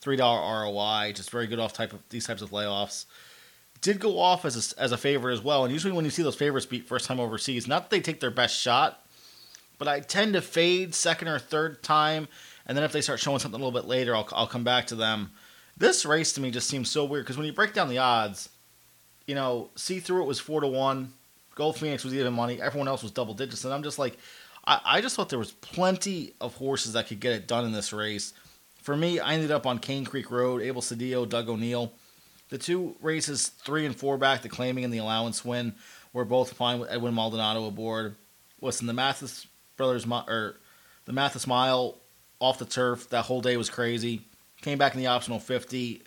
three 0.00 0.16
dollar 0.16 0.64
ROI, 0.64 1.12
just 1.14 1.30
very 1.30 1.46
good 1.46 1.58
off 1.58 1.72
type 1.72 1.92
of 1.92 2.00
these 2.10 2.26
types 2.26 2.42
of 2.42 2.50
layoffs. 2.50 3.06
Did 3.80 4.00
go 4.00 4.18
off 4.18 4.44
as 4.44 4.74
a, 4.76 4.80
as 4.80 4.90
a 4.90 4.96
favorite 4.96 5.32
as 5.32 5.42
well, 5.42 5.64
and 5.64 5.72
usually 5.72 5.92
when 5.92 6.04
you 6.04 6.10
see 6.10 6.22
those 6.22 6.34
favorites 6.34 6.66
beat 6.66 6.88
first 6.88 7.06
time 7.06 7.20
overseas, 7.20 7.68
not 7.68 7.84
that 7.84 7.90
they 7.90 8.00
take 8.00 8.18
their 8.18 8.30
best 8.30 8.60
shot, 8.60 9.04
but 9.78 9.86
I 9.86 10.00
tend 10.00 10.32
to 10.32 10.42
fade 10.42 10.94
second 10.94 11.28
or 11.28 11.38
third 11.38 11.82
time 11.82 12.26
and 12.68 12.76
then 12.76 12.84
if 12.84 12.92
they 12.92 13.00
start 13.00 13.18
showing 13.18 13.38
something 13.38 13.58
a 13.60 13.64
little 13.64 13.78
bit 13.78 13.88
later, 13.88 14.14
I'll 14.14 14.28
I'll 14.32 14.46
come 14.46 14.62
back 14.62 14.88
to 14.88 14.94
them. 14.94 15.32
This 15.78 16.04
race 16.04 16.32
to 16.32 16.40
me 16.40 16.50
just 16.50 16.68
seems 16.68 16.90
so 16.90 17.04
weird 17.04 17.24
because 17.24 17.36
when 17.36 17.46
you 17.46 17.52
break 17.52 17.72
down 17.72 17.88
the 17.88 17.98
odds, 17.98 18.48
you 19.26 19.36
know, 19.36 19.70
see 19.76 20.00
through 20.00 20.22
it 20.22 20.26
was 20.26 20.40
four 20.40 20.60
to 20.60 20.66
one, 20.66 21.12
Gold 21.54 21.76
Phoenix 21.76 22.02
was 22.02 22.14
even 22.14 22.32
money, 22.32 22.60
everyone 22.60 22.88
else 22.88 23.02
was 23.02 23.12
double 23.12 23.34
digits, 23.34 23.64
and 23.64 23.72
I'm 23.72 23.84
just 23.84 23.98
like, 23.98 24.18
I, 24.66 24.80
I 24.84 25.00
just 25.00 25.14
thought 25.14 25.28
there 25.28 25.38
was 25.38 25.52
plenty 25.52 26.34
of 26.40 26.54
horses 26.56 26.94
that 26.94 27.06
could 27.06 27.20
get 27.20 27.32
it 27.32 27.46
done 27.46 27.64
in 27.64 27.72
this 27.72 27.92
race. 27.92 28.34
For 28.82 28.96
me, 28.96 29.20
I 29.20 29.34
ended 29.34 29.52
up 29.52 29.66
on 29.66 29.78
Cane 29.78 30.04
Creek 30.04 30.30
Road, 30.30 30.62
Abel 30.62 30.82
Cedillo, 30.82 31.28
Doug 31.28 31.48
O'Neill. 31.48 31.92
The 32.48 32.58
two 32.58 32.96
races, 33.00 33.48
three 33.48 33.86
and 33.86 33.94
four 33.94 34.18
back, 34.18 34.42
the 34.42 34.48
claiming 34.48 34.82
and 34.84 34.92
the 34.92 34.98
allowance 34.98 35.44
win, 35.44 35.74
were 36.12 36.24
both 36.24 36.54
fine 36.54 36.80
with 36.80 36.90
Edwin 36.90 37.14
Maldonado 37.14 37.66
aboard. 37.66 38.16
Listen, 38.60 38.86
the 38.86 38.94
Mathis 38.94 39.46
brothers, 39.76 40.06
or 40.06 40.56
the 41.04 41.12
Mathis 41.12 41.46
Mile 41.46 41.98
off 42.40 42.58
the 42.58 42.64
turf, 42.64 43.10
that 43.10 43.26
whole 43.26 43.42
day 43.42 43.56
was 43.56 43.68
crazy. 43.68 44.22
Came 44.62 44.78
back 44.78 44.94
in 44.94 45.00
the 45.00 45.06
optional 45.06 45.38
50, 45.38 46.02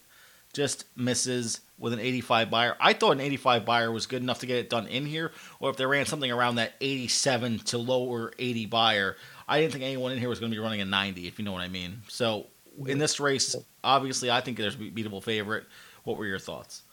just 0.53 0.85
misses 0.95 1.61
with 1.79 1.93
an 1.93 1.99
85 1.99 2.51
Beyer. 2.51 2.75
I 2.79 2.93
thought 2.93 3.11
an 3.11 3.21
85 3.21 3.65
Beyer 3.65 3.91
was 3.91 4.05
good 4.05 4.21
enough 4.21 4.39
to 4.39 4.45
get 4.45 4.57
it 4.57 4.69
done 4.69 4.87
in 4.87 5.05
here, 5.05 5.31
or 5.59 5.69
if 5.69 5.77
they 5.77 5.85
ran 5.85 6.05
something 6.05 6.31
around 6.31 6.55
that 6.55 6.73
87 6.79 7.59
to 7.59 7.77
lower 7.77 8.31
80 8.37 8.67
Beyer, 8.67 9.15
I 9.47 9.59
didn't 9.59 9.73
think 9.73 9.83
anyone 9.83 10.11
in 10.11 10.19
here 10.19 10.29
was 10.29 10.39
going 10.39 10.51
to 10.51 10.55
be 10.55 10.61
running 10.61 10.81
a 10.81 10.85
90, 10.85 11.27
if 11.27 11.39
you 11.39 11.45
know 11.45 11.51
what 11.51 11.61
I 11.61 11.67
mean. 11.67 12.01
So 12.07 12.47
in 12.87 12.99
this 12.99 13.19
race, 13.19 13.55
obviously, 13.83 14.29
I 14.29 14.41
think 14.41 14.57
there's 14.57 14.75
a 14.75 14.77
beatable 14.77 15.23
favorite. 15.23 15.65
What 16.03 16.17
were 16.17 16.25
your 16.25 16.39
thoughts? 16.39 16.83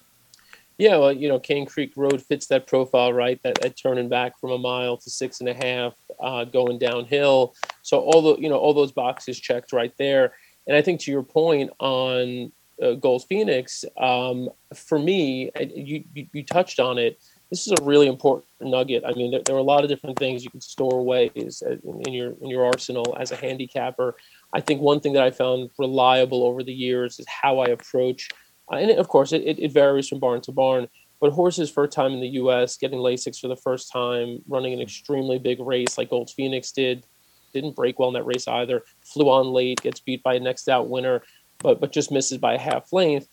Yeah, 0.78 0.96
well, 0.96 1.12
you 1.12 1.28
know, 1.28 1.40
Cane 1.40 1.66
Creek 1.66 1.92
Road 1.96 2.22
fits 2.22 2.46
that 2.46 2.68
profile, 2.68 3.12
right? 3.12 3.42
That, 3.42 3.60
that 3.62 3.76
turning 3.76 4.08
back 4.08 4.38
from 4.38 4.52
a 4.52 4.58
mile 4.58 4.96
to 4.96 5.10
six 5.10 5.40
and 5.40 5.48
a 5.48 5.54
half, 5.54 5.94
uh, 6.20 6.44
going 6.44 6.78
downhill. 6.78 7.54
So 7.82 7.98
all 7.98 8.22
the, 8.22 8.40
you 8.40 8.48
know, 8.48 8.58
all 8.58 8.72
those 8.72 8.92
boxes 8.92 9.40
checked 9.40 9.72
right 9.72 9.92
there. 9.98 10.34
And 10.68 10.76
I 10.76 10.82
think 10.82 11.00
to 11.00 11.10
your 11.10 11.24
point 11.24 11.70
on 11.80 12.52
uh, 12.80 12.92
Gold 12.92 13.24
Phoenix, 13.28 13.84
um, 13.96 14.48
for 14.74 14.98
me, 14.98 15.50
you, 15.74 16.04
you 16.14 16.26
you 16.32 16.44
touched 16.44 16.78
on 16.78 16.98
it. 16.98 17.20
This 17.50 17.66
is 17.66 17.72
a 17.72 17.82
really 17.82 18.06
important 18.06 18.46
nugget. 18.60 19.02
I 19.04 19.14
mean, 19.14 19.32
there, 19.32 19.40
there 19.44 19.56
are 19.56 19.58
a 19.58 19.62
lot 19.62 19.82
of 19.82 19.88
different 19.88 20.18
things 20.18 20.44
you 20.44 20.50
can 20.50 20.60
store 20.60 21.00
away 21.00 21.30
uh, 21.36 21.70
in, 21.70 22.02
in 22.06 22.12
your 22.12 22.34
in 22.40 22.50
your 22.50 22.64
arsenal 22.64 23.16
as 23.18 23.32
a 23.32 23.36
handicapper. 23.36 24.16
I 24.52 24.60
think 24.60 24.80
one 24.80 25.00
thing 25.00 25.14
that 25.14 25.24
I 25.24 25.32
found 25.32 25.70
reliable 25.78 26.44
over 26.44 26.62
the 26.62 26.72
years 26.72 27.18
is 27.18 27.26
how 27.26 27.58
I 27.58 27.66
approach 27.66 28.28
uh, 28.70 28.76
and 28.76 28.90
of 28.92 29.08
course, 29.08 29.32
it, 29.32 29.42
it, 29.42 29.58
it 29.58 29.72
varies 29.72 30.08
from 30.08 30.18
barn 30.18 30.40
to 30.42 30.52
barn. 30.52 30.88
But 31.20 31.32
horses 31.32 31.70
first 31.70 31.92
time 31.92 32.12
in 32.12 32.20
the 32.20 32.28
U.S. 32.28 32.76
getting 32.76 32.98
Lasix 32.98 33.40
for 33.40 33.48
the 33.48 33.56
first 33.56 33.90
time, 33.90 34.40
running 34.46 34.72
an 34.72 34.80
extremely 34.80 35.38
big 35.38 35.58
race 35.58 35.98
like 35.98 36.10
Gold 36.10 36.30
Phoenix 36.30 36.70
did, 36.70 37.04
didn't 37.52 37.76
break 37.76 37.98
well 37.98 38.08
in 38.08 38.14
that 38.14 38.24
race 38.24 38.48
either. 38.48 38.82
Flew 39.04 39.28
on 39.28 39.48
late, 39.48 39.80
gets 39.82 40.00
beat 40.00 40.22
by 40.22 40.34
a 40.34 40.40
next 40.40 40.68
out 40.68 40.88
winner, 40.88 41.22
but 41.58 41.80
but 41.80 41.92
just 41.92 42.12
misses 42.12 42.38
by 42.38 42.54
a 42.54 42.58
half 42.58 42.92
length. 42.92 43.28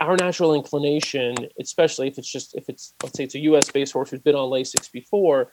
Our 0.00 0.16
natural 0.16 0.54
inclination, 0.54 1.34
especially 1.60 2.08
if 2.08 2.18
it's 2.18 2.30
just 2.30 2.54
if 2.54 2.68
it's 2.68 2.94
let's 3.02 3.16
say 3.16 3.24
it's 3.24 3.34
a 3.34 3.40
U.S. 3.40 3.70
based 3.70 3.92
horse 3.92 4.10
who's 4.10 4.20
been 4.20 4.34
on 4.34 4.50
Lasix 4.50 4.90
before, 4.90 5.50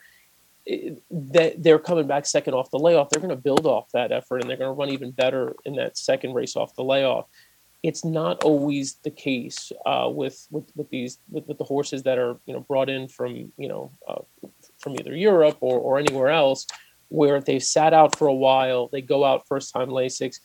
that 1.10 1.62
they're 1.62 1.78
coming 1.78 2.06
back 2.06 2.26
second 2.26 2.54
off 2.54 2.70
the 2.70 2.78
layoff. 2.78 3.10
They're 3.10 3.22
going 3.22 3.36
to 3.36 3.42
build 3.42 3.66
off 3.66 3.90
that 3.92 4.12
effort 4.12 4.40
and 4.40 4.48
they're 4.48 4.56
going 4.56 4.74
to 4.74 4.78
run 4.78 4.90
even 4.90 5.10
better 5.10 5.54
in 5.64 5.76
that 5.76 5.98
second 5.98 6.34
race 6.34 6.56
off 6.56 6.74
the 6.74 6.84
layoff 6.84 7.26
it's 7.82 8.04
not 8.04 8.42
always 8.42 8.96
the 9.04 9.10
case 9.10 9.70
uh, 9.86 10.10
with, 10.12 10.46
with 10.50 10.70
with 10.74 10.90
these 10.90 11.18
with, 11.30 11.46
with 11.46 11.58
the 11.58 11.64
horses 11.64 12.02
that 12.02 12.18
are 12.18 12.36
you 12.46 12.52
know 12.52 12.60
brought 12.60 12.88
in 12.88 13.08
from 13.08 13.52
you 13.56 13.68
know 13.68 13.92
uh, 14.08 14.48
from 14.78 14.94
either 14.94 15.14
Europe 15.14 15.58
or, 15.60 15.78
or 15.78 15.98
anywhere 15.98 16.28
else, 16.28 16.66
where 17.08 17.40
they've 17.40 17.62
sat 17.62 17.94
out 17.94 18.16
for 18.16 18.26
a 18.26 18.34
while, 18.34 18.88
they 18.92 19.00
go 19.00 19.24
out 19.24 19.46
first 19.46 19.72
time 19.72 19.88
Lasix, 19.88 20.40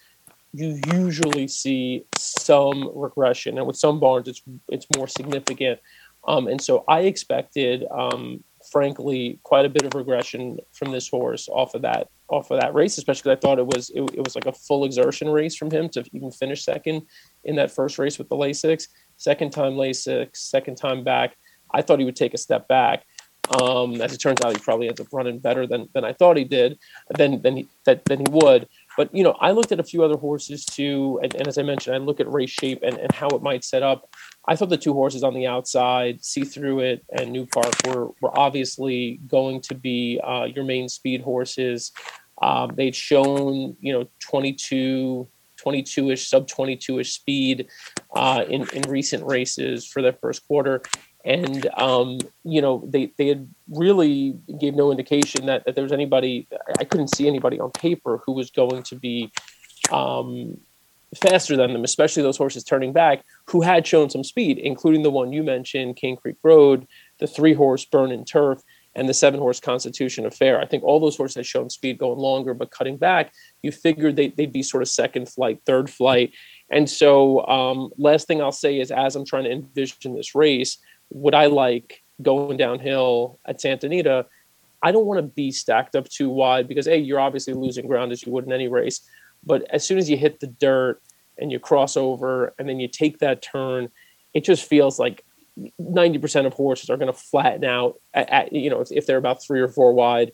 you 0.53 0.79
usually 0.93 1.47
see 1.47 2.05
some 2.15 2.91
regression, 2.93 3.57
and 3.57 3.65
with 3.65 3.75
some 3.75 3.99
barns, 3.99 4.27
it's 4.27 4.41
it's 4.69 4.87
more 4.95 5.07
significant. 5.07 5.79
Um, 6.25 6.47
and 6.47 6.61
so 6.61 6.85
I 6.87 7.01
expected, 7.01 7.85
um, 7.91 8.43
frankly, 8.71 9.39
quite 9.43 9.65
a 9.65 9.69
bit 9.69 9.83
of 9.83 9.93
regression 9.93 10.57
from 10.71 10.91
this 10.91 11.09
horse 11.09 11.49
off 11.49 11.73
of 11.73 11.81
that 11.81 12.09
off 12.29 12.51
of 12.51 12.61
that 12.61 12.73
race, 12.73 12.97
especially 12.97 13.31
because 13.31 13.37
I 13.37 13.41
thought 13.41 13.59
it 13.59 13.65
was 13.65 13.89
it, 13.89 14.01
it 14.13 14.23
was 14.23 14.35
like 14.35 14.45
a 14.45 14.53
full 14.53 14.85
exertion 14.85 15.29
race 15.29 15.55
from 15.55 15.71
him 15.71 15.89
to 15.89 16.03
even 16.13 16.31
finish 16.31 16.63
second 16.63 17.01
in 17.43 17.55
that 17.55 17.71
first 17.71 17.97
race 17.97 18.17
with 18.17 18.29
the 18.29 18.35
Lasix. 18.35 18.87
Second 19.17 19.51
time 19.51 19.73
Lasix, 19.73 20.37
second 20.37 20.75
time 20.75 21.03
back. 21.03 21.35
I 21.73 21.81
thought 21.81 21.99
he 21.99 22.05
would 22.05 22.15
take 22.15 22.35
a 22.35 22.37
step 22.37 22.67
back. 22.67 23.05
Um, 23.49 24.01
as 24.01 24.13
it 24.13 24.19
turns 24.19 24.41
out, 24.41 24.53
he 24.53 24.59
probably 24.59 24.87
ends 24.87 25.01
up 25.01 25.07
running 25.11 25.39
better 25.39 25.67
than, 25.67 25.89
than 25.93 26.05
I 26.05 26.13
thought 26.13 26.37
he 26.37 26.45
did, 26.45 26.79
than 27.09 27.41
than 27.41 27.57
he 27.57 27.67
that 27.85 28.05
than 28.05 28.19
he 28.19 28.25
would. 28.31 28.67
But 28.95 29.13
you 29.13 29.23
know, 29.23 29.35
I 29.39 29.51
looked 29.51 29.71
at 29.71 29.79
a 29.79 29.83
few 29.83 30.03
other 30.03 30.17
horses 30.17 30.65
too, 30.65 31.19
and, 31.21 31.33
and 31.35 31.47
as 31.47 31.57
I 31.57 31.63
mentioned, 31.63 31.95
I 31.95 31.99
look 31.99 32.19
at 32.19 32.31
race 32.31 32.51
shape 32.51 32.79
and, 32.83 32.97
and 32.97 33.11
how 33.11 33.27
it 33.29 33.41
might 33.41 33.63
set 33.63 33.83
up. 33.83 34.09
I 34.47 34.55
thought 34.55 34.69
the 34.69 34.77
two 34.77 34.93
horses 34.93 35.23
on 35.23 35.33
the 35.33 35.47
outside, 35.47 36.23
See 36.23 36.43
Through 36.43 36.81
It 36.81 37.05
and 37.17 37.31
New 37.31 37.45
Park, 37.45 37.73
were 37.85 38.11
were 38.21 38.37
obviously 38.37 39.19
going 39.27 39.61
to 39.61 39.75
be 39.75 40.19
uh, 40.23 40.45
your 40.45 40.63
main 40.63 40.87
speed 40.87 41.21
horses. 41.21 41.91
Um, 42.41 42.71
they'd 42.75 42.95
shown, 42.95 43.77
you 43.79 43.93
know, 43.93 44.07
22, 44.19 45.27
22-ish, 45.63 46.27
sub 46.27 46.47
22-ish 46.47 47.13
speed 47.13 47.67
uh, 48.15 48.43
in, 48.49 48.67
in 48.69 48.81
recent 48.89 49.25
races 49.25 49.87
for 49.87 50.01
their 50.01 50.13
first 50.13 50.45
quarter. 50.47 50.81
And, 51.25 51.69
um, 51.77 52.19
you 52.43 52.61
know, 52.61 52.83
they, 52.85 53.13
they 53.17 53.27
had 53.27 53.47
really 53.69 54.37
gave 54.59 54.75
no 54.75 54.91
indication 54.91 55.45
that, 55.45 55.65
that 55.65 55.75
there 55.75 55.83
was 55.83 55.93
anybody, 55.93 56.47
I 56.79 56.83
couldn't 56.83 57.15
see 57.15 57.27
anybody 57.27 57.59
on 57.59 57.71
paper 57.71 58.21
who 58.25 58.33
was 58.33 58.51
going 58.51 58.83
to 58.83 58.95
be 58.95 59.31
um, 59.91 60.57
faster 61.15 61.55
than 61.55 61.73
them, 61.73 61.83
especially 61.83 62.23
those 62.23 62.37
horses 62.37 62.63
turning 62.63 62.91
back 62.91 63.23
who 63.45 63.61
had 63.61 63.87
shown 63.87 64.09
some 64.09 64.23
speed, 64.23 64.57
including 64.57 65.03
the 65.03 65.11
one 65.11 65.31
you 65.31 65.43
mentioned, 65.43 65.95
King 65.95 66.17
Creek 66.17 66.37
Road, 66.43 66.87
the 67.19 67.27
three 67.27 67.53
horse 67.53 67.85
Burn 67.85 68.11
and 68.11 68.27
Turf, 68.27 68.61
and 68.95 69.09
the 69.09 69.13
seven 69.13 69.39
horse 69.39 69.59
Constitution 69.59 70.25
Affair. 70.25 70.59
I 70.59 70.65
think 70.65 70.83
all 70.83 70.99
those 70.99 71.17
horses 71.17 71.35
had 71.35 71.45
shown 71.45 71.69
speed 71.69 71.97
going 71.97 72.19
longer, 72.19 72.53
but 72.53 72.71
cutting 72.71 72.97
back, 72.97 73.33
you 73.61 73.71
figured 73.71 74.15
they, 74.15 74.29
they'd 74.29 74.53
be 74.53 74.61
sort 74.61 74.83
of 74.83 74.89
second 74.89 75.29
flight, 75.29 75.61
third 75.65 75.89
flight. 75.89 76.33
And 76.69 76.89
so, 76.89 77.45
um, 77.47 77.91
last 77.97 78.27
thing 78.27 78.41
I'll 78.41 78.51
say 78.51 78.79
is 78.79 78.91
as 78.91 79.15
I'm 79.15 79.25
trying 79.25 79.45
to 79.45 79.51
envision 79.51 80.15
this 80.15 80.35
race, 80.35 80.77
would 81.13 81.35
I 81.35 81.45
like 81.45 82.03
going 82.21 82.57
downhill 82.57 83.39
at 83.45 83.61
Santa 83.61 83.85
Anita? 83.85 84.25
I 84.81 84.91
don't 84.91 85.05
want 85.05 85.19
to 85.19 85.23
be 85.23 85.51
stacked 85.51 85.95
up 85.95 86.09
too 86.09 86.29
wide 86.29 86.67
because, 86.67 86.87
A, 86.87 86.97
you're 86.97 87.19
obviously 87.19 87.53
losing 87.53 87.87
ground 87.87 88.11
as 88.11 88.25
you 88.25 88.31
would 88.33 88.45
in 88.45 88.51
any 88.51 88.67
race. 88.67 89.01
But 89.45 89.63
as 89.69 89.85
soon 89.85 89.97
as 89.97 90.09
you 90.09 90.17
hit 90.17 90.39
the 90.39 90.47
dirt 90.47 91.01
and 91.37 91.51
you 91.51 91.59
cross 91.59 91.95
over 91.95 92.53
and 92.59 92.67
then 92.67 92.79
you 92.79 92.87
take 92.87 93.19
that 93.19 93.41
turn, 93.41 93.89
it 94.33 94.43
just 94.43 94.67
feels 94.67 94.99
like 94.99 95.23
90% 95.79 96.45
of 96.45 96.53
horses 96.53 96.89
are 96.89 96.97
going 96.97 97.11
to 97.11 97.17
flatten 97.17 97.63
out 97.63 97.99
at, 98.13 98.29
at, 98.29 98.53
you 98.53 98.69
know 98.69 98.81
if, 98.81 98.91
if 98.91 99.05
they're 99.05 99.17
about 99.17 99.43
three 99.43 99.61
or 99.61 99.67
four 99.67 99.93
wide 99.93 100.31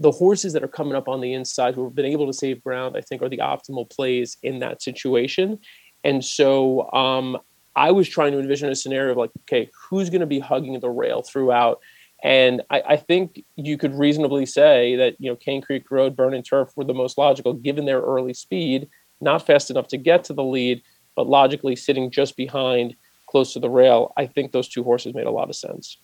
the 0.00 0.10
horses 0.10 0.54
that 0.54 0.64
are 0.64 0.68
coming 0.68 0.96
up 0.96 1.08
on 1.08 1.20
the 1.20 1.34
inside 1.34 1.74
who 1.74 1.84
have 1.84 1.94
been 1.94 2.06
able 2.06 2.26
to 2.26 2.32
save 2.32 2.62
ground 2.64 2.96
i 2.96 3.00
think 3.00 3.22
are 3.22 3.28
the 3.28 3.38
optimal 3.38 3.88
plays 3.88 4.38
in 4.42 4.58
that 4.58 4.82
situation 4.82 5.56
and 6.02 6.24
so 6.24 6.90
um, 6.92 7.38
i 7.80 7.90
was 7.90 8.08
trying 8.08 8.32
to 8.32 8.38
envision 8.38 8.68
a 8.68 8.74
scenario 8.74 9.12
of 9.12 9.16
like 9.16 9.30
okay 9.42 9.70
who's 9.88 10.10
going 10.10 10.20
to 10.20 10.26
be 10.26 10.38
hugging 10.38 10.78
the 10.80 10.90
rail 10.90 11.22
throughout 11.22 11.80
and 12.22 12.60
I, 12.68 12.82
I 12.86 12.96
think 12.96 13.42
you 13.56 13.78
could 13.78 13.94
reasonably 13.94 14.44
say 14.44 14.94
that 14.96 15.16
you 15.18 15.30
know 15.30 15.36
cane 15.36 15.62
creek 15.62 15.90
road 15.90 16.14
burn 16.14 16.34
and 16.34 16.44
turf 16.44 16.70
were 16.76 16.84
the 16.84 16.94
most 16.94 17.16
logical 17.18 17.54
given 17.54 17.86
their 17.86 18.00
early 18.00 18.34
speed 18.34 18.88
not 19.20 19.46
fast 19.46 19.70
enough 19.70 19.88
to 19.88 19.96
get 19.96 20.24
to 20.24 20.34
the 20.34 20.44
lead 20.44 20.82
but 21.16 21.26
logically 21.26 21.76
sitting 21.76 22.10
just 22.10 22.36
behind 22.36 22.94
close 23.30 23.52
to 23.52 23.60
the 23.60 23.70
rail, 23.70 24.12
I 24.16 24.26
think 24.26 24.52
those 24.52 24.68
two 24.68 24.82
horses 24.82 25.14
made 25.14 25.26
a 25.26 25.30
lot 25.30 25.48
of 25.48 25.56
sense. 25.56 25.98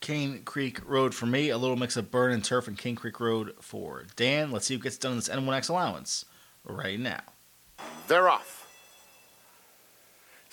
Cane 0.00 0.42
Creek 0.44 0.80
Road 0.84 1.14
for 1.14 1.26
me, 1.26 1.50
a 1.50 1.56
little 1.56 1.76
mix 1.76 1.96
of 1.96 2.10
Burn 2.10 2.32
and 2.32 2.44
Turf 2.44 2.66
and 2.66 2.76
Cane 2.76 2.96
Creek 2.96 3.20
Road 3.20 3.54
for 3.60 4.04
Dan. 4.16 4.50
Let's 4.50 4.66
see 4.66 4.74
who 4.74 4.80
gets 4.80 4.98
done 4.98 5.12
in 5.12 5.18
this 5.18 5.28
N1X 5.28 5.70
allowance 5.70 6.24
right 6.64 6.98
now. 6.98 7.20
They're 8.08 8.28
off. 8.28 8.61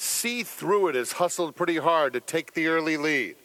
See 0.01 0.43
Through 0.43 0.87
It 0.87 0.95
has 0.95 1.11
hustled 1.11 1.57
pretty 1.57 1.75
hard 1.75 2.13
to 2.13 2.21
take 2.21 2.53
the 2.53 2.67
early 2.67 2.95
lead. 2.95 3.35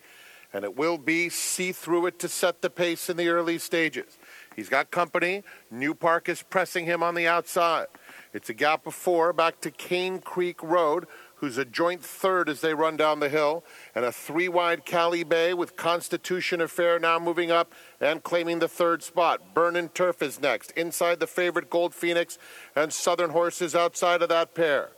And 0.52 0.62
it 0.62 0.76
will 0.76 0.98
be 0.98 1.28
See 1.28 1.72
Through 1.72 2.06
It 2.06 2.20
to 2.20 2.28
set 2.28 2.62
the 2.62 2.70
pace 2.70 3.10
in 3.10 3.16
the 3.16 3.26
early 3.26 3.58
stages. 3.58 4.16
He's 4.54 4.68
got 4.68 4.92
company. 4.92 5.42
New 5.68 5.94
Park 5.94 6.28
is 6.28 6.44
pressing 6.44 6.84
him 6.84 7.02
on 7.02 7.16
the 7.16 7.26
outside. 7.26 7.88
It's 8.32 8.50
a 8.50 8.54
gap 8.54 8.86
of 8.86 8.94
four 8.94 9.32
back 9.32 9.60
to 9.62 9.70
Cane 9.72 10.20
Creek 10.20 10.62
Road, 10.62 11.08
who's 11.34 11.58
a 11.58 11.64
joint 11.64 12.04
third 12.04 12.48
as 12.48 12.60
they 12.60 12.72
run 12.72 12.96
down 12.96 13.18
the 13.18 13.28
hill, 13.28 13.64
and 13.92 14.04
a 14.04 14.12
three 14.12 14.48
wide 14.48 14.84
Cali 14.84 15.24
Bay 15.24 15.54
with 15.54 15.74
Constitution 15.74 16.60
Affair 16.60 17.00
now 17.00 17.18
moving 17.18 17.50
up 17.50 17.74
and 18.00 18.22
claiming 18.22 18.60
the 18.60 18.68
third 18.68 19.02
spot. 19.02 19.54
Burnin' 19.54 19.88
Turf 19.88 20.22
is 20.22 20.40
next, 20.40 20.70
inside 20.76 21.18
the 21.18 21.26
favorite 21.26 21.68
Gold 21.68 21.96
Phoenix, 21.96 22.38
and 22.76 22.92
Southern 22.92 23.30
Horses 23.30 23.74
outside 23.74 24.22
of 24.22 24.28
that 24.28 24.54
pair. 24.54 24.90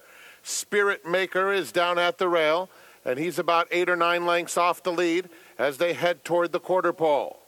Spirit 0.48 1.04
Maker 1.04 1.52
is 1.52 1.72
down 1.72 1.98
at 1.98 2.18
the 2.18 2.28
rail, 2.28 2.70
and 3.04 3.18
he's 3.18 3.36
about 3.36 3.66
eight 3.72 3.88
or 3.88 3.96
nine 3.96 4.24
lengths 4.24 4.56
off 4.56 4.80
the 4.80 4.92
lead 4.92 5.28
as 5.58 5.78
they 5.78 5.92
head 5.92 6.24
toward 6.24 6.52
the 6.52 6.60
quarter 6.60 6.92
pole. 6.92 7.40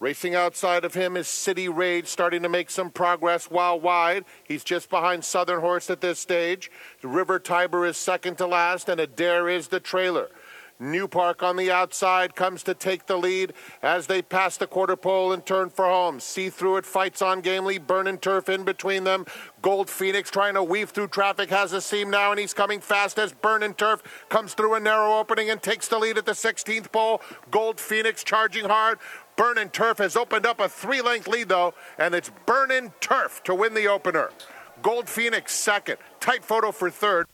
Racing 0.00 0.34
outside 0.34 0.84
of 0.84 0.94
him 0.94 1.16
is 1.16 1.28
City 1.28 1.68
Rage, 1.68 2.08
starting 2.08 2.42
to 2.42 2.48
make 2.48 2.68
some 2.68 2.90
progress 2.90 3.48
while 3.48 3.78
wide. 3.78 4.24
He's 4.42 4.64
just 4.64 4.90
behind 4.90 5.24
Southern 5.24 5.60
Horse 5.60 5.88
at 5.88 6.00
this 6.00 6.18
stage. 6.18 6.68
River 7.04 7.38
Tiber 7.38 7.86
is 7.86 7.96
second 7.96 8.38
to 8.38 8.48
last, 8.48 8.88
and 8.88 9.00
Adair 9.00 9.48
is 9.48 9.68
the 9.68 9.78
trailer. 9.78 10.28
New 10.78 11.06
Park 11.06 11.42
on 11.42 11.56
the 11.56 11.70
outside 11.70 12.34
comes 12.34 12.62
to 12.64 12.74
take 12.74 13.06
the 13.06 13.16
lead 13.16 13.52
as 13.82 14.06
they 14.06 14.22
pass 14.22 14.56
the 14.56 14.66
quarter 14.66 14.96
pole 14.96 15.32
and 15.32 15.44
turn 15.44 15.70
for 15.70 15.84
home. 15.84 16.20
See 16.20 16.50
through 16.50 16.78
it, 16.78 16.86
fights 16.86 17.22
on 17.22 17.40
gamely, 17.40 17.78
burning 17.78 18.18
turf 18.18 18.48
in 18.48 18.64
between 18.64 19.04
them. 19.04 19.26
Gold 19.62 19.88
Phoenix 19.88 20.30
trying 20.30 20.54
to 20.54 20.62
weave 20.62 20.90
through 20.90 21.08
traffic 21.08 21.50
has 21.50 21.72
a 21.72 21.80
seam 21.80 22.10
now, 22.10 22.30
and 22.30 22.40
he's 22.40 22.54
coming 22.54 22.80
fast 22.80 23.18
as 23.18 23.32
Burning 23.32 23.74
Turf 23.74 24.02
comes 24.28 24.54
through 24.54 24.74
a 24.74 24.80
narrow 24.80 25.18
opening 25.18 25.50
and 25.50 25.62
takes 25.62 25.88
the 25.88 25.98
lead 25.98 26.18
at 26.18 26.26
the 26.26 26.32
16th 26.32 26.90
pole. 26.90 27.20
Gold 27.50 27.78
Phoenix 27.78 28.24
charging 28.24 28.64
hard. 28.64 28.98
Burning 29.36 29.70
Turf 29.70 29.98
has 29.98 30.16
opened 30.16 30.46
up 30.46 30.60
a 30.60 30.68
three 30.68 31.00
length 31.00 31.28
lead, 31.28 31.48
though, 31.48 31.74
and 31.98 32.14
it's 32.14 32.30
Burning 32.44 32.92
Turf 33.00 33.42
to 33.44 33.54
win 33.54 33.74
the 33.74 33.86
opener. 33.86 34.30
Gold 34.82 35.08
Phoenix 35.08 35.52
second. 35.52 35.98
Tight 36.20 36.44
photo 36.44 36.72
for 36.72 36.90
third. 36.90 37.26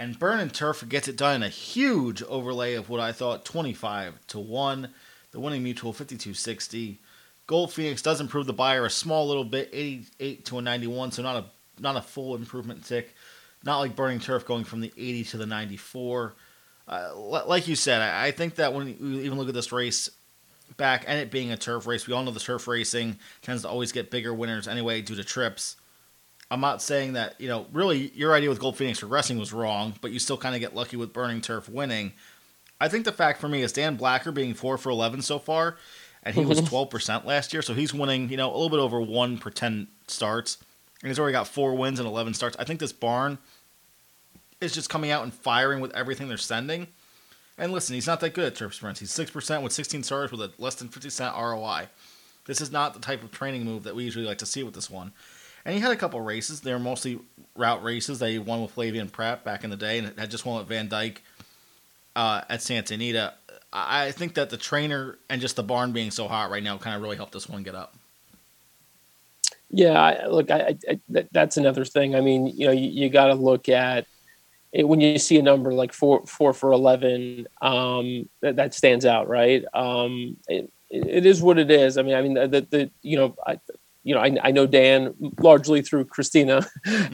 And 0.00 0.18
Burn 0.18 0.40
and 0.40 0.52
Turf 0.52 0.88
gets 0.88 1.08
it 1.08 1.16
done 1.18 1.36
in 1.36 1.42
a 1.42 1.50
huge 1.50 2.22
overlay 2.22 2.72
of 2.72 2.88
what 2.88 3.00
I 3.00 3.12
thought 3.12 3.44
25 3.44 4.26
to 4.28 4.38
1. 4.38 4.88
The 5.32 5.40
winning 5.40 5.62
mutuel 5.62 5.94
5260. 5.94 6.98
Gold 7.46 7.70
Phoenix 7.70 8.00
does 8.00 8.18
improve 8.18 8.46
the 8.46 8.54
Beyer 8.54 8.86
a 8.86 8.90
small 8.90 9.28
little 9.28 9.44
bit, 9.44 9.68
88 9.74 10.46
to 10.46 10.58
a 10.58 10.62
91, 10.62 11.12
so 11.12 11.22
not 11.22 11.36
a 11.36 11.44
not 11.82 11.98
a 11.98 12.00
full 12.00 12.34
improvement 12.34 12.86
tick. 12.86 13.14
Not 13.62 13.80
like 13.80 13.94
Burning 13.94 14.20
Turf 14.20 14.46
going 14.46 14.64
from 14.64 14.80
the 14.80 14.90
80 14.96 15.24
to 15.24 15.36
the 15.36 15.46
94. 15.46 16.34
Uh, 16.88 17.10
li- 17.14 17.42
like 17.46 17.68
you 17.68 17.76
said, 17.76 18.00
I 18.00 18.30
think 18.30 18.54
that 18.54 18.72
when 18.72 18.88
you 18.88 19.20
even 19.20 19.36
look 19.36 19.48
at 19.48 19.54
this 19.54 19.70
race 19.70 20.08
back 20.78 21.04
and 21.08 21.18
it 21.18 21.30
being 21.30 21.52
a 21.52 21.58
turf 21.58 21.86
race, 21.86 22.06
we 22.06 22.14
all 22.14 22.24
know 22.24 22.30
the 22.30 22.40
turf 22.40 22.66
racing 22.66 23.18
tends 23.42 23.62
to 23.62 23.68
always 23.68 23.92
get 23.92 24.10
bigger 24.10 24.32
winners 24.32 24.66
anyway 24.66 25.02
due 25.02 25.14
to 25.16 25.24
trips. 25.24 25.76
I'm 26.50 26.60
not 26.60 26.82
saying 26.82 27.12
that, 27.12 27.40
you 27.40 27.48
know, 27.48 27.66
really 27.72 28.10
your 28.14 28.34
idea 28.34 28.48
with 28.48 28.58
Gold 28.58 28.76
Phoenix 28.76 29.00
progressing 29.00 29.38
was 29.38 29.52
wrong, 29.52 29.94
but 30.00 30.10
you 30.10 30.18
still 30.18 30.36
kind 30.36 30.54
of 30.54 30.60
get 30.60 30.74
lucky 30.74 30.96
with 30.96 31.12
Burning 31.12 31.40
Turf 31.40 31.68
winning. 31.68 32.12
I 32.80 32.88
think 32.88 33.04
the 33.04 33.12
fact 33.12 33.40
for 33.40 33.48
me 33.48 33.62
is 33.62 33.72
Dan 33.72 33.96
Blacker 33.96 34.32
being 34.32 34.54
4 34.54 34.78
for 34.78 34.90
11 34.90 35.22
so 35.22 35.38
far, 35.38 35.76
and 36.24 36.34
he 36.34 36.44
was 36.44 36.60
12% 36.62 37.24
last 37.24 37.52
year, 37.52 37.62
so 37.62 37.74
he's 37.74 37.94
winning, 37.94 38.30
you 38.30 38.36
know, 38.36 38.50
a 38.50 38.56
little 38.56 38.70
bit 38.70 38.80
over 38.80 39.00
1 39.00 39.38
per 39.38 39.50
10 39.50 39.86
starts. 40.08 40.58
And 41.02 41.08
he's 41.08 41.18
already 41.18 41.32
got 41.32 41.46
4 41.46 41.74
wins 41.74 42.00
and 42.00 42.08
11 42.08 42.34
starts. 42.34 42.56
I 42.58 42.64
think 42.64 42.80
this 42.80 42.92
barn 42.92 43.38
is 44.60 44.72
just 44.72 44.90
coming 44.90 45.10
out 45.10 45.22
and 45.22 45.32
firing 45.32 45.80
with 45.80 45.94
everything 45.94 46.28
they're 46.28 46.36
sending. 46.36 46.88
And 47.56 47.72
listen, 47.72 47.94
he's 47.94 48.06
not 48.06 48.20
that 48.20 48.34
good 48.34 48.46
at 48.46 48.54
turf 48.54 48.74
sprints. 48.74 49.00
He's 49.00 49.12
6% 49.12 49.62
with 49.62 49.72
16 49.72 50.02
starts 50.02 50.32
with 50.32 50.40
a 50.40 50.50
less 50.58 50.74
than 50.74 50.88
50 50.88 51.10
cent 51.10 51.34
ROI. 51.36 51.88
This 52.46 52.60
is 52.60 52.72
not 52.72 52.94
the 52.94 53.00
type 53.00 53.22
of 53.22 53.30
training 53.30 53.64
move 53.64 53.84
that 53.84 53.94
we 53.94 54.02
usually 54.02 54.24
like 54.24 54.38
to 54.38 54.46
see 54.46 54.62
with 54.62 54.74
this 54.74 54.90
one. 54.90 55.12
And 55.64 55.74
he 55.74 55.80
had 55.80 55.92
a 55.92 55.96
couple 55.96 56.20
races. 56.20 56.60
They 56.60 56.72
were 56.72 56.78
mostly 56.78 57.20
route 57.56 57.82
races 57.82 58.20
he 58.20 58.38
won 58.38 58.62
with 58.62 58.74
Flavien 58.74 59.10
Prat 59.10 59.44
back 59.44 59.64
in 59.64 59.70
the 59.70 59.76
day, 59.76 59.98
and 59.98 60.18
had 60.18 60.30
just 60.30 60.46
won 60.46 60.58
with 60.58 60.68
Van 60.68 60.88
Dyke 60.88 61.22
uh, 62.16 62.42
at 62.48 62.62
Santa 62.62 62.94
Anita. 62.94 63.34
I 63.72 64.10
think 64.10 64.34
that 64.34 64.50
the 64.50 64.56
trainer 64.56 65.16
and 65.28 65.40
just 65.40 65.54
the 65.54 65.62
barn 65.62 65.92
being 65.92 66.10
so 66.10 66.26
hot 66.26 66.50
right 66.50 66.62
now 66.62 66.76
kind 66.76 66.96
of 66.96 67.02
really 67.02 67.16
helped 67.16 67.32
this 67.32 67.48
one 67.48 67.62
get 67.62 67.74
up. 67.76 67.94
Yeah, 69.70 69.92
I, 69.92 70.26
look, 70.26 70.50
I, 70.50 70.60
I, 70.60 70.78
I- 70.90 71.00
that, 71.10 71.28
that's 71.32 71.56
another 71.56 71.84
thing. 71.84 72.16
I 72.16 72.20
mean, 72.20 72.48
you 72.48 72.66
know, 72.66 72.72
you, 72.72 72.88
you 72.88 73.08
got 73.08 73.28
to 73.28 73.34
look 73.34 73.68
at 73.68 74.06
it 74.72 74.88
when 74.88 75.00
you 75.00 75.18
see 75.18 75.38
a 75.38 75.42
number 75.42 75.72
like 75.72 75.92
four 75.92 76.24
four 76.26 76.52
for 76.52 76.72
eleven. 76.72 77.46
Um, 77.62 78.28
that, 78.40 78.56
that 78.56 78.74
stands 78.74 79.04
out, 79.06 79.28
right? 79.28 79.64
Um, 79.72 80.36
it, 80.48 80.72
it 80.90 81.26
is 81.26 81.40
what 81.40 81.58
it 81.58 81.70
is. 81.70 81.98
I 81.98 82.02
mean, 82.02 82.14
I 82.16 82.22
mean, 82.22 82.34
the, 82.34 82.66
the 82.68 82.90
you 83.02 83.16
know, 83.16 83.36
I, 83.46 83.60
you 84.02 84.14
know, 84.14 84.20
I, 84.20 84.36
I 84.42 84.50
know 84.50 84.66
Dan 84.66 85.14
largely 85.38 85.82
through 85.82 86.06
Christina, 86.06 86.66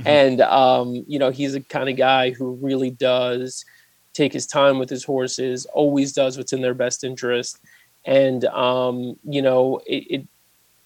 and 0.06 0.40
um, 0.40 1.04
you 1.06 1.18
know, 1.18 1.30
he's 1.30 1.54
a 1.54 1.60
kind 1.60 1.88
of 1.88 1.96
guy 1.96 2.30
who 2.30 2.52
really 2.54 2.90
does 2.90 3.64
take 4.12 4.32
his 4.32 4.46
time 4.46 4.78
with 4.78 4.88
his 4.88 5.04
horses. 5.04 5.66
Always 5.66 6.12
does 6.12 6.36
what's 6.36 6.52
in 6.52 6.62
their 6.62 6.74
best 6.74 7.04
interest, 7.04 7.58
and 8.04 8.44
um, 8.46 9.18
you 9.24 9.42
know, 9.42 9.80
it, 9.86 10.06
it 10.10 10.26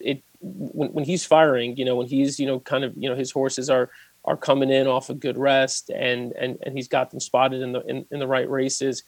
it 0.00 0.22
when, 0.40 0.92
when 0.92 1.04
he's 1.04 1.24
firing, 1.24 1.76
you 1.76 1.84
know, 1.84 1.96
when 1.96 2.06
he's, 2.06 2.40
you 2.40 2.46
know, 2.46 2.60
kind 2.60 2.84
of, 2.84 2.94
you 2.96 3.08
know, 3.08 3.16
his 3.16 3.30
horses 3.30 3.68
are 3.70 3.90
are 4.26 4.36
coming 4.36 4.70
in 4.70 4.86
off 4.86 5.08
a 5.08 5.14
good 5.14 5.38
rest 5.38 5.90
and 5.90 6.32
and 6.32 6.58
and 6.62 6.76
he's 6.76 6.88
got 6.88 7.10
them 7.10 7.20
spotted 7.20 7.62
in 7.62 7.72
the 7.72 7.80
in, 7.86 8.06
in 8.10 8.18
the 8.18 8.26
right 8.26 8.48
races, 8.50 9.02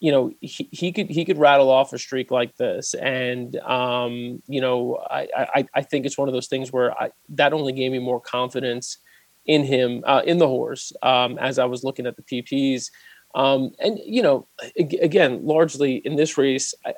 you 0.00 0.10
know, 0.10 0.32
he, 0.40 0.68
he 0.72 0.92
could 0.92 1.10
he 1.10 1.24
could 1.26 1.38
rattle 1.38 1.70
off 1.70 1.92
a 1.92 1.98
streak 1.98 2.30
like 2.30 2.56
this. 2.56 2.94
And 2.94 3.54
um, 3.56 4.42
you 4.48 4.60
know, 4.60 4.96
I, 4.96 5.28
I 5.34 5.66
I 5.74 5.82
think 5.82 6.06
it's 6.06 6.16
one 6.16 6.28
of 6.28 6.32
those 6.32 6.48
things 6.48 6.72
where 6.72 6.98
I 7.00 7.10
that 7.30 7.52
only 7.52 7.74
gave 7.74 7.92
me 7.92 7.98
more 7.98 8.20
confidence 8.20 8.96
in 9.44 9.62
him, 9.62 10.02
uh, 10.06 10.22
in 10.24 10.38
the 10.38 10.48
horse, 10.48 10.92
um, 11.02 11.38
as 11.38 11.58
I 11.58 11.66
was 11.66 11.84
looking 11.84 12.06
at 12.06 12.16
the 12.16 12.22
PPs. 12.22 12.90
Um, 13.34 13.72
and 13.78 13.98
you 14.04 14.22
know, 14.22 14.48
ag- 14.78 14.98
again, 15.02 15.44
largely 15.44 15.96
in 15.96 16.16
this 16.16 16.38
race, 16.38 16.74
I, 16.84 16.94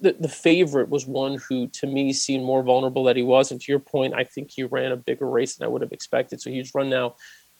the, 0.00 0.16
the 0.18 0.28
favorite 0.28 0.88
was 0.88 1.06
one 1.06 1.38
who 1.48 1.68
to 1.68 1.86
me 1.86 2.14
seemed 2.14 2.44
more 2.44 2.62
vulnerable 2.62 3.04
that 3.04 3.16
he 3.16 3.22
was. 3.22 3.50
And 3.50 3.60
to 3.60 3.72
your 3.72 3.78
point, 3.78 4.14
I 4.14 4.24
think 4.24 4.50
he 4.50 4.64
ran 4.64 4.92
a 4.92 4.96
bigger 4.96 5.28
race 5.28 5.56
than 5.56 5.66
I 5.66 5.68
would 5.68 5.82
have 5.82 5.92
expected. 5.92 6.40
So 6.40 6.50
he's 6.50 6.74
run 6.74 6.88
now 6.88 7.16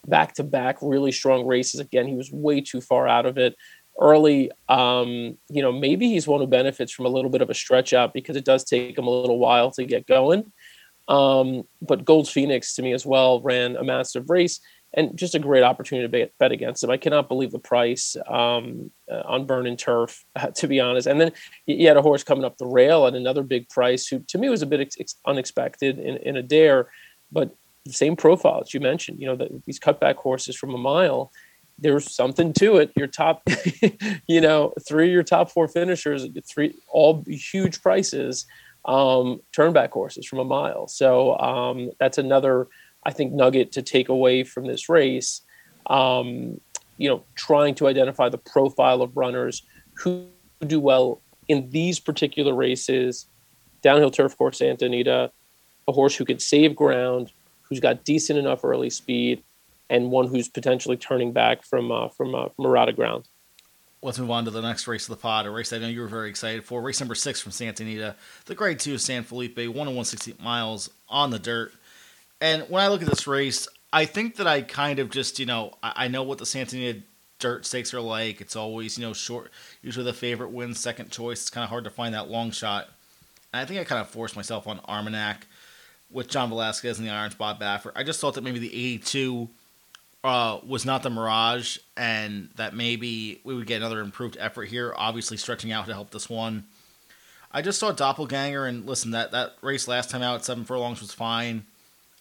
back 0.07 0.35
to 0.35 0.43
back 0.43 0.79
really 0.81 1.13
strong 1.13 1.47
races. 1.47 1.81
Again, 1.81 2.07
he 2.07 2.15
was 2.15 2.33
way 2.33 2.61
too 2.61 2.81
far 2.81 3.07
out 3.07 3.27
of 3.27 3.37
it 3.37 3.55
early. 3.99 4.51
Um, 4.69 5.39
you 5.49 5.63
know, 5.63 5.73
maybe 5.73 6.09
he's 6.09 6.27
one 6.27 6.41
who 6.41 6.47
benefits 6.47 6.93
from 6.93 7.07
a 7.07 7.11
little 7.11 7.31
bit 7.31 7.43
of 7.43 7.51
a 7.51 7.55
stretch 7.55 7.93
out 7.93 8.13
because 8.13 8.37
it 8.37 8.45
does 8.45 8.65
take 8.65 8.97
him 8.97 9.07
a 9.07 9.11
little 9.11 9.39
while 9.39 9.71
to 9.73 9.85
get 9.85 10.07
going. 10.07 10.53
Um, 11.09 11.65
but 11.83 12.05
Gold 12.05 12.29
Phoenix 12.29 12.75
to 12.77 12.83
me 12.83 12.93
as 12.93 13.05
well 13.05 13.41
ran 13.41 13.77
a 13.77 13.83
massive 13.83 14.31
race 14.31 14.61
and 14.95 15.17
just 15.17 15.35
a 15.35 15.39
great 15.39 15.63
opportunity 15.63 16.07
to 16.07 16.31
bet, 16.39 16.53
against 16.53 16.83
him. 16.83 16.91
I 16.91 16.97
cannot 16.97 17.29
believe 17.29 17.53
the 17.53 17.59
price 17.59 18.17
um, 18.27 18.91
uh, 19.11 19.23
on 19.25 19.47
Burning 19.47 19.77
Turf, 19.77 20.25
to 20.55 20.67
be 20.67 20.81
honest. 20.81 21.07
And 21.07 21.21
then 21.21 21.33
you 21.67 21.87
had 21.87 21.97
a 21.97 22.03
horse 22.03 22.25
coming 22.25 22.45
up 22.45 22.59
the 22.59 22.67
rail 22.67 23.07
at 23.07 23.15
another 23.15 23.43
big 23.43 23.69
price, 23.69 24.07
who 24.07 24.21
to 24.21 24.39
me 24.39 24.49
was 24.49 24.63
a 24.63 24.67
bit 24.67 24.81
ex- 24.81 25.15
unexpected 25.27 25.99
in, 25.99 26.17
in 26.19 26.37
Adair, 26.37 26.91
but 27.31 27.55
the 27.87 27.93
same 27.93 28.17
profile 28.17 28.63
as 28.63 28.75
you 28.75 28.81
mentioned. 28.81 29.21
You 29.21 29.27
know, 29.29 29.37
the, 29.37 29.63
these 29.65 29.81
cutback 29.81 30.17
horses 30.17 30.57
from 30.57 30.75
a 30.75 30.79
mile. 30.79 31.33
There's 31.81 32.13
something 32.15 32.53
to 32.55 32.77
it. 32.77 32.93
Your 32.97 33.07
top, 33.07 33.43
you 34.27 34.41
know, 34.41 34.73
three 34.87 35.07
of 35.07 35.13
your 35.13 35.23
top 35.23 35.51
four 35.51 35.67
finishers, 35.69 36.27
three 36.47 36.75
all 36.89 37.25
huge 37.27 37.83
prices, 37.83 38.47
um, 38.85 39.41
turnback 39.57 39.91
horses 39.91 40.27
from 40.27 40.39
a 40.39 40.45
mile. 40.45 40.89
So 40.89 41.39
um, 41.39 41.91
that's 41.99 42.19
another 42.19 42.69
I 43.05 43.13
think 43.13 43.33
nugget 43.33 43.73
to 43.73 43.83
take 43.83 44.09
away 44.09 44.45
from 44.45 44.67
this 44.67 44.89
race. 44.89 45.43
Um, 45.87 46.61
you 46.99 47.09
know, 47.09 47.25
trying 47.35 47.75
to 47.77 47.89
identify 47.89 48.29
the 48.29 48.39
profile 48.39 49.01
of 49.01 49.17
runners 49.17 49.63
who 49.95 50.27
do 50.67 50.79
well 50.79 51.23
in 51.49 51.71
these 51.71 51.99
particular 51.99 52.55
races, 52.55 53.27
downhill 53.83 54.11
turf 54.11 54.37
course 54.37 54.59
Santa 54.59 54.85
Anita, 54.85 55.31
a 55.89 55.93
horse 55.93 56.15
who 56.15 56.27
can 56.27 56.39
save 56.39 56.77
ground, 56.77 57.33
who's 57.63 57.81
got 57.81 58.05
decent 58.05 58.39
enough 58.39 58.65
early 58.65 58.91
speed, 58.91 59.43
and 59.91 60.11
one 60.11 60.29
who's 60.29 60.49
potentially 60.49 60.97
turning 60.97 61.33
back 61.33 61.63
from 61.65 61.93
uh, 61.93 62.09
from 62.09 62.35
uh, 62.35 62.49
from 62.49 62.65
errata 62.65 62.93
ground. 62.93 63.29
Let's 64.03 64.19
move 64.19 64.31
on 64.31 64.47
to 64.47 64.51
the 64.51 64.63
next 64.63 64.87
race 64.87 65.07
of 65.07 65.15
the 65.15 65.21
pod, 65.21 65.45
a 65.45 65.51
race 65.51 65.75
I 65.75 65.79
know 65.79 65.89
you 65.89 66.01
were 66.01 66.09
very 66.09 66.31
excited 66.31 66.65
for. 66.65 66.81
Race 66.81 67.01
number 67.01 67.15
six 67.15 67.39
from 67.43 67.53
Santa 67.53 67.83
Anita, 67.83 68.17
the 68.47 68.55
Grade 68.55 68.79
2 68.79 68.97
San 68.97 69.25
Felipe, 69.25 69.59
1 69.59 69.67
and 69.69 69.77
160 69.77 70.37
miles 70.43 70.89
on 71.07 71.29
the 71.29 71.39
dirt. 71.39 71.75
And 72.41 72.63
when 72.71 72.83
I 72.83 72.89
look 72.89 73.03
at 73.03 73.09
this 73.11 73.27
race, 73.27 73.69
I 73.93 74.07
think 74.07 74.37
that 74.37 74.47
I 74.47 74.63
kind 74.63 75.01
of 75.01 75.11
just, 75.11 75.39
you 75.39 75.45
know, 75.45 75.75
I, 75.83 76.05
I 76.05 76.09
know 76.09 76.23
what 76.23 76.39
the 76.39 76.47
Santa 76.47 76.77
Anita 76.77 77.03
dirt 77.41 77.67
stakes 77.67 77.93
are 77.93 78.01
like. 78.01 78.41
It's 78.41 78.57
always, 78.57 78.97
you 78.97 79.05
know, 79.05 79.13
short. 79.13 79.51
Usually 79.83 80.07
the 80.07 80.15
favorite 80.15 80.51
wins 80.51 80.81
second 80.81 81.11
choice. 81.11 81.43
It's 81.43 81.51
kind 81.51 81.65
of 81.65 81.69
hard 81.69 81.85
to 81.85 81.91
find 81.91 82.15
that 82.15 82.31
long 82.31 82.53
shot. 82.53 82.89
And 83.53 83.61
I 83.61 83.67
think 83.67 83.81
I 83.81 83.85
kind 83.85 84.01
of 84.01 84.09
forced 84.09 84.35
myself 84.35 84.67
on 84.67 84.81
Armagnac 84.89 85.47
with 86.11 86.29
John 86.29 86.49
Velazquez 86.49 86.99
and 86.99 87.07
the 87.07 87.13
Iron 87.13 87.33
Spot 87.33 87.61
Baffert. 87.61 87.93
I 87.97 88.03
just 88.03 88.19
thought 88.19 88.33
that 88.35 88.45
maybe 88.45 88.61
the 88.61 88.95
82 88.95 89.51
uh, 90.23 90.59
was 90.67 90.85
not 90.85 91.03
the 91.03 91.11
Mirage 91.11 91.79
and 91.97 92.51
that 92.57 92.75
maybe 92.75 93.41
we 93.45 93.55
would 93.55 93.67
get 93.67 93.77
another 93.77 94.01
improved 94.01 94.37
effort 94.39 94.67
here, 94.67 94.93
obviously 94.97 95.37
stretching 95.37 95.73
out 95.73 95.87
to 95.87 95.95
help 95.95 96.11
this 96.11 96.29
one. 96.29 96.65
I 97.53 97.63
just 97.63 97.81
saw 97.81 97.91
Doppelganger 97.91 98.67
and 98.67 98.87
listen, 98.87 99.13
that, 99.13 99.33
that 99.33 99.55
race 99.63 99.89
last 99.89 100.11
time 100.11 100.23
out 100.23 100.45
seven 100.45 100.65
furlongs 100.65 101.01
was 101.01 101.13
fine. 101.13 101.65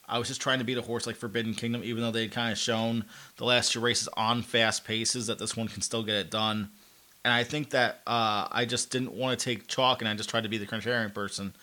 I 0.08 0.18
was 0.18 0.28
just 0.28 0.42
trying 0.42 0.58
to 0.58 0.66
beat 0.66 0.78
a 0.78 0.82
horse 0.82 1.06
like 1.06 1.18
Forbidden 1.18 1.54
Kingdom, 1.54 1.84
even 1.84 2.02
though 2.02 2.12
they 2.12 2.24
had 2.24 2.32
kind 2.32 2.52
of 2.52 2.58
shown 2.58 3.06
the 3.38 3.46
last 3.46 3.74
two 3.74 3.80
races 3.80 4.10
on 4.18 4.42
fast 4.42 4.86
paces 4.86 5.28
that 5.28 5.38
this 5.38 5.56
one 5.56 5.68
can 5.68 5.84
still 5.84 6.02
get 6.02 6.16
it 6.16 6.32
done. 6.32 6.70
And 7.24 7.32
I 7.32 7.44
think 7.44 7.72
that 7.72 8.02
uh, 8.08 8.48
I 8.52 8.66
just 8.66 8.90
didn't 8.90 9.14
want 9.14 9.38
to 9.38 9.46
take 9.46 9.68
chalk, 9.68 10.02
and 10.02 10.10
I 10.10 10.16
just 10.16 10.30
tried 10.30 10.44
to 10.44 10.50
be 10.50 10.58
the 10.58 10.66
contrarian 10.66 11.14
person. 11.14 11.54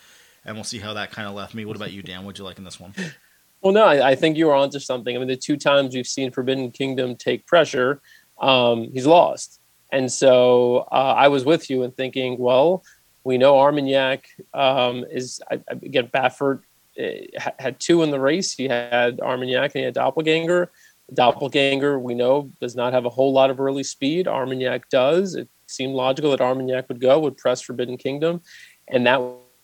And 0.44 0.54
we'll 0.54 0.64
see 0.64 0.78
how 0.78 0.94
that 0.94 1.10
kind 1.10 1.26
of 1.26 1.34
left 1.34 1.54
me. 1.54 1.64
What 1.64 1.74
about 1.74 1.90
you, 1.90 2.02
Dan? 2.02 2.24
What'd 2.24 2.38
you 2.38 2.44
like 2.44 2.58
in 2.58 2.64
this 2.64 2.78
one? 2.78 2.94
Well, 3.62 3.72
no, 3.72 3.84
I, 3.84 4.10
I 4.10 4.14
think 4.14 4.36
you 4.36 4.46
were 4.46 4.54
onto 4.54 4.78
something. 4.78 5.14
I 5.14 5.18
mean, 5.18 5.28
the 5.28 5.36
two 5.36 5.56
times 5.56 5.94
we've 5.94 6.06
seen 6.06 6.30
Forbidden 6.30 6.70
Kingdom 6.70 7.16
take 7.16 7.46
pressure, 7.46 8.00
um, 8.40 8.90
he's 8.92 9.06
lost. 9.06 9.60
And 9.90 10.10
so 10.12 10.86
uh, 10.92 11.14
I 11.16 11.28
was 11.28 11.44
with 11.44 11.70
you 11.70 11.82
in 11.82 11.90
thinking, 11.92 12.38
well, 12.38 12.82
We 13.26 13.38
know 13.38 13.58
Armagnac 13.58 14.28
um, 14.54 15.04
is 15.10 15.40
I, 15.50 15.54
again 15.68 16.06
Baffert 16.14 16.60
uh, 16.96 17.50
had 17.58 17.80
two 17.80 18.04
in 18.04 18.12
the 18.12 18.20
race. 18.20 18.52
He 18.52 18.68
had 18.68 19.18
Armagnac 19.18 19.74
and 19.74 19.80
he 19.80 19.82
had 19.82 19.94
Doppelganger. 19.94 20.70
Doppelganger, 21.12 21.98
we 21.98 22.14
know, 22.14 22.52
does 22.60 22.76
not 22.76 22.92
have 22.92 23.04
a 23.04 23.10
whole 23.10 23.32
lot 23.32 23.50
of 23.50 23.58
early 23.58 23.82
speed. 23.82 24.28
Armagnac 24.28 24.88
does. 24.90 25.34
It 25.34 25.48
seemed 25.66 25.94
logical 25.94 26.30
that 26.30 26.40
Armagnac 26.40 26.88
would 26.88 27.00
go, 27.00 27.18
would 27.18 27.36
press 27.36 27.60
Forbidden 27.60 27.96
Kingdom, 27.96 28.42
and 28.86 29.04
that 29.08 29.20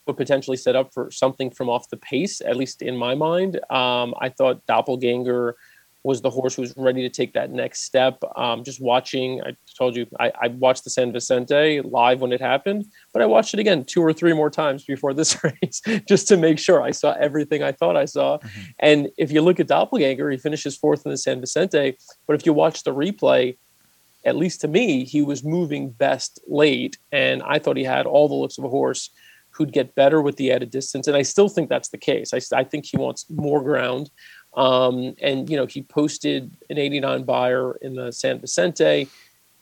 would 0.07 0.17
potentially 0.17 0.57
set 0.57 0.77
up 0.77 0.93
for 0.93 1.11
something 1.11 1.51
from 1.51 1.69
off 1.69 1.88
the 1.88 1.97
pace, 1.97 2.41
at 2.41 2.57
least 2.57 2.83
in 2.83 2.97
my 2.97 3.15
mind. 3.15 3.57
Um, 3.71 4.15
I 4.21 4.29
thought 4.29 4.67
Doppelganger 4.67 5.57
was 6.05 6.21
the 6.21 6.31
horse 6.31 6.57
who 6.57 6.62
was 6.62 6.75
ready 6.77 7.03
to 7.03 7.09
take 7.09 7.33
that 7.35 7.51
next 7.51 7.83
step. 7.83 8.21
Um, 8.37 8.65
just 8.65 8.81
watching, 8.81 9.41
I 9.43 9.57
told 9.79 9.95
you, 9.95 10.07
I, 10.19 10.33
I 10.41 10.49
watched 10.49 10.83
the 10.85 10.91
San 10.91 11.12
Vicente 11.12 11.81
live 11.83 12.21
when 12.21 12.33
it 12.33 12.41
happened, 12.41 12.87
but 13.12 13.23
I 13.23 13.27
watched 13.27 13.55
it 13.55 13.61
again 13.61 13.85
two 13.85 14.03
or 14.03 14.12
three 14.12 14.33
more 14.33 14.51
times 14.51 14.85
before 14.85 15.15
this 15.15 15.43
race 15.62 15.81
just 16.09 16.27
to 16.29 16.37
make 16.37 16.59
sure 16.59 16.83
I 16.83 16.91
saw 16.91 17.12
everything 17.12 17.62
I 17.62 17.71
thought 17.71 17.97
I 17.97 18.07
saw. 18.07 18.38
And 18.81 19.11
if 19.17 19.31
you 19.31 19.43
look 19.43 19.61
at 19.61 19.69
Doppelganger, 19.69 20.31
he 20.31 20.38
finishes 20.38 20.77
fourth 20.77 21.07
in 21.07 21.12
the 21.12 21.19
San 21.19 21.41
Vicente, 21.41 21.97
but 22.27 22.35
if 22.35 22.45
you 22.47 22.53
watch 22.53 22.83
the 22.83 22.93
replay, 22.93 23.57
at 24.25 24.37
least 24.37 24.61
to 24.62 24.69
me, 24.69 25.05
he 25.05 25.23
was 25.23 25.45
moving 25.45 25.91
best 25.91 26.41
late, 26.47 26.97
and 27.11 27.43
I 27.43 27.59
thought 27.59 27.77
he 27.77 27.85
had 27.85 28.07
all 28.07 28.29
the 28.29 28.35
looks 28.35 28.59
of 28.59 28.65
a 28.65 28.69
horse 28.69 29.11
who'd 29.53 29.73
get 29.73 29.95
better 29.95 30.21
with 30.21 30.37
the 30.37 30.51
added 30.51 30.71
distance, 30.71 31.07
and 31.07 31.17
I 31.17 31.23
still 31.23 31.49
think 31.49 31.69
that's 31.69 31.88
the 31.88 31.99
case. 31.99 32.33
I, 32.35 32.41
I 32.57 32.65
think 32.65 32.87
he 32.87 32.97
wants 32.97 33.27
more 33.31 33.62
ground, 33.62 34.11
um, 34.55 35.15
and 35.21 35.49
you 35.49 35.57
know 35.57 35.67
he 35.67 35.83
posted 35.83 36.57
an 36.71 36.79
89 36.79 37.25
Beyer 37.25 37.77
in 37.83 37.95
the 37.95 38.12
San 38.12 38.41
Vicente. 38.41 39.09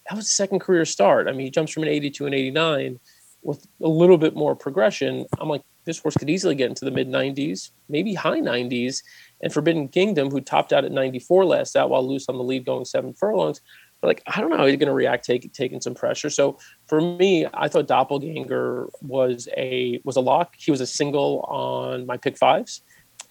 That 0.08 0.16
was 0.16 0.26
a 0.26 0.30
second 0.30 0.60
career 0.60 0.84
start. 0.84 1.28
I 1.28 1.32
mean, 1.32 1.46
he 1.46 1.50
jumps 1.50 1.72
from 1.72 1.84
an 1.84 1.88
80 1.88 2.10
to 2.10 2.26
an 2.26 2.34
89 2.34 2.98
with 3.42 3.66
a 3.82 3.88
little 3.88 4.18
bit 4.18 4.34
more 4.34 4.56
progression. 4.56 5.26
I'm 5.38 5.48
like, 5.48 5.62
this 5.84 5.98
horse 5.98 6.16
could 6.16 6.30
easily 6.30 6.54
get 6.54 6.68
into 6.68 6.84
the 6.84 6.90
mid 6.90 7.08
90s, 7.08 7.70
maybe 7.88 8.14
high 8.14 8.40
90s. 8.40 9.02
And 9.42 9.52
Forbidden 9.52 9.88
Kingdom, 9.88 10.30
who 10.30 10.40
topped 10.40 10.72
out 10.72 10.84
at 10.84 10.92
94 10.92 11.44
last 11.44 11.76
out 11.76 11.90
while 11.90 12.06
loose 12.06 12.28
on 12.28 12.36
the 12.36 12.44
lead 12.44 12.66
going 12.66 12.84
seven 12.84 13.14
furlongs, 13.14 13.60
like 14.02 14.22
I 14.26 14.40
don't 14.40 14.50
know 14.50 14.56
how 14.56 14.66
he's 14.66 14.76
going 14.76 14.88
to 14.88 14.94
react 14.94 15.24
take, 15.24 15.52
taking 15.52 15.80
some 15.80 15.94
pressure. 15.94 16.30
So 16.30 16.58
for 16.86 17.00
me, 17.00 17.46
I 17.52 17.68
thought 17.68 17.86
Doppelganger 17.86 18.88
was 19.02 19.48
a 19.56 20.00
was 20.04 20.16
a 20.16 20.20
lock. 20.20 20.54
He 20.56 20.70
was 20.70 20.80
a 20.80 20.86
single 20.86 21.40
on 21.48 22.06
my 22.06 22.16
pick 22.16 22.38
fives, 22.38 22.82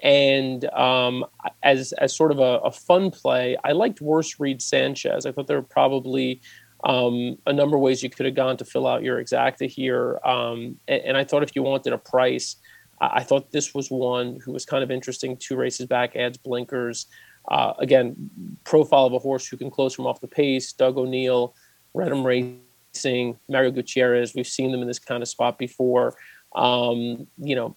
and 0.02 0.66
um, 0.74 1.26
as 1.64 1.94
as 1.94 2.16
sort 2.16 2.32
of 2.32 2.40
a, 2.40 2.60
a 2.60 2.72
fun 2.72 3.10
play, 3.10 3.58
I 3.64 3.72
liked 3.72 4.02
Worse 4.02 4.40
Reed 4.40 4.62
Sanchez. 4.62 5.26
I 5.26 5.32
thought 5.32 5.48
there 5.48 5.58
were 5.58 5.64
probably 5.64 6.42
um, 6.84 7.38
a 7.48 7.54
number 7.54 7.76
of 7.76 7.82
ways 7.82 8.04
you 8.04 8.10
could 8.10 8.26
have 8.26 8.36
gone 8.36 8.58
to 8.58 8.66
fill 8.66 8.88
out 8.88 9.04
your 9.04 9.22
exacta 9.22 9.68
here, 9.68 10.20
um, 10.24 10.78
and, 10.88 11.02
and 11.02 11.18
I 11.18 11.24
thought 11.24 11.44
if 11.44 11.56
you 11.56 11.64
wanted 11.64 11.94
a 11.94 11.98
price, 11.98 12.58
I, 13.02 13.10
I 13.20 13.24
thought 13.24 13.52
this 13.52 13.74
was 13.74 13.90
one 13.90 14.40
who 14.46 14.52
was 14.52 14.66
kind 14.66 14.84
of 14.84 14.92
interesting. 14.92 15.36
Two 15.36 15.56
races 15.56 15.88
back, 15.88 16.16
adds 16.16 16.38
blinkers. 16.38 17.08
Uh, 17.48 17.74
again, 17.80 18.30
profile 18.64 19.06
of 19.06 19.14
a 19.14 19.20
horse 19.20 19.48
who 19.48 19.58
can 19.58 19.72
close 19.72 19.94
from 19.96 20.06
off 20.06 20.22
the 20.22 20.28
pace. 20.28 20.74
Doug 20.74 20.98
O'Neill, 20.98 21.56
Reddam 21.96 22.24
Racing, 22.24 23.40
Mario 23.48 23.72
Gutierrez. 23.72 24.36
We've 24.36 24.48
seen 24.48 24.72
them 24.72 24.82
in 24.82 24.88
this 24.88 25.00
kind 25.00 25.24
of 25.24 25.30
spot 25.30 25.58
before. 25.58 26.16
Um, 26.56 27.28
you 27.38 27.56
know, 27.56 27.76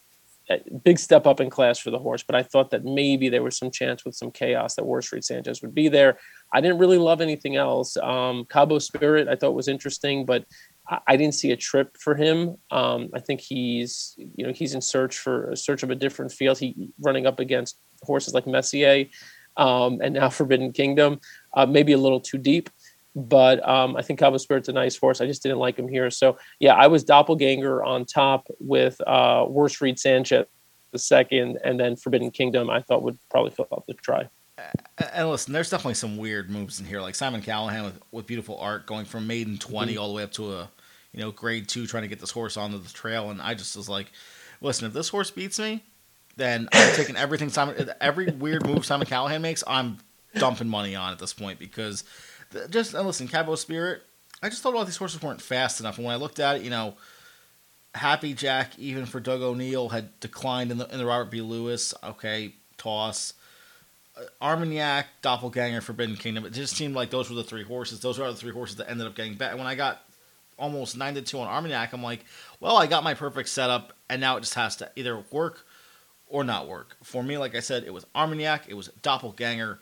big 0.84 0.98
step 0.98 1.26
up 1.26 1.40
in 1.40 1.50
class 1.50 1.78
for 1.78 1.90
the 1.90 1.98
horse, 1.98 2.22
but 2.22 2.34
I 2.34 2.42
thought 2.42 2.70
that 2.70 2.84
maybe 2.84 3.28
there 3.28 3.42
was 3.42 3.56
some 3.56 3.70
chance 3.70 4.04
with 4.04 4.14
some 4.14 4.30
chaos 4.30 4.74
that 4.74 4.84
War 4.84 5.00
Street 5.02 5.24
Sanchez 5.24 5.62
would 5.62 5.74
be 5.74 5.88
there. 5.88 6.18
I 6.52 6.60
didn't 6.60 6.78
really 6.78 6.98
love 6.98 7.20
anything 7.20 7.56
else. 7.56 7.96
Um, 7.96 8.44
Cabo 8.46 8.78
Spirit 8.78 9.28
I 9.28 9.36
thought 9.36 9.54
was 9.54 9.68
interesting, 9.68 10.26
but 10.26 10.44
I, 11.06 11.16
didn't 11.16 11.36
see 11.36 11.52
a 11.52 11.56
trip 11.56 11.96
for 11.96 12.14
him. 12.14 12.56
Um, 12.70 13.10
I 13.14 13.20
think 13.20 13.40
he's 13.40 14.14
you 14.16 14.46
know 14.46 14.52
he's 14.52 14.74
in 14.74 14.80
search 14.80 15.18
for 15.18 15.54
search 15.54 15.82
of 15.82 15.90
a 15.90 15.94
different 15.94 16.32
field. 16.32 16.58
He 16.58 16.90
running 17.00 17.26
up 17.26 17.38
against 17.38 17.78
horses 18.02 18.34
like 18.34 18.46
Messier 18.46 19.06
um, 19.56 20.00
and 20.02 20.14
now 20.14 20.28
Forbidden 20.28 20.72
Kingdom, 20.72 21.20
uh, 21.54 21.66
maybe 21.66 21.92
a 21.92 21.98
little 21.98 22.20
too 22.20 22.38
deep. 22.38 22.70
But 23.14 23.66
um, 23.68 23.96
I 23.96 24.02
think 24.02 24.18
Cabo 24.18 24.38
Spirit's 24.38 24.68
a 24.68 24.72
nice 24.72 24.96
horse. 24.96 25.20
I 25.20 25.26
just 25.26 25.42
didn't 25.42 25.58
like 25.58 25.78
him 25.78 25.86
here. 25.86 26.10
So 26.10 26.38
yeah, 26.60 26.74
I 26.74 26.86
was 26.86 27.04
Doppelganger 27.04 27.84
on 27.84 28.06
top 28.06 28.46
with 28.58 28.98
uh, 29.06 29.44
Worst 29.48 29.80
Reed 29.80 29.98
Sanchez 29.98 30.46
the 30.92 30.98
second, 30.98 31.58
and 31.64 31.80
then 31.80 31.96
Forbidden 31.96 32.30
Kingdom. 32.30 32.70
I 32.70 32.80
thought 32.80 33.02
would 33.02 33.18
probably 33.30 33.50
fill 33.50 33.66
out 33.72 33.84
the 33.86 33.94
try. 33.94 34.28
And 35.12 35.28
listen, 35.28 35.52
there's 35.52 35.70
definitely 35.70 35.94
some 35.94 36.16
weird 36.16 36.50
moves 36.50 36.78
in 36.78 36.86
here, 36.86 37.00
like 37.00 37.14
Simon 37.14 37.42
Callaghan 37.42 37.84
with, 37.84 38.00
with 38.12 38.26
beautiful 38.26 38.58
art 38.58 38.86
going 38.86 39.06
from 39.06 39.26
maiden 39.26 39.58
20 39.58 39.96
all 39.96 40.08
the 40.08 40.14
way 40.14 40.22
up 40.22 40.32
to 40.32 40.52
a 40.52 40.70
you 41.12 41.20
know 41.20 41.30
grade 41.30 41.68
two, 41.68 41.86
trying 41.86 42.02
to 42.02 42.08
get 42.08 42.20
this 42.20 42.30
horse 42.30 42.56
onto 42.56 42.78
the 42.78 42.92
trail. 42.92 43.30
And 43.30 43.40
I 43.40 43.54
just 43.54 43.76
was 43.76 43.88
like, 43.88 44.12
listen, 44.60 44.86
if 44.86 44.92
this 44.92 45.08
horse 45.08 45.30
beats 45.30 45.58
me, 45.58 45.82
then 46.36 46.68
I'm 46.72 46.94
taking 46.94 47.16
everything 47.16 47.50
Simon, 47.50 47.90
every 48.00 48.26
weird 48.26 48.66
move 48.66 48.84
Simon 48.84 49.06
Callaghan 49.06 49.42
makes, 49.42 49.62
I'm 49.66 49.98
dumping 50.34 50.68
money 50.68 50.94
on 50.94 51.12
at 51.12 51.18
this 51.18 51.32
point 51.32 51.58
because 51.58 52.04
just 52.70 52.94
listen, 52.94 53.28
Cabo 53.28 53.54
Spirit. 53.54 54.02
I 54.42 54.48
just 54.48 54.62
thought 54.62 54.74
all 54.74 54.84
these 54.84 54.96
horses 54.96 55.22
weren't 55.22 55.40
fast 55.40 55.78
enough, 55.80 55.98
and 55.98 56.06
when 56.06 56.14
I 56.14 56.18
looked 56.18 56.40
at 56.40 56.56
it, 56.56 56.62
you 56.62 56.70
know, 56.70 56.96
Happy 57.94 58.34
Jack, 58.34 58.78
even 58.78 59.06
for 59.06 59.20
Doug 59.20 59.42
O'Neill, 59.42 59.90
had 59.90 60.18
declined 60.18 60.70
in 60.70 60.78
the 60.78 60.88
in 60.88 60.98
the 60.98 61.06
Robert 61.06 61.30
B. 61.30 61.40
Lewis. 61.40 61.94
Okay, 62.02 62.54
toss. 62.78 63.34
Uh, 64.16 64.22
Armagnac, 64.40 65.06
Doppelganger, 65.22 65.80
Forbidden 65.80 66.16
Kingdom. 66.16 66.44
It 66.44 66.52
just 66.54 66.76
seemed 66.76 66.94
like 66.94 67.10
those 67.10 67.30
were 67.30 67.36
the 67.36 67.44
three 67.44 67.64
horses. 67.64 68.00
Those 68.00 68.18
are 68.18 68.30
the 68.30 68.36
three 68.36 68.52
horses 68.52 68.76
that 68.76 68.90
ended 68.90 69.06
up 69.06 69.14
getting 69.14 69.34
bet. 69.34 69.50
And 69.50 69.58
when 69.58 69.66
I 69.66 69.74
got 69.74 70.02
almost 70.58 70.96
nine 70.96 71.14
to 71.14 71.22
two 71.22 71.38
on 71.38 71.48
Armagnac, 71.48 71.92
I'm 71.92 72.02
like, 72.02 72.24
well, 72.60 72.76
I 72.76 72.86
got 72.86 73.04
my 73.04 73.14
perfect 73.14 73.48
setup, 73.48 73.92
and 74.08 74.20
now 74.20 74.36
it 74.36 74.40
just 74.40 74.54
has 74.54 74.76
to 74.76 74.90
either 74.96 75.22
work 75.30 75.66
or 76.32 76.42
not 76.42 76.66
work. 76.66 76.96
For 77.02 77.22
me, 77.22 77.38
like 77.38 77.54
I 77.54 77.60
said, 77.60 77.84
it 77.84 77.92
was 77.92 78.06
Armagnac, 78.16 78.64
it 78.68 78.74
was 78.74 78.88
Doppelganger. 79.02 79.78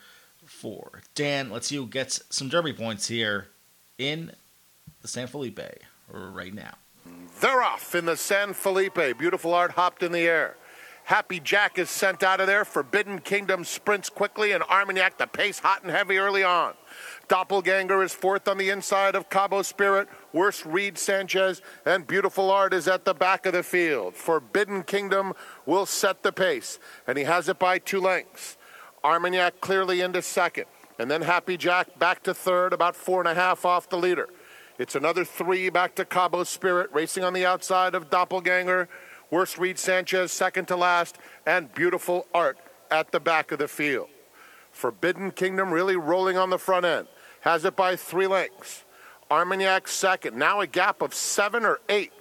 For 0.47 1.03
Dan, 1.15 1.51
let's 1.51 1.69
see 1.69 1.77
who 1.77 1.87
gets 1.87 2.23
some 2.29 2.49
Derby 2.49 2.73
points 2.73 3.07
here 3.07 3.49
in 3.99 4.33
the 5.01 5.07
San 5.07 5.29
Felipe 5.29 5.61
right 6.11 6.53
now. 6.53 6.75
They're 7.41 7.63
off 7.63 7.95
in 7.95 8.07
the 8.07 8.17
San 8.17 8.53
Felipe. 8.53 9.17
Beautiful 9.17 9.55
art 9.55 9.73
hopped 9.73 10.03
in 10.03 10.11
the 10.11 10.27
air. 10.27 10.57
Happy 11.05 11.39
Jack 11.41 11.79
is 11.79 11.89
sent 11.89 12.23
out 12.23 12.41
of 12.41 12.49
there. 12.49 12.65
Forbidden 12.65 13.21
Kingdom 13.21 13.65
sprints 13.65 14.09
quickly, 14.09 14.53
and 14.53 14.65
Armagnac 14.65 15.19
the 15.19 15.27
pace 15.27 15.61
hot 15.61 15.83
and 15.83 15.91
heavy 15.91 16.19
early 16.19 16.43
on. 16.43 16.75
Doppelganger 17.31 18.03
is 18.03 18.13
fourth 18.13 18.49
on 18.49 18.59
the 18.59 18.71
inside 18.71 19.15
of 19.15 19.31
Cabo 19.31 19.63
Spirit. 19.63 20.09
Worst 20.33 20.67
Reed 20.67 20.99
Sanchez 20.99 21.63
and 21.87 22.05
Beautiful 22.05 22.51
Art 22.51 22.75
is 22.75 22.89
at 22.89 23.05
the 23.05 23.15
back 23.15 23.47
of 23.47 23.53
the 23.53 23.63
field. 23.63 24.17
Forbidden 24.17 24.83
Kingdom 24.83 25.35
will 25.65 25.87
set 25.87 26.25
the 26.25 26.33
pace, 26.33 26.81
and 27.07 27.17
he 27.17 27.23
has 27.23 27.49
it 27.49 27.61
by 27.61 27.79
two 27.79 28.01
lengths. 28.01 28.57
Armagnac 29.05 29.61
clearly 29.61 30.01
into 30.01 30.21
second, 30.23 30.65
and 30.99 31.09
then 31.09 31.23
Happy 31.23 31.57
Jack 31.57 32.01
back 32.01 32.25
to 32.25 32.35
third, 32.35 32.73
about 32.73 32.97
four 32.97 33.21
and 33.21 33.29
a 33.29 33.35
half 33.37 33.65
off 33.65 33.89
the 33.89 33.97
leader. 33.97 34.29
It's 34.77 34.97
another 34.97 35.25
three 35.25 35.71
back 35.71 35.95
to 35.95 36.05
Cabo 36.05 36.43
Spirit, 36.43 36.91
racing 36.93 37.23
on 37.23 37.33
the 37.33 37.47
outside 37.47 37.95
of 37.95 38.11
Doppelganger. 38.11 38.89
Worst 39.31 39.57
Reed 39.57 39.79
Sanchez 39.79 40.33
second 40.33 40.67
to 40.67 40.75
last, 40.75 41.17
and 41.47 41.73
Beautiful 41.75 42.27
Art 42.35 42.59
at 42.91 43.13
the 43.13 43.21
back 43.21 43.53
of 43.53 43.61
the 43.61 43.69
field. 43.69 44.09
Forbidden 44.73 45.31
Kingdom 45.31 45.71
really 45.71 45.95
rolling 45.95 46.37
on 46.37 46.51
the 46.51 46.59
front 46.59 46.85
end. 46.85 47.07
Has 47.41 47.65
it 47.65 47.77
by 47.77 47.97
three 47.97 48.27
lengths. 48.27 48.85
Armagnac 49.31 49.89
second. 49.89 50.37
Now 50.37 50.61
a 50.61 50.67
gap 50.67 51.03
of 51.03 51.15
seven 51.15 51.65
or 51.65 51.81
eight. 51.89 52.13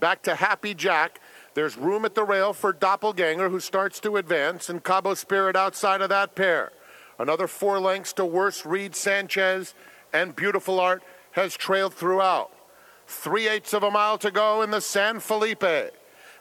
Back 0.00 0.22
to 0.22 0.34
Happy 0.34 0.74
Jack. 0.74 1.20
There's 1.54 1.76
room 1.76 2.04
at 2.04 2.14
the 2.14 2.24
rail 2.24 2.52
for 2.52 2.72
Doppelganger, 2.72 3.50
who 3.50 3.60
starts 3.60 4.00
to 4.00 4.16
advance, 4.16 4.68
and 4.68 4.82
Cabo 4.82 5.14
Spirit 5.14 5.54
outside 5.54 6.00
of 6.00 6.08
that 6.08 6.34
pair. 6.34 6.72
Another 7.18 7.46
four 7.46 7.78
lengths 7.78 8.12
to 8.14 8.24
Worse 8.24 8.64
Reed 8.64 8.96
Sanchez, 8.96 9.74
and 10.12 10.34
Beautiful 10.34 10.80
Art 10.80 11.02
has 11.32 11.54
trailed 11.54 11.94
throughout. 11.94 12.50
Three 13.06 13.48
eighths 13.48 13.74
of 13.74 13.82
a 13.82 13.90
mile 13.90 14.16
to 14.18 14.30
go 14.30 14.62
in 14.62 14.70
the 14.70 14.80
San 14.80 15.20
Felipe. 15.20 15.62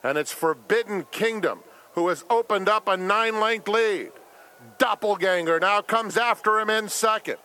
And 0.03 0.17
it's 0.17 0.31
Forbidden 0.31 1.05
Kingdom, 1.11 1.59
who 1.93 2.07
has 2.07 2.23
opened 2.29 2.69
up 2.69 2.87
a 2.87 2.95
nine 2.95 3.39
length 3.39 3.67
lead. 3.67 4.11
Doppelganger 4.77 5.59
now 5.59 5.81
comes 5.81 6.17
after 6.17 6.59
him 6.59 6.69
in 6.69 6.87
second. 6.87 7.37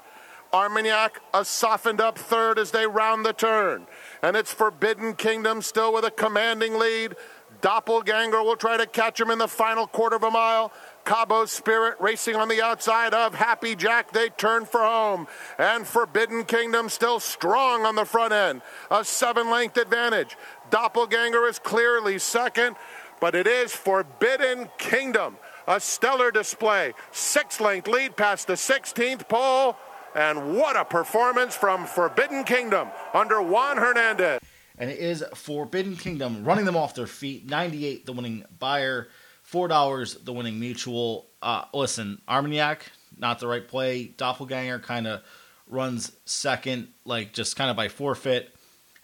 Armagnac, 0.52 1.20
a 1.34 1.44
softened 1.44 2.00
up 2.00 2.18
third 2.18 2.58
as 2.58 2.70
they 2.70 2.86
round 2.86 3.24
the 3.24 3.32
turn. 3.32 3.86
And 4.22 4.36
it's 4.36 4.52
Forbidden 4.52 5.14
Kingdom 5.14 5.62
still 5.62 5.92
with 5.92 6.04
a 6.04 6.10
commanding 6.10 6.78
lead. 6.78 7.16
Doppelganger 7.60 8.42
will 8.42 8.56
try 8.56 8.76
to 8.76 8.86
catch 8.86 9.20
him 9.20 9.30
in 9.30 9.38
the 9.38 9.48
final 9.48 9.86
quarter 9.86 10.16
of 10.16 10.22
a 10.22 10.30
mile. 10.30 10.72
Cabo 11.04 11.46
Spirit 11.46 11.96
racing 12.00 12.36
on 12.36 12.48
the 12.48 12.62
outside 12.62 13.14
of 13.14 13.34
Happy 13.34 13.74
Jack. 13.74 14.12
They 14.12 14.28
turn 14.28 14.66
for 14.66 14.80
home. 14.80 15.26
And 15.58 15.86
Forbidden 15.86 16.44
Kingdom 16.44 16.88
still 16.88 17.20
strong 17.20 17.86
on 17.86 17.94
the 17.94 18.04
front 18.04 18.32
end. 18.32 18.62
A 18.90 19.04
seven 19.04 19.50
length 19.50 19.76
advantage. 19.76 20.36
Doppelganger 20.70 21.46
is 21.46 21.58
clearly 21.58 22.18
second, 22.18 22.76
but 23.20 23.34
it 23.34 23.46
is 23.46 23.74
Forbidden 23.74 24.68
Kingdom. 24.78 25.36
A 25.68 25.80
stellar 25.80 26.30
display. 26.30 26.92
Six 27.10 27.60
length 27.60 27.88
lead 27.88 28.16
past 28.16 28.46
the 28.46 28.54
16th 28.54 29.28
pole. 29.28 29.76
And 30.16 30.56
what 30.56 30.76
a 30.76 30.84
performance 30.86 31.54
from 31.54 31.84
Forbidden 31.84 32.44
Kingdom 32.44 32.88
under 33.12 33.42
Juan 33.42 33.76
Hernandez. 33.76 34.40
and 34.78 34.88
it 34.90 34.98
is 34.98 35.22
Forbidden 35.34 35.94
Kingdom 35.94 36.42
running 36.42 36.64
them 36.64 36.74
off 36.74 36.94
their 36.94 37.06
feet. 37.06 37.48
98 37.50 38.06
the 38.06 38.14
winning 38.14 38.42
Beyer, 38.58 39.08
$4 39.50 40.24
the 40.24 40.32
winning 40.32 40.58
mutuel. 40.58 41.26
Uh, 41.42 41.66
listen, 41.74 42.22
Armagnac, 42.26 42.90
not 43.18 43.40
the 43.40 43.46
right 43.46 43.68
play. 43.68 44.06
Doppelganger 44.06 44.78
kind 44.78 45.06
of 45.06 45.22
runs 45.68 46.12
second, 46.24 46.88
like 47.04 47.34
just 47.34 47.54
kind 47.56 47.68
of 47.70 47.76
by 47.76 47.88
forfeit. 47.88 48.54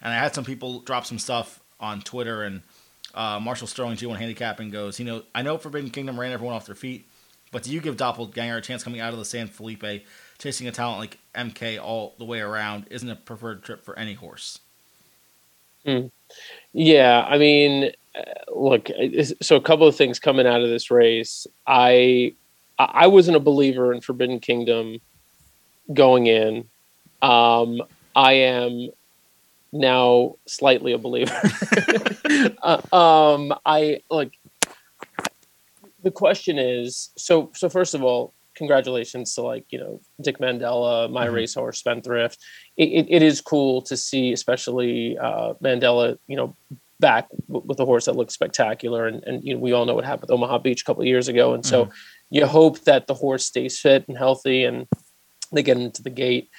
And 0.01 0.11
I 0.11 0.17
had 0.17 0.33
some 0.33 0.43
people 0.43 0.79
drop 0.79 1.05
some 1.05 1.19
stuff 1.19 1.59
on 1.79 2.01
Twitter, 2.01 2.41
and 2.41 2.63
uh, 3.13 3.39
Marshall 3.39 3.67
Sterling 3.67 3.97
G1 3.97 4.17
handicapping 4.17 4.71
goes, 4.71 4.99
you 4.99 5.05
know, 5.05 5.21
I 5.35 5.43
know 5.43 5.59
Forbidden 5.59 5.91
Kingdom 5.91 6.19
ran 6.19 6.31
everyone 6.31 6.55
off 6.55 6.65
their 6.65 6.75
feet, 6.75 7.07
but 7.51 7.61
do 7.61 7.71
you 7.71 7.81
give 7.81 7.97
Doppelganger 7.97 8.57
a 8.57 8.61
chance 8.61 8.83
coming 8.83 8.99
out 8.99 9.13
of 9.13 9.19
the 9.19 9.25
San 9.25 9.47
Felipe, 9.47 10.03
chasing 10.37 10.67
a 10.67 10.71
talent 10.71 10.99
like 10.99 11.17
MK 11.35 11.81
all 11.81 12.15
the 12.17 12.25
way 12.25 12.39
around? 12.39 12.87
Isn't 12.89 13.09
a 13.09 13.15
preferred 13.15 13.63
trip 13.63 13.83
for 13.83 13.97
any 13.97 14.13
horse? 14.13 14.59
Yeah, 16.73 17.25
I 17.27 17.37
mean, 17.37 17.91
uh, 18.15 18.21
look. 18.55 18.89
So 19.41 19.55
a 19.55 19.61
couple 19.61 19.87
of 19.87 19.95
things 19.95 20.19
coming 20.19 20.47
out 20.47 20.61
of 20.61 20.69
this 20.69 20.89
race. 20.89 21.45
I 21.67 22.33
I 22.79 22.85
I 22.85 23.07
wasn't 23.07 23.37
a 23.37 23.41
believer 23.41 23.93
in 23.93 24.01
Forbidden 24.01 24.39
Kingdom 24.39 24.99
going 25.93 26.27
in. 26.27 26.69
Um, 27.21 27.81
I 28.15 28.33
am 28.33 28.89
now 29.71 30.35
slightly 30.45 30.93
a 30.93 30.97
believer. 30.97 31.35
uh, 32.63 32.95
um, 32.95 33.53
I 33.65 34.01
like. 34.09 34.37
The 36.03 36.11
question 36.11 36.59
is 36.59 37.11
so. 37.15 37.51
So 37.53 37.69
first 37.69 37.93
of 37.93 38.03
all, 38.03 38.33
congratulations 38.55 39.33
to 39.35 39.41
like 39.41 39.65
you 39.69 39.79
know 39.79 40.01
Dick 40.21 40.39
Mandella, 40.39 41.09
my 41.11 41.27
Mhm. 41.27 41.33
racehorse 41.33 41.79
Spendthrift. 41.79 42.37
It, 42.77 42.89
it, 42.89 43.05
it 43.09 43.21
is 43.23 43.41
cool 43.41 43.81
to 43.83 43.97
see, 43.97 44.33
especially 44.33 45.17
uh, 45.17 45.53
Mandella. 45.61 46.17
You 46.27 46.37
know, 46.37 46.55
back 46.99 47.27
w- 47.47 47.65
with 47.65 47.79
a 47.79 47.85
horse 47.85 48.05
that 48.05 48.15
looks 48.15 48.33
spectacular, 48.33 49.07
and 49.07 49.23
and 49.23 49.43
you 49.43 49.53
know 49.53 49.59
we 49.59 49.71
all 49.73 49.85
know 49.85 49.95
what 49.95 50.05
happened 50.05 50.23
with 50.29 50.31
Omaha 50.31 50.59
Beach 50.59 50.81
a 50.81 50.85
couple 50.85 51.01
of 51.01 51.07
years 51.07 51.27
ago, 51.27 51.53
and 51.53 51.65
so 51.65 51.89
you 52.29 52.45
hope 52.47 52.79
that 52.81 53.07
the 53.07 53.13
horse 53.13 53.45
stays 53.45 53.79
fit 53.79 54.07
and 54.07 54.17
healthy, 54.17 54.63
and 54.63 54.87
they 55.51 55.63
get 55.63 55.77
into 55.77 56.01
the 56.01 56.09
gate. 56.09 56.49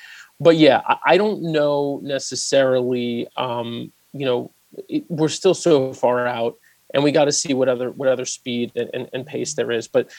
But 0.40 0.56
yeah, 0.56 0.82
I, 0.86 0.96
I 1.06 1.16
don't 1.16 1.42
know 1.42 2.00
necessarily. 2.02 3.26
Um, 3.36 3.92
you 4.12 4.24
know, 4.26 4.52
it, 4.88 5.04
we're 5.08 5.28
still 5.28 5.54
so 5.54 5.92
far 5.92 6.26
out, 6.26 6.56
and 6.92 7.02
we 7.02 7.10
got 7.12 7.24
to 7.26 7.32
see 7.32 7.54
what 7.54 7.68
other 7.68 7.90
what 7.90 8.08
other 8.08 8.24
speed 8.24 8.72
and, 8.76 8.90
and, 8.94 9.08
and 9.12 9.26
pace 9.26 9.54
there 9.54 9.72
is. 9.72 9.88
But 9.88 10.10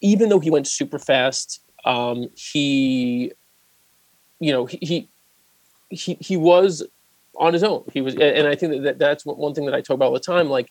even 0.00 0.28
though 0.28 0.40
he 0.40 0.50
went 0.50 0.66
super 0.66 0.98
fast, 0.98 1.62
um, 1.84 2.28
he, 2.34 3.32
you 4.40 4.52
know, 4.52 4.66
he, 4.66 5.08
he 5.90 6.18
he 6.20 6.36
was 6.36 6.82
on 7.38 7.52
his 7.52 7.62
own. 7.62 7.84
He 7.92 8.00
was, 8.00 8.14
and 8.14 8.46
I 8.48 8.54
think 8.56 8.72
that- 8.72 8.82
that 8.82 8.98
that's 8.98 9.24
one 9.26 9.54
thing 9.54 9.66
that 9.66 9.74
I 9.74 9.80
talk 9.80 9.94
about 9.94 10.06
all 10.06 10.12
the 10.12 10.20
time. 10.20 10.48
Like, 10.48 10.70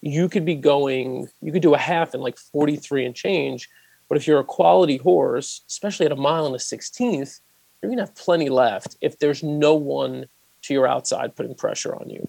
you 0.00 0.28
could 0.28 0.44
be 0.44 0.54
going, 0.54 1.28
you 1.40 1.52
could 1.52 1.62
do 1.62 1.74
a 1.74 1.78
half 1.78 2.14
in 2.14 2.20
like 2.20 2.36
forty 2.38 2.76
three 2.76 3.04
and 3.04 3.14
change, 3.14 3.68
but 4.08 4.16
if 4.18 4.26
you're 4.26 4.40
a 4.40 4.44
quality 4.44 4.96
horse, 4.98 5.62
especially 5.68 6.06
at 6.06 6.12
a 6.12 6.16
mile 6.16 6.46
and 6.46 6.54
a 6.54 6.58
sixteenth, 6.58 7.40
you're 7.80 7.90
gonna 7.90 8.02
have 8.02 8.14
plenty 8.14 8.48
left 8.48 8.96
if 9.00 9.18
there's 9.18 9.42
no 9.42 9.74
one 9.74 10.26
to 10.62 10.74
your 10.74 10.86
outside 10.86 11.36
putting 11.36 11.54
pressure 11.54 11.94
on 11.94 12.10
you. 12.10 12.28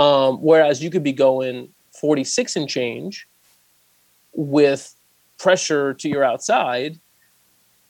Um, 0.00 0.36
whereas 0.36 0.82
you 0.82 0.88
could 0.90 1.02
be 1.02 1.12
going 1.12 1.68
46 1.92 2.56
and 2.56 2.68
change 2.68 3.26
with 4.32 4.94
pressure 5.42 5.92
to 5.94 6.08
your 6.08 6.24
outside 6.24 7.00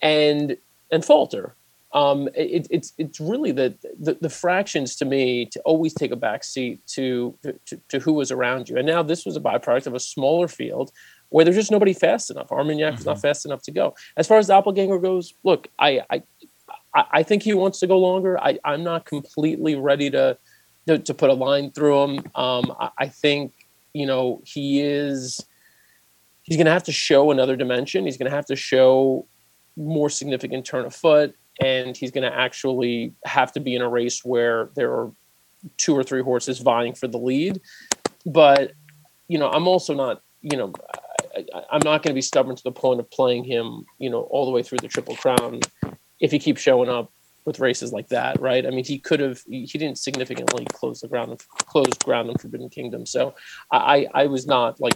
and 0.00 0.56
and 0.90 1.04
falter. 1.04 1.54
Um, 1.92 2.28
it, 2.34 2.66
it's 2.70 2.94
it's 2.96 3.20
really 3.20 3.52
the, 3.52 3.74
the 4.00 4.16
the 4.20 4.30
fractions 4.30 4.96
to 4.96 5.04
me 5.04 5.44
to 5.46 5.60
always 5.60 5.92
take 5.92 6.10
a 6.10 6.16
back 6.16 6.42
seat 6.42 6.80
to, 6.88 7.36
to 7.66 7.78
to 7.88 7.98
who 7.98 8.14
was 8.14 8.30
around 8.30 8.68
you. 8.68 8.78
And 8.78 8.86
now 8.86 9.02
this 9.02 9.26
was 9.26 9.36
a 9.36 9.40
byproduct 9.40 9.86
of 9.86 9.94
a 9.94 10.00
smaller 10.00 10.48
field 10.48 10.90
where 11.28 11.44
there's 11.44 11.56
just 11.56 11.70
nobody 11.70 11.92
fast 11.92 12.30
enough. 12.30 12.50
Armagnac 12.50 12.96
was 12.96 13.06
not 13.06 13.20
fast 13.20 13.44
enough 13.44 13.62
to 13.62 13.70
go. 13.70 13.94
As 14.16 14.26
far 14.26 14.38
as 14.38 14.46
Doppelganger 14.48 14.98
goes, 14.98 15.34
look, 15.44 15.68
I 15.78 16.00
I 16.10 16.22
I 16.94 17.04
I 17.18 17.22
think 17.22 17.42
he 17.42 17.52
wants 17.52 17.78
to 17.80 17.86
go 17.86 17.98
longer. 17.98 18.40
I, 18.40 18.58
I'm 18.64 18.82
not 18.82 19.04
completely 19.04 19.74
ready 19.74 20.08
to, 20.10 20.38
to 20.86 20.98
to 20.98 21.12
put 21.12 21.28
a 21.28 21.34
line 21.34 21.70
through 21.72 22.02
him. 22.04 22.18
Um, 22.34 22.74
I, 22.80 22.90
I 22.98 23.08
think 23.08 23.52
you 23.92 24.06
know 24.06 24.40
he 24.46 24.80
is. 24.80 25.44
He's 26.42 26.56
going 26.56 26.66
to 26.66 26.72
have 26.72 26.84
to 26.84 26.92
show 26.92 27.30
another 27.30 27.56
dimension. 27.56 28.04
He's 28.04 28.16
going 28.16 28.30
to 28.30 28.36
have 28.36 28.46
to 28.46 28.56
show 28.56 29.26
more 29.76 30.10
significant 30.10 30.66
turn 30.66 30.84
of 30.84 30.94
foot, 30.94 31.34
and 31.60 31.96
he's 31.96 32.10
going 32.10 32.28
to 32.30 32.36
actually 32.36 33.14
have 33.24 33.52
to 33.52 33.60
be 33.60 33.74
in 33.74 33.82
a 33.82 33.88
race 33.88 34.24
where 34.24 34.70
there 34.74 34.92
are 34.92 35.12
two 35.76 35.96
or 35.96 36.02
three 36.02 36.22
horses 36.22 36.58
vying 36.58 36.94
for 36.94 37.06
the 37.06 37.18
lead. 37.18 37.60
But 38.26 38.72
you 39.28 39.38
know, 39.38 39.50
I'm 39.50 39.68
also 39.68 39.94
not. 39.94 40.22
You 40.40 40.56
know, 40.56 40.72
I, 41.36 41.62
I'm 41.70 41.82
not 41.84 42.02
going 42.02 42.12
to 42.12 42.14
be 42.14 42.22
stubborn 42.22 42.56
to 42.56 42.62
the 42.62 42.72
point 42.72 42.98
of 42.98 43.10
playing 43.10 43.44
him. 43.44 43.84
You 43.98 44.10
know, 44.10 44.22
all 44.22 44.44
the 44.44 44.50
way 44.50 44.62
through 44.62 44.78
the 44.78 44.88
Triple 44.88 45.16
Crown 45.16 45.60
if 46.22 46.30
he 46.30 46.38
keeps 46.38 46.62
showing 46.62 46.88
up 46.88 47.12
with 47.44 47.58
races 47.58 47.92
like 47.92 48.08
that, 48.08 48.40
right? 48.40 48.64
I 48.64 48.70
mean, 48.70 48.84
he 48.84 48.98
could 48.98 49.20
have 49.20 49.42
he 49.48 49.66
didn't 49.66 49.98
significantly 49.98 50.64
close 50.72 51.00
the 51.00 51.08
ground 51.08 51.42
close 51.58 51.92
ground 52.04 52.30
in 52.30 52.38
Forbidden 52.38 52.70
Kingdom, 52.70 53.04
so 53.04 53.34
I 53.70 54.06
I 54.14 54.26
was 54.26 54.46
not 54.46 54.80
like 54.80 54.94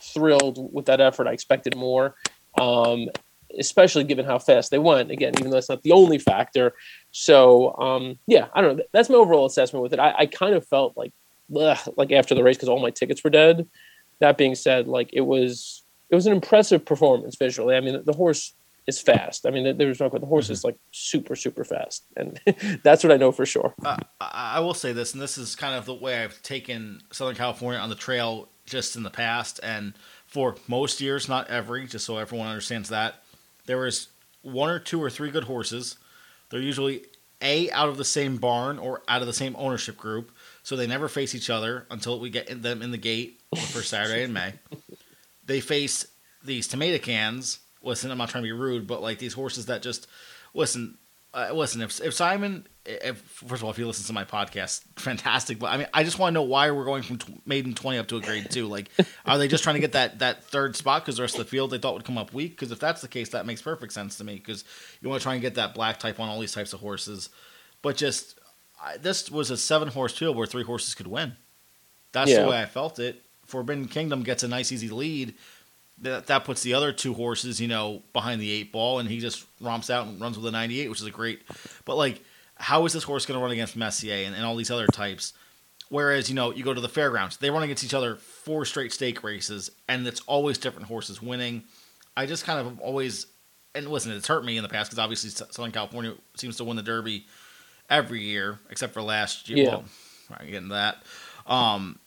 thrilled 0.00 0.72
with 0.72 0.86
that 0.86 1.00
effort. 1.00 1.26
I 1.26 1.32
expected 1.32 1.76
more, 1.76 2.14
um, 2.60 3.08
especially 3.58 4.04
given 4.04 4.24
how 4.24 4.38
fast 4.38 4.70
they 4.70 4.78
went. 4.78 5.10
Again, 5.10 5.34
even 5.38 5.50
though 5.50 5.56
that's 5.56 5.68
not 5.68 5.82
the 5.82 5.92
only 5.92 6.18
factor. 6.18 6.74
So 7.10 7.76
um, 7.78 8.18
yeah, 8.26 8.46
I 8.54 8.60
don't 8.60 8.76
know. 8.76 8.84
That's 8.92 9.08
my 9.08 9.16
overall 9.16 9.46
assessment 9.46 9.82
with 9.82 9.92
it. 9.92 9.98
I, 9.98 10.14
I 10.18 10.26
kind 10.26 10.54
of 10.54 10.66
felt 10.66 10.96
like 10.96 11.12
ugh, 11.56 11.78
like 11.96 12.12
after 12.12 12.34
the 12.34 12.42
race 12.42 12.56
because 12.56 12.68
all 12.68 12.80
my 12.80 12.90
tickets 12.90 13.24
were 13.24 13.30
dead. 13.30 13.68
That 14.20 14.36
being 14.36 14.54
said, 14.54 14.86
like 14.86 15.10
it 15.12 15.22
was 15.22 15.82
it 16.10 16.14
was 16.14 16.26
an 16.26 16.32
impressive 16.32 16.84
performance 16.84 17.36
visually. 17.36 17.76
I 17.76 17.80
mean, 17.80 18.02
the 18.04 18.12
horse 18.12 18.54
is 18.86 19.00
fast. 19.00 19.46
I 19.46 19.50
mean, 19.50 19.76
there's 19.76 20.00
no 20.00 20.08
the 20.08 20.26
horse 20.26 20.50
is 20.50 20.64
like 20.64 20.76
super 20.90 21.36
super 21.36 21.64
fast, 21.64 22.04
and 22.16 22.38
that's 22.82 23.02
what 23.02 23.12
I 23.12 23.16
know 23.16 23.32
for 23.32 23.46
sure. 23.46 23.74
Uh, 23.84 23.96
I 24.20 24.60
will 24.60 24.74
say 24.74 24.92
this, 24.92 25.12
and 25.14 25.22
this 25.22 25.38
is 25.38 25.56
kind 25.56 25.74
of 25.74 25.86
the 25.86 25.94
way 25.94 26.22
I've 26.22 26.42
taken 26.42 27.00
Southern 27.12 27.36
California 27.36 27.80
on 27.80 27.88
the 27.88 27.94
trail 27.94 28.48
just 28.70 28.96
in 28.96 29.02
the 29.02 29.10
past, 29.10 29.60
and 29.62 29.92
for 30.26 30.56
most 30.68 31.00
years, 31.00 31.28
not 31.28 31.50
every, 31.50 31.86
just 31.86 32.06
so 32.06 32.16
everyone 32.16 32.48
understands 32.48 32.88
that 32.88 33.22
there 33.66 33.78
was 33.78 34.08
one 34.42 34.70
or 34.70 34.78
two 34.78 35.02
or 35.02 35.10
three 35.10 35.30
good 35.30 35.44
horses. 35.44 35.96
They're 36.50 36.60
usually 36.60 37.02
a 37.42 37.70
out 37.70 37.88
of 37.88 37.96
the 37.96 38.04
same 38.04 38.36
barn 38.36 38.78
or 38.78 39.02
out 39.08 39.20
of 39.20 39.26
the 39.26 39.32
same 39.32 39.54
ownership 39.58 39.96
group, 39.96 40.30
so 40.62 40.76
they 40.76 40.86
never 40.86 41.08
face 41.08 41.34
each 41.34 41.50
other 41.50 41.86
until 41.90 42.18
we 42.18 42.30
get 42.30 42.62
them 42.62 42.82
in 42.82 42.90
the 42.90 42.98
gate 42.98 43.40
the 43.50 43.60
first 43.60 43.90
Saturday 43.90 44.22
in 44.22 44.32
May. 44.32 44.54
They 45.42 45.60
face 45.60 46.06
these 46.44 46.68
tomato 46.68 47.02
cans. 47.02 47.58
Listen, 47.82 48.12
I'm 48.12 48.18
not 48.18 48.28
trying 48.28 48.44
to 48.44 48.46
be 48.46 48.52
rude, 48.52 48.86
but 48.86 49.02
like 49.02 49.18
these 49.18 49.32
horses 49.32 49.66
that 49.66 49.82
just 49.82 50.06
listen. 50.54 50.96
Uh, 51.34 51.50
listen, 51.52 51.80
if 51.80 52.00
if 52.00 52.14
Simon, 52.14 52.68
if 52.86 53.18
first 53.20 53.60
of 53.60 53.64
all, 53.64 53.70
if 53.70 53.78
you 53.78 53.86
listen 53.86 54.06
to 54.06 54.12
my 54.12 54.24
podcast, 54.24 54.82
fantastic. 54.96 55.58
But 55.58 55.72
I 55.72 55.76
mean, 55.76 55.86
I 55.92 56.02
just 56.04 56.18
want 56.18 56.32
to 56.32 56.34
know 56.34 56.42
why 56.42 56.70
we're 56.70 56.84
going 56.84 57.02
from 57.02 57.18
tw- 57.18 57.46
maiden 57.46 57.74
twenty 57.74 57.98
up 57.98 58.08
to 58.08 58.16
a 58.16 58.20
grade 58.20 58.50
two. 58.50 58.66
Like, 58.66 58.88
are 59.26 59.38
they 59.38 59.48
just 59.48 59.62
trying 59.62 59.74
to 59.74 59.80
get 59.80 59.92
that 59.92 60.18
that 60.20 60.44
third 60.44 60.76
spot 60.76 61.02
because 61.02 61.16
the 61.16 61.22
rest 61.22 61.34
of 61.38 61.44
the 61.44 61.50
field 61.50 61.70
they 61.70 61.78
thought 61.78 61.94
would 61.94 62.04
come 62.04 62.16
up 62.18 62.32
weak? 62.32 62.52
Because 62.52 62.72
if 62.72 62.78
that's 62.78 63.00
the 63.02 63.08
case, 63.08 63.28
that 63.30 63.46
makes 63.46 63.60
perfect 63.62 63.92
sense 63.92 64.16
to 64.18 64.24
me. 64.24 64.34
Because 64.36 64.64
you 65.00 65.08
want 65.08 65.20
to 65.20 65.24
try 65.24 65.34
and 65.34 65.42
get 65.42 65.54
that 65.56 65.74
black 65.74 65.98
type 66.00 66.18
on 66.20 66.28
all 66.28 66.40
these 66.40 66.52
types 66.52 66.72
of 66.72 66.80
horses. 66.80 67.28
But 67.82 67.96
just 67.96 68.38
I, 68.82 68.96
this 68.96 69.30
was 69.30 69.50
a 69.50 69.56
seven 69.56 69.88
horse 69.88 70.16
field 70.16 70.36
where 70.36 70.46
three 70.46 70.64
horses 70.64 70.94
could 70.94 71.06
win. 71.06 71.36
That's 72.12 72.30
Yeah. 72.30 72.42
the 72.44 72.48
way 72.50 72.60
I 72.60 72.66
felt 72.66 72.98
it. 72.98 73.22
Forbidden 73.46 73.88
Kingdom 73.88 74.22
gets 74.22 74.42
a 74.42 74.48
nice 74.48 74.72
easy 74.72 74.88
lead. 74.88 75.34
That 76.02 76.28
that 76.28 76.44
puts 76.44 76.62
the 76.62 76.72
other 76.72 76.92
two 76.92 77.12
horses, 77.12 77.60
you 77.60 77.68
know, 77.68 78.02
behind 78.14 78.40
the 78.40 78.50
eight 78.50 78.72
ball, 78.72 79.00
and 79.00 79.08
he 79.08 79.20
just 79.20 79.44
romps 79.60 79.90
out 79.90 80.06
and 80.06 80.18
runs 80.18 80.38
with 80.38 80.46
a 80.46 80.50
98, 80.50 80.88
which 80.88 81.00
is 81.02 81.06
a 81.06 81.10
great. 81.10 81.42
But 81.84 81.96
like, 81.96 82.22
how 82.60 82.84
is 82.84 82.92
this 82.92 83.04
horse 83.04 83.26
going 83.26 83.38
to 83.38 83.42
run 83.42 83.52
against 83.52 83.74
Messier 83.74 84.26
and, 84.26 84.34
and 84.34 84.44
all 84.44 84.54
these 84.54 84.70
other 84.70 84.86
types? 84.86 85.32
Whereas 85.88 86.28
you 86.28 86.36
know, 86.36 86.52
you 86.52 86.62
go 86.62 86.72
to 86.72 86.80
the 86.80 86.88
fairgrounds, 86.88 87.38
they 87.38 87.50
run 87.50 87.62
against 87.62 87.82
each 87.82 87.94
other 87.94 88.16
four 88.16 88.64
straight 88.64 88.92
stake 88.92 89.24
races, 89.24 89.70
and 89.88 90.06
it's 90.06 90.20
always 90.20 90.58
different 90.58 90.86
horses 90.86 91.20
winning. 91.20 91.64
I 92.16 92.26
just 92.26 92.44
kind 92.44 92.64
of 92.64 92.78
always, 92.80 93.26
and 93.74 93.88
listen, 93.88 94.12
it's 94.12 94.28
hurt 94.28 94.44
me 94.44 94.56
in 94.56 94.62
the 94.62 94.68
past 94.68 94.90
because 94.90 95.00
obviously 95.00 95.30
Southern 95.30 95.72
California 95.72 96.14
seems 96.36 96.56
to 96.58 96.64
win 96.64 96.76
the 96.76 96.82
Derby 96.82 97.26
every 97.88 98.22
year 98.22 98.60
except 98.70 98.92
for 98.92 99.02
last 99.02 99.48
year. 99.48 99.64
Yeah. 99.64 99.70
Well, 99.70 99.84
I 100.38 100.44
get 100.44 100.54
into 100.56 100.74
that. 100.74 101.02
Um, 101.46 101.98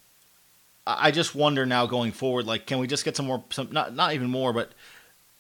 I 0.87 1.07
I 1.07 1.11
just 1.11 1.35
wonder 1.35 1.65
now 1.65 1.85
going 1.85 2.11
forward, 2.11 2.45
like, 2.45 2.65
can 2.67 2.79
we 2.79 2.87
just 2.87 3.03
get 3.03 3.17
some 3.17 3.25
more, 3.25 3.43
some 3.49 3.69
not 3.71 3.93
not 3.95 4.13
even 4.13 4.29
more, 4.29 4.53
but 4.53 4.71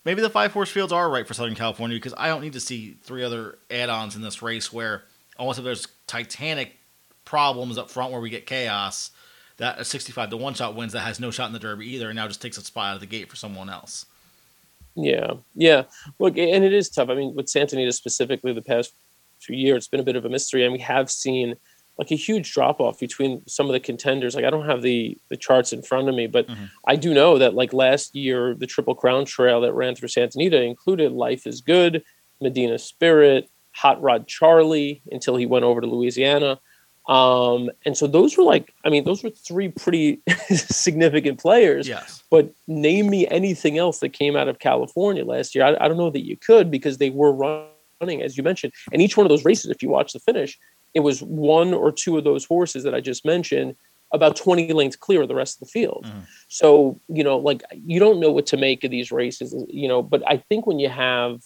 maybe 0.05 0.21
the 0.21 0.29
five 0.29 0.51
horse 0.51 0.69
fields 0.69 0.93
are 0.93 1.09
right 1.09 1.27
for 1.27 1.33
Southern 1.33 1.55
California 1.55 1.97
because 1.97 2.13
I 2.17 2.27
don't 2.27 2.41
need 2.41 2.53
to 2.53 2.59
see 2.59 2.97
three 3.03 3.23
other 3.23 3.57
add-ons 3.71 4.15
in 4.15 4.21
this 4.21 4.41
race 4.41 4.71
where 4.71 5.03
almost 5.37 5.59
if 5.59 5.65
there's 5.65 5.87
titanic 6.07 6.77
problems 7.25 7.77
up 7.77 7.89
front 7.89 8.11
where 8.11 8.21
we 8.21 8.29
get 8.29 8.45
chaos, 8.45 9.11
that 9.57 9.79
a 9.79 9.85
65 9.85 10.29
to 10.31 10.37
one 10.37 10.53
shot 10.53 10.75
wins 10.75 10.93
that 10.93 11.01
has 11.01 11.19
no 11.19 11.31
shot 11.31 11.47
in 11.47 11.53
the 11.53 11.59
Derby 11.59 11.87
either, 11.93 12.09
and 12.09 12.15
now 12.15 12.27
just 12.27 12.41
takes 12.41 12.57
a 12.57 12.63
spot 12.63 12.91
out 12.91 12.95
of 12.95 13.01
the 13.01 13.07
gate 13.07 13.29
for 13.29 13.35
someone 13.35 13.69
else. 13.69 14.05
Yeah, 14.95 15.33
yeah. 15.55 15.83
Look, 16.19 16.37
and 16.37 16.63
it 16.63 16.73
is 16.73 16.89
tough. 16.89 17.09
I 17.09 17.15
mean, 17.15 17.33
with 17.33 17.49
Santa 17.49 17.75
Anita 17.75 17.91
specifically, 17.91 18.53
the 18.53 18.61
past 18.61 18.93
few 19.39 19.55
years, 19.55 19.77
it's 19.77 19.87
been 19.87 19.99
a 19.99 20.03
bit 20.03 20.15
of 20.15 20.25
a 20.25 20.29
mystery, 20.29 20.63
and 20.63 20.73
we 20.73 20.79
have 20.79 21.09
seen 21.09 21.55
like 21.97 22.11
a 22.11 22.15
huge 22.15 22.51
drop 22.53 22.79
off 22.81 22.99
between 22.99 23.41
some 23.47 23.67
of 23.67 23.73
the 23.73 23.79
contenders. 23.79 24.35
Like 24.35 24.45
I 24.45 24.49
don't 24.49 24.65
have 24.65 24.81
the 24.81 25.17
the 25.29 25.37
charts 25.37 25.73
in 25.73 25.81
front 25.81 26.09
of 26.09 26.15
me, 26.15 26.27
but 26.27 26.47
Mhm. 26.47 26.69
I 26.87 26.95
do 26.95 27.13
know 27.13 27.37
that 27.37 27.53
like 27.53 27.71
last 27.73 28.15
year 28.15 28.55
the 28.55 28.67
Triple 28.67 28.95
Crown 28.95 29.25
Trail 29.25 29.61
that 29.61 29.73
ran 29.73 29.95
through 29.95 30.09
Santa 30.09 30.31
Anita 30.35 30.61
included 30.61 31.11
Life 31.11 31.45
is 31.45 31.61
Good, 31.61 32.03
Medina 32.41 32.79
Spirit, 32.79 33.49
Hot 33.75 34.01
Rod 34.01 34.27
Charlie 34.27 35.01
until 35.11 35.35
he 35.35 35.45
went 35.45 35.65
over 35.65 35.81
to 35.81 35.87
Louisiana. 35.87 36.59
Um, 37.07 37.69
and 37.85 37.97
so 37.97 38.07
those 38.07 38.37
were 38.37 38.45
like, 38.45 38.73
I 38.85 38.89
mean, 38.89 39.03
those 39.03 39.23
were 39.23 39.29
three 39.29 39.67
pretty 39.69 40.21
significant 40.55 41.39
players. 41.39 41.87
Yes. 41.87 42.23
But 42.31 42.53
name 42.67 43.09
me 43.09 43.27
anything 43.27 43.77
else 43.77 43.99
that 43.99 44.09
came 44.13 44.35
out 44.35 44.47
of 44.47 44.59
California 44.59 45.25
last 45.25 45.53
year. 45.53 45.65
I, 45.65 45.75
I 45.83 45.87
don't 45.87 45.97
know 45.97 46.09
that 46.11 46.25
you 46.25 46.37
could 46.37 46.71
because 46.71 46.97
they 46.99 47.09
were 47.09 47.33
running, 47.33 48.21
as 48.21 48.37
you 48.37 48.43
mentioned. 48.43 48.71
And 48.93 49.01
each 49.01 49.17
one 49.17 49.25
of 49.25 49.29
those 49.29 49.43
races, 49.43 49.69
if 49.69 49.83
you 49.83 49.89
watch 49.89 50.13
the 50.13 50.19
finish, 50.19 50.57
it 50.93 51.01
was 51.01 51.21
one 51.21 51.73
or 51.73 51.91
two 51.91 52.17
of 52.17 52.23
those 52.23 52.45
horses 52.45 52.83
that 52.83 52.93
I 52.95 53.01
just 53.01 53.25
mentioned 53.25 53.75
about 54.11 54.35
20 54.35 54.71
lengths 54.73 54.95
clear 54.95 55.23
of 55.23 55.27
the 55.27 55.35
rest 55.35 55.55
of 55.55 55.61
the 55.67 55.71
field. 55.71 56.05
Mhm. 56.05 56.27
So, 56.47 56.99
you 57.07 57.23
know, 57.23 57.37
like 57.37 57.63
you 57.73 57.99
don't 57.99 58.19
know 58.19 58.31
what 58.31 58.45
to 58.47 58.57
make 58.57 58.83
of 58.83 58.91
these 58.91 59.11
races, 59.11 59.55
you 59.67 59.87
know, 59.87 60.03
but 60.03 60.21
I 60.27 60.37
think 60.37 60.67
when 60.67 60.77
you 60.79 60.89
have 60.89 61.41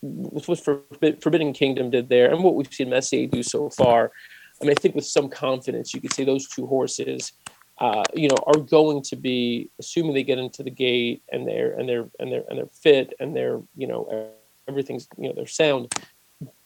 what 0.00 0.44
Forbid- 0.58 1.22
Forbidden 1.22 1.52
Kingdom 1.52 1.90
did 1.90 2.08
there 2.08 2.30
and 2.32 2.42
what 2.44 2.54
we've 2.54 2.72
seen 2.72 2.88
Messier 2.90 3.26
do 3.26 3.42
so 3.42 3.68
far, 3.70 4.12
I 4.60 4.64
mean, 4.64 4.72
I 4.76 4.80
think 4.80 4.94
with 4.96 5.06
some 5.06 5.28
confidence, 5.28 5.94
you 5.94 6.00
could 6.00 6.12
say 6.12 6.24
those 6.24 6.48
two 6.48 6.66
horses, 6.66 7.32
uh, 7.78 8.02
you 8.14 8.28
know, 8.28 8.36
are 8.46 8.58
going 8.58 9.02
to 9.02 9.14
be, 9.14 9.70
assuming 9.78 10.14
they 10.14 10.24
get 10.24 10.38
into 10.38 10.64
the 10.64 10.70
gate 10.70 11.22
and 11.30 11.46
they're 11.46 11.72
and 11.78 11.88
they're 11.88 12.08
and 12.18 12.32
they're 12.32 12.44
and 12.48 12.58
they're 12.58 12.66
fit 12.66 13.14
and 13.20 13.36
they're, 13.36 13.60
you 13.76 13.86
know, 13.86 14.30
everything's, 14.66 15.06
you 15.16 15.28
know, 15.28 15.34
they're 15.36 15.46
sound. 15.46 15.92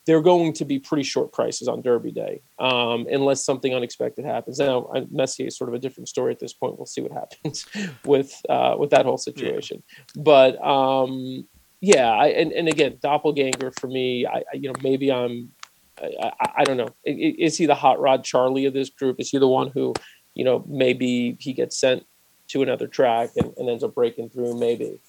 They're 0.07 0.21
going 0.21 0.53
to 0.55 0.65
be 0.65 0.79
pretty 0.79 1.05
short 1.05 1.33
prices 1.33 1.69
on 1.69 1.81
Derby 1.81 2.11
Day, 2.11 2.43
um, 2.59 3.07
unless 3.11 3.45
something 3.45 3.73
unexpected 3.73 4.25
happens. 4.25 4.59
Now, 4.59 4.91
Messier 5.11 5.47
is 5.47 5.57
sort 5.57 5.71
of 5.71 5.75
a 5.75 5.79
different 5.79 6.09
story 6.09 6.33
at 6.33 6.41
this 6.41 6.53
point. 6.53 6.77
We'll 6.77 6.87
see 6.87 7.03
what 7.03 7.13
happens 7.23 7.67
with 8.05 8.41
uh, 8.49 8.77
with 8.79 8.91
that 8.91 9.07
whole 9.07 9.19
situation. 9.19 9.83
But 10.17 10.63
um, 10.65 11.47
yeah, 11.81 12.11
I, 12.11 12.29
and 12.29 12.53
and 12.53 12.69
again, 12.69 12.99
doppelganger 13.01 13.73
for 13.81 13.87
me. 13.87 14.27
I, 14.27 14.39
I 14.39 14.55
you 14.55 14.69
know 14.69 14.75
maybe 14.83 15.13
I'm 15.13 15.53
I, 16.01 16.31
I, 16.41 16.51
I 16.59 16.65
don't 16.65 16.77
know. 16.77 16.89
Is 17.05 17.57
he 17.57 17.67
the 17.67 17.75
hot 17.75 18.01
rod 18.01 18.25
Charlie 18.25 18.67
of 18.67 18.75
this 18.75 18.91
group? 18.91 19.21
Is 19.21 19.31
he 19.31 19.39
the 19.39 19.49
one 19.49 19.69
who, 19.69 19.95
you 20.35 20.45
know, 20.45 20.65
maybe 20.69 21.37
he 21.41 21.53
gets 21.53 21.79
sent 21.79 22.07
to 22.49 22.63
another 22.63 22.87
track 22.87 23.31
and, 23.37 23.53
and 23.57 23.69
ends 23.69 23.85
up 23.85 23.95
breaking 23.95 24.31
through? 24.31 24.59
Maybe, 24.59 25.01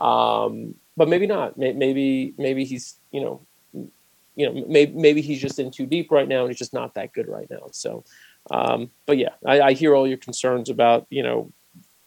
um, 0.00 0.74
but 0.96 1.08
maybe 1.08 1.26
not. 1.26 1.58
Maybe 1.58 2.34
maybe 2.38 2.64
he's 2.64 2.96
you 3.10 3.20
know, 3.20 3.46
you 4.40 4.50
know, 4.50 4.64
maybe 4.66 4.92
maybe 4.94 5.20
he's 5.20 5.40
just 5.40 5.58
in 5.58 5.70
too 5.70 5.86
deep 5.86 6.10
right 6.10 6.26
now 6.26 6.40
and 6.40 6.48
he's 6.48 6.58
just 6.58 6.72
not 6.72 6.94
that 6.94 7.12
good 7.12 7.28
right 7.28 7.48
now. 7.50 7.68
So, 7.72 8.04
um, 8.50 8.90
but 9.04 9.18
yeah, 9.18 9.34
I, 9.46 9.60
I 9.60 9.72
hear 9.74 9.94
all 9.94 10.06
your 10.06 10.16
concerns 10.16 10.70
about 10.70 11.06
you 11.10 11.22
know 11.22 11.52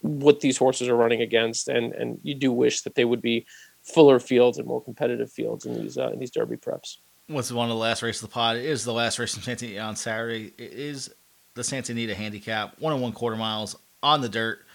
what 0.02 0.42
these 0.42 0.58
horses 0.58 0.90
are 0.90 0.96
running 0.96 1.22
against, 1.22 1.68
and 1.68 1.94
and 1.94 2.20
you 2.24 2.34
do 2.34 2.52
wish 2.52 2.82
that 2.82 2.96
they 2.96 3.06
would 3.06 3.22
be 3.22 3.46
fuller 3.84 4.20
fields 4.20 4.58
and 4.58 4.68
more 4.68 4.84
competitive 4.84 5.32
fields 5.32 5.66
in 5.66 5.76
these 5.76 5.98
uh, 5.98 6.10
in 6.10 6.20
these 6.20 6.32
Derby 6.32 6.58
preps. 6.58 6.98
What's 7.28 7.52
one 7.52 7.70
of 7.70 7.76
the 7.76 7.82
last 7.82 8.02
races 8.02 8.24
of 8.24 8.30
the 8.30 8.34
pod? 8.34 8.58
It 8.58 8.66
is 8.66 8.84
the 8.84 8.94
last 8.94 9.20
race 9.20 9.36
in 9.36 9.44
Santa 9.44 9.78
on 9.80 9.96
Saturday. 9.96 10.54
It 10.58 10.74
is 10.74 11.14
the 11.54 11.64
Santa 11.64 11.92
Anita 11.92 12.16
handicap, 12.16 12.80
one 12.80 12.94
and 12.94 13.02
one 13.02 13.14
quarter 13.14 13.38
miles 13.38 13.76
on 14.02 14.22
the 14.22 14.30
dirt. 14.30 14.66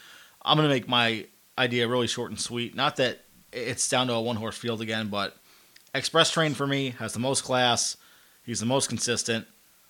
I'm 0.43 0.57
gonna 0.57 0.69
make 0.69 0.89
my 0.89 1.27
idea 1.59 1.89
really 1.89 2.07
short 2.07 2.31
and 2.31 2.41
sweet. 2.41 2.77
Not 2.77 2.97
that 2.97 3.25
it's 3.53 3.89
down 3.89 4.07
to 4.07 4.15
a 4.15 4.21
one 4.21 4.37
horse 4.37 4.57
field 4.57 4.81
again, 4.81 5.09
but 5.09 5.37
Express 5.95 6.31
Train 6.31 6.55
for 6.55 6.67
me 6.67 6.91
has 6.99 7.13
the 7.13 7.19
most 7.19 7.45
class. 7.45 7.97
He's 8.45 8.61
the 8.61 8.67
most 8.67 8.89
consistent. 8.89 9.47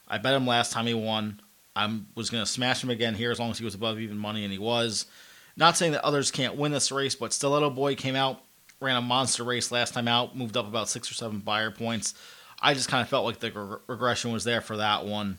I 0.07 0.19
bet 0.19 0.35
him 0.35 0.47
last 0.47 0.73
time 0.73 0.87
he 0.87 0.95
won. 0.95 1.41
I 1.77 2.01
was 2.15 2.31
gonna 2.31 2.47
smash 2.47 2.83
him 2.83 2.91
again 2.91 3.15
here 3.15 3.31
as 3.31 3.39
long 3.39 3.51
as 3.51 3.59
he 3.59 3.65
was 3.65 3.75
above 3.75 4.01
even 4.01 4.19
money, 4.19 4.45
and 4.45 4.53
he 4.53 4.59
was. 4.59 5.07
Not 5.57 5.77
saying 5.77 5.93
that 5.93 6.05
others 6.05 6.31
can't 6.31 6.57
win 6.57 6.73
this 6.73 6.93
race, 6.93 7.15
but 7.15 7.33
Stiletto 7.33 7.71
Boy 7.71 7.95
came 7.97 8.17
out, 8.17 8.41
ran 8.81 8.97
a 8.97 9.03
monster 9.03 9.43
race 9.45 9.73
last 9.73 9.93
time 9.95 10.09
out, 10.09 10.37
moved 10.37 10.57
up 10.57 10.67
about 10.69 10.89
six 10.89 11.11
or 11.11 11.15
seven 11.15 11.41
Beyer 11.41 11.71
points. 11.71 12.15
I 12.61 12.75
just 12.75 12.89
kind 12.89 13.03
of 13.03 13.09
felt 13.09 13.25
like 13.25 13.41
the 13.41 13.51
reg- 13.51 13.81
regression 13.87 14.33
was 14.33 14.45
there 14.45 14.61
for 14.61 14.77
that 14.77 15.05
one. 15.05 15.39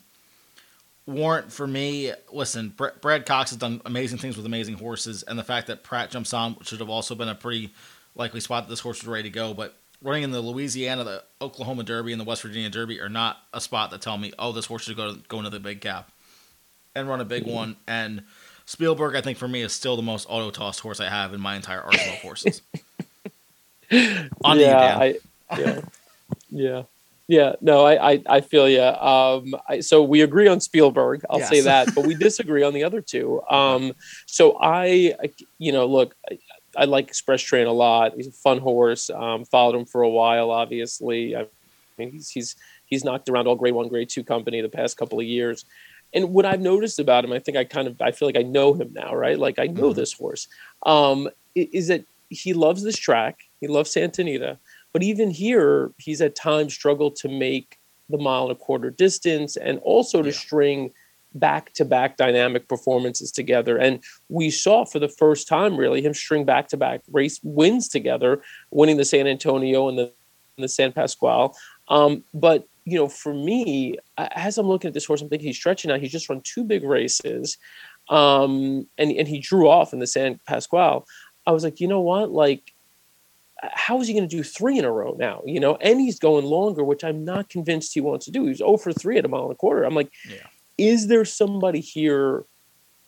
Warrant 1.06 1.52
for 1.52 1.66
me, 1.66 2.12
listen, 2.32 2.70
Br- 2.70 2.88
Brad 3.02 3.26
Cox 3.26 3.50
has 3.52 3.58
done 3.58 3.82
amazing 3.86 4.20
things 4.20 4.38
with 4.38 4.46
amazing 4.46 4.76
horses, 4.76 5.24
and 5.24 5.40
the 5.40 5.44
fact 5.44 5.68
that 5.68 5.84
Prat 5.84 6.12
jumps 6.12 6.34
on 6.34 6.58
should 6.64 6.80
have 6.80 6.90
also 6.90 7.16
been 7.16 7.30
a 7.30 7.36
pretty 7.36 7.74
likely 8.16 8.40
spot 8.40 8.66
that 8.66 8.70
this 8.70 8.82
horse 8.82 9.02
was 9.02 9.08
ready 9.08 9.24
to 9.24 9.30
go. 9.34 9.54
But 9.54 9.76
running 10.02 10.24
in 10.24 10.32
the 10.32 10.42
Louisiana, 10.42 11.04
the 11.04 11.24
Oklahoma 11.42 11.84
Derby, 11.84 12.12
and 12.12 12.20
the 12.22 12.26
West 12.26 12.42
Virginia 12.42 12.70
Derby 12.70 13.00
are 13.02 13.10
not 13.10 13.38
a 13.54 13.60
spot 13.62 13.92
that 13.92 14.02
tell 14.02 14.18
me, 14.18 14.32
oh, 14.40 14.52
this 14.52 14.66
horse 14.66 14.84
should 14.84 14.96
go 14.98 15.14
to, 15.14 15.20
go 15.28 15.38
into 15.40 15.50
the 15.50 15.60
big 15.60 15.82
cap 15.82 16.12
and 16.96 17.08
run 17.10 17.20
a 17.22 17.26
big 17.26 17.46
one. 17.46 17.76
And 17.88 18.24
Spielberg, 18.66 19.16
I 19.16 19.22
think 19.22 19.38
for 19.38 19.48
me, 19.48 19.62
is 19.62 19.74
still 19.74 19.96
the 19.96 20.02
most 20.02 20.26
auto 20.30 20.52
tossed 20.52 20.80
horse 20.80 21.00
I 21.00 21.10
have 21.10 21.34
in 21.34 21.42
my 21.42 21.56
entire 21.56 21.82
arsenal 21.82 22.14
of 22.16 22.20
horses. 22.22 22.62
On 24.44 24.58
you, 24.60 24.66
yeah. 24.66 24.98
I, 25.00 25.16
yeah, 25.58 25.82
yeah, 26.52 26.84
yeah. 27.28 27.54
No, 27.60 27.86
I, 27.86 28.12
I, 28.12 28.24
I 28.30 28.42
feel 28.42 28.70
you. 28.70 28.84
Um, 28.84 29.56
I, 29.68 29.80
so 29.80 30.04
we 30.04 30.22
agree 30.22 30.48
on 30.48 30.60
Spielberg. 30.60 31.26
I'll 31.28 31.40
say 31.42 31.62
that, 31.62 31.96
but 31.96 32.06
we 32.06 32.14
disagree 32.14 32.62
on 32.62 32.74
the 32.74 32.84
other 32.84 33.02
two. 33.02 33.42
Um, 33.50 33.94
so 34.28 34.58
I, 34.62 35.16
I- 35.24 35.34
you 35.58 35.72
know, 35.72 35.88
look, 35.88 36.16
I, 36.80 36.86
like 36.86 37.08
Express 37.08 37.42
Train 37.42 37.68
a 37.68 37.72
lot. 37.74 38.14
He's 38.16 38.28
a 38.28 38.32
fun 38.32 38.60
horse. 38.60 39.10
Um, 39.10 39.46
followed 39.46 39.76
him 39.76 39.86
for 39.86 40.02
a 40.02 40.10
while, 40.10 40.50
obviously. 40.52 41.36
I 41.36 41.46
mean, 41.98 42.12
he's 42.12 42.30
he's 42.30 42.56
he's 42.86 43.04
knocked 43.04 43.30
around 43.30 43.48
all 43.48 43.56
Grade 43.56 43.74
One, 43.74 43.90
Grade 43.90 44.10
Two 44.10 44.24
company 44.24 44.62
the 44.62 44.70
past 44.70 44.98
couple 44.98 45.20
of 45.20 45.26
years. 45.26 45.66
And 46.14 46.34
what 46.34 46.46
I've 46.46 46.62
noticed 46.62 47.00
about 47.00 47.24
him, 47.26 47.32
I 47.34 47.40
think 47.40 47.58
I 47.58 47.64
kind 47.66 47.88
of 47.88 48.02
I 48.02 48.12
feel 48.12 48.28
like 48.28 48.38
I 48.38 48.44
know 48.44 48.74
him 48.74 48.92
now, 48.94 49.14
right? 49.14 49.38
Like 49.38 49.60
I 49.60 49.68
know 49.68 49.92
Mhm. 49.92 49.96
this 49.96 50.14
horse. 50.14 50.48
Um, 50.86 51.30
is 51.56 51.88
that 51.88 52.06
he 52.30 52.54
loves 52.54 52.84
this 52.84 52.98
track. 52.98 53.40
He 53.60 53.68
loves 53.68 53.92
Santa 53.92 54.22
Anita, 54.22 54.58
but 54.94 55.04
even 55.04 55.30
here, 55.30 55.92
he's 55.98 56.22
at 56.22 56.36
times 56.36 56.74
struggled 56.74 57.16
to 57.18 57.28
make 57.28 57.78
the 58.08 58.18
mile 58.18 58.44
and 58.44 58.52
a 58.54 58.56
quarter 58.56 58.90
distance, 58.90 59.56
and 59.58 59.80
also 59.80 60.22
to 60.22 60.30
Yeah. 60.30 60.36
string 60.36 60.92
back 61.34 61.74
to 61.74 61.86
back 61.86 62.18
dynamic 62.18 62.68
performances 62.68 63.32
together. 63.32 63.78
And 63.78 64.04
we 64.30 64.50
saw 64.50 64.86
for 64.86 65.00
the 65.00 65.10
first 65.10 65.48
time, 65.48 65.78
really, 65.78 66.02
him 66.02 66.14
string 66.14 66.46
back 66.46 66.68
to 66.70 66.78
back 66.78 67.02
race 67.12 67.40
wins 67.44 67.88
together, 67.88 68.42
winning 68.72 68.98
the 68.98 69.06
San 69.06 69.28
Antonio 69.28 69.88
and 69.88 69.98
the, 69.98 70.12
and 70.58 70.64
the 70.64 70.68
San 70.68 70.92
Pasqual. 70.92 71.56
Um, 71.88 72.24
but 72.34 72.68
you 72.86 72.98
know, 72.98 73.08
for 73.08 73.34
me, 73.34 73.98
as 74.18 74.58
I'm 74.58 74.68
looking 74.68 74.88
at 74.88 74.94
this 74.94 75.06
horse, 75.06 75.22
I'm 75.22 75.30
thinking 75.30 75.48
he's 75.48 75.58
stretching 75.58 75.92
out. 75.92 76.00
He's 76.00 76.12
just 76.12 76.30
run 76.30 76.42
two 76.44 76.64
big 76.64 76.84
races, 76.84 77.58
um, 78.10 78.88
and 78.98 79.12
and 79.12 79.28
he 79.28 79.40
drew 79.40 79.70
off 79.70 79.94
in 79.94 80.00
the 80.00 80.08
San 80.08 80.40
Pasqual. 80.48 81.06
I 81.46 81.52
was 81.52 81.64
like, 81.64 81.80
you 81.80 81.88
know 81.88 82.02
what, 82.02 82.32
like. 82.32 82.74
How 83.74 84.00
is 84.00 84.08
he 84.08 84.14
going 84.14 84.26
to 84.26 84.34
do 84.34 84.42
three 84.42 84.80
in 84.80 84.86
a 84.86 84.92
row 84.92 85.18
now? 85.20 85.42
You 85.46 85.60
know, 85.60 85.76
and 85.82 86.00
he's 86.00 86.18
going 86.18 86.46
longer, 86.46 86.82
which 86.82 87.04
I'm 87.04 87.26
not 87.26 87.50
convinced 87.50 87.94
he 87.94 88.00
wants 88.00 88.24
to 88.24 88.32
do. 88.32 88.46
He's 88.46 88.60
0 88.60 88.78
for 88.78 88.94
three 88.94 89.18
at 89.18 89.26
a 89.26 89.28
mile 89.28 89.44
and 89.44 89.52
a 89.52 89.56
quarter. 89.56 89.84
I'm 89.84 89.96
like, 89.96 90.10
Yeah. 90.30 90.48
Is 90.80 91.08
there 91.08 91.26
somebody 91.26 91.80
here 91.80 92.46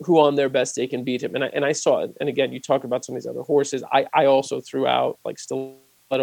who 0.00 0.18
on 0.20 0.34
their 0.34 0.48
best 0.48 0.74
day 0.74 0.86
can 0.86 1.04
beat 1.04 1.22
him? 1.22 1.34
And 1.34 1.44
I, 1.44 1.46
and 1.48 1.64
I 1.64 1.72
saw 1.72 2.00
it. 2.00 2.12
And 2.20 2.28
again, 2.28 2.52
you 2.52 2.60
talk 2.60 2.84
about 2.84 3.04
some 3.04 3.14
of 3.14 3.22
these 3.22 3.28
other 3.28 3.42
horses. 3.42 3.82
I, 3.92 4.06
I 4.14 4.26
also 4.26 4.60
threw 4.60 4.86
out 4.86 5.18
like 5.24 5.38
Stiletto 5.38 5.78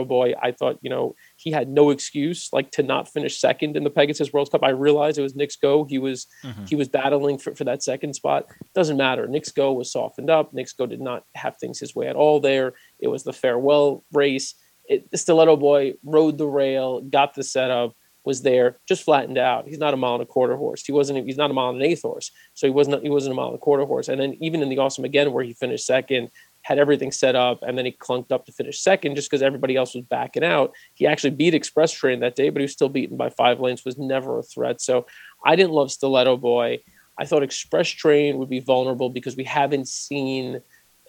Boy. 0.05 0.33
I 0.41 0.51
thought, 0.51 0.77
you 0.81 0.89
know, 0.89 1.15
he 1.37 1.49
had 1.51 1.67
no 1.69 1.89
excuse 1.89 2.49
like 2.53 2.71
to 2.71 2.83
not 2.83 3.07
finish 3.07 3.39
second 3.39 3.75
in 3.75 3.83
the 3.83 3.89
Pegasus 3.89 4.31
World 4.31 4.51
Cup. 4.51 4.63
I 4.63 4.69
realized 4.69 5.17
it 5.17 5.23
was 5.23 5.35
Knicks 5.35 5.55
Go. 5.55 5.85
He 5.85 5.97
was 5.97 6.27
Mhm. 6.43 6.69
he 6.69 6.75
was 6.75 6.87
battling 6.89 7.37
for, 7.39 7.55
for 7.55 7.63
that 7.63 7.81
second 7.81 8.13
spot. 8.13 8.45
Doesn't 8.75 8.97
matter. 8.97 9.27
Knicks 9.27 9.51
Go 9.51 9.73
was 9.73 9.91
softened 9.91 10.29
up. 10.29 10.53
Knicks 10.53 10.73
Go 10.73 10.85
did 10.85 11.01
not 11.01 11.23
have 11.35 11.57
things 11.57 11.79
his 11.79 11.95
way 11.95 12.07
at 12.07 12.15
all 12.15 12.39
there. 12.39 12.73
It 12.99 13.07
was 13.07 13.23
the 13.23 13.33
farewell 13.33 14.03
race. 14.13 14.53
It, 14.87 15.07
Stiletto 15.17 15.55
Boy 15.55 15.93
rode 16.03 16.37
the 16.37 16.47
rail, 16.47 17.01
got 17.01 17.33
the 17.35 17.43
setup, 17.43 17.95
was 18.29 18.43
there, 18.43 18.77
just 18.87 19.03
flattened 19.03 19.39
out. 19.39 19.67
He's 19.67 19.79
not 19.79 19.95
a 19.95 19.97
mile 19.97 20.13
and 20.13 20.23
a 20.23 20.25
quarter 20.25 20.55
horse. 20.55 20.85
He 20.85 20.91
wasn't. 20.91 21.25
He's 21.25 21.41
not 21.43 21.49
a 21.49 21.53
mile 21.53 21.69
and 21.69 21.81
an 21.81 21.89
eighth 21.89 22.03
horse. 22.03 22.31
So 22.53 22.67
he 22.67 22.71
wasn't. 22.71 23.01
He 23.01 23.09
wasn't 23.09 23.33
a 23.33 23.35
mile 23.35 23.47
and 23.47 23.55
a 23.55 23.65
quarter 23.67 23.85
horse. 23.85 24.07
And 24.07 24.21
then 24.21 24.37
even 24.39 24.61
in 24.61 24.69
the 24.69 24.77
Awesome 24.77 25.03
again, 25.03 25.33
where 25.33 25.43
he 25.43 25.53
finished 25.53 25.85
second, 25.85 26.29
had 26.61 26.77
everything 26.77 27.11
set 27.11 27.35
up, 27.35 27.63
and 27.63 27.77
then 27.77 27.85
he 27.85 27.91
clunked 27.91 28.31
up 28.31 28.45
to 28.45 28.51
finish 28.51 28.79
second 28.79 29.15
just 29.15 29.29
because 29.29 29.41
everybody 29.41 29.75
else 29.75 29.95
was 29.95 30.03
backing 30.03 30.43
out. 30.43 30.73
He 30.93 31.07
actually 31.07 31.31
beat 31.31 31.53
Express 31.55 31.91
Train 31.91 32.19
that 32.19 32.35
day, 32.35 32.49
but 32.49 32.59
he 32.59 32.65
was 32.65 32.73
still 32.73 32.89
beaten 32.89 33.17
by 33.17 33.29
five 33.31 33.59
lanes. 33.59 33.83
Was 33.83 33.97
never 33.97 34.39
a 34.39 34.43
threat. 34.43 34.79
So 34.79 35.07
I 35.43 35.55
didn't 35.55 35.73
love 35.73 35.91
Stiletto 35.91 36.37
Boy. 36.37 36.79
I 37.19 37.25
thought 37.25 37.43
Express 37.43 37.89
Train 37.89 38.37
would 38.37 38.49
be 38.49 38.59
vulnerable 38.59 39.09
because 39.09 39.35
we 39.35 39.43
haven't 39.43 39.87
seen, 39.87 40.61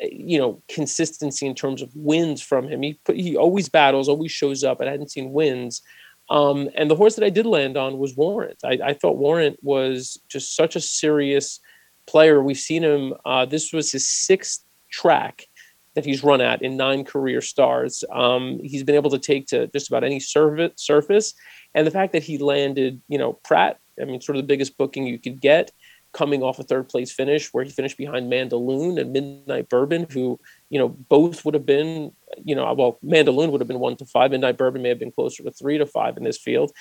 uh, 0.03 0.07
you 0.11 0.39
know, 0.39 0.62
consistency 0.68 1.47
in 1.47 1.55
terms 1.55 1.83
of 1.83 1.95
wins 1.95 2.41
from 2.43 2.66
him. 2.66 2.83
He 2.83 2.99
he 3.12 3.37
always 3.37 3.68
battles, 3.68 4.09
always 4.09 4.33
shows 4.33 4.64
up, 4.64 4.81
I 4.81 4.87
hadn't 4.87 5.12
seen 5.12 5.33
wins. 5.33 5.83
Um, 6.31 6.70
and 6.76 6.91
the 6.91 6.97
horse 6.97 7.16
that 7.16 7.24
I 7.24 7.31
did 7.31 7.47
land 7.47 7.76
on 7.76 7.99
was 7.99 8.16
Warrant. 8.16 8.61
I, 8.64 8.78
I 8.85 8.95
thought 8.95 9.18
Warrant 9.18 9.59
was 9.62 10.20
just 10.28 10.55
such 10.55 10.76
a 10.76 10.81
serious 10.81 11.61
player. 12.07 12.43
We've 12.43 12.57
seen 12.57 12.85
him. 12.85 13.14
Uh, 13.24 13.47
this 13.47 13.72
was 13.72 13.91
his 13.91 14.07
sixth 14.07 14.64
track 14.91 15.47
that 15.95 16.05
he's 16.05 16.22
run 16.22 16.41
at 16.41 16.62
in 16.62 16.76
nine 16.76 17.05
career 17.05 17.41
stars. 17.41 18.05
Um, 18.12 18.61
he's 18.62 18.85
been 18.85 18.95
able 18.95 19.11
to 19.11 19.18
take 19.18 19.49
to 19.49 19.66
just 19.68 19.89
about 19.89 20.05
any 20.05 20.20
surface, 20.20 20.72
surface, 20.76 21.35
and 21.74 21.85
the 21.85 21.91
fact 21.91 22.12
that 22.12 22.22
he 22.22 22.39
landed, 22.39 23.03
you 23.09 23.18
know, 23.18 23.33
Prat 23.45 23.81
I 24.01 24.05
mean, 24.05 24.20
sort 24.20 24.37
of 24.37 24.43
the 24.43 24.47
biggest 24.47 24.78
booking 24.78 25.07
you 25.07 25.18
could 25.18 25.41
get, 25.41 25.72
coming 26.12 26.43
off 26.43 26.59
a 26.59 26.64
third 26.64 26.89
place 26.89 27.12
finish 27.12 27.53
where 27.53 27.64
he 27.64 27.70
finished 27.70 27.97
behind 27.97 28.33
Mandaloun 28.33 29.01
and 29.01 29.12
Midnight 29.12 29.68
Bourbon, 29.68 30.07
who 30.11 30.41
you 30.71 30.79
know 30.79 30.89
both 30.89 31.45
would 31.45 31.55
have 31.55 31.66
been, 31.66 32.12
you 32.43 32.55
know, 32.55 32.73
well, 32.73 32.99
Mandaloun 33.05 33.51
would 33.51 33.61
have 33.61 33.68
been 33.68 33.81
one 33.81 33.97
to 33.97 34.07
five, 34.07 34.31
Midnight 34.31 34.57
Bourbon 34.57 34.83
may 34.83 34.89
have 34.89 34.99
been 34.99 35.12
closer 35.12 35.43
to 35.43 35.51
three 35.51 35.77
to 35.79 35.87
five 35.87 36.16
in 36.16 36.25
this 36.25 36.39
field. 36.39 36.73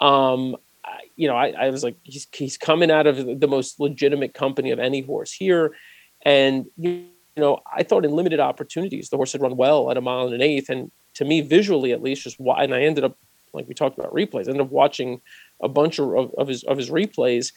Um, 0.00 0.56
I, 0.84 1.00
you 1.16 1.26
know, 1.26 1.36
I, 1.36 1.52
I 1.58 1.70
was 1.70 1.82
like, 1.82 1.96
he's 2.04 2.28
he's 2.32 2.56
coming 2.56 2.90
out 2.90 3.06
of 3.06 3.40
the 3.40 3.48
most 3.48 3.80
legitimate 3.80 4.34
company 4.34 4.70
of 4.70 4.78
any 4.78 5.00
horse 5.00 5.32
here, 5.32 5.74
and 6.22 6.66
you 6.76 7.06
know, 7.36 7.60
I 7.74 7.82
thought 7.82 8.04
in 8.04 8.12
limited 8.12 8.38
opportunities 8.38 9.08
the 9.08 9.16
horse 9.16 9.32
had 9.32 9.40
run 9.40 9.56
well 9.56 9.90
at 9.90 9.96
a 9.96 10.00
mile 10.00 10.26
and 10.26 10.34
an 10.34 10.42
eighth, 10.42 10.68
and 10.68 10.92
to 11.14 11.24
me, 11.24 11.40
visually 11.40 11.92
at 11.92 12.02
least, 12.02 12.22
just 12.22 12.38
why, 12.38 12.62
and 12.62 12.74
I 12.74 12.82
ended 12.82 13.02
up 13.02 13.16
like 13.52 13.66
we 13.66 13.74
talked 13.74 13.98
about 13.98 14.12
replays, 14.12 14.46
I 14.46 14.50
ended 14.50 14.60
up 14.60 14.70
watching 14.70 15.20
a 15.62 15.68
bunch 15.68 15.98
of, 15.98 16.14
of, 16.14 16.34
of 16.34 16.48
his 16.48 16.64
of 16.64 16.76
his 16.76 16.90
replays. 16.90 17.52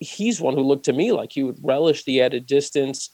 He's 0.00 0.40
one 0.40 0.54
who 0.54 0.62
looked 0.62 0.86
to 0.86 0.92
me 0.92 1.12
like 1.12 1.32
he 1.32 1.42
would 1.42 1.58
relish 1.62 2.04
the 2.04 2.22
added 2.22 2.46
distance. 2.46 3.10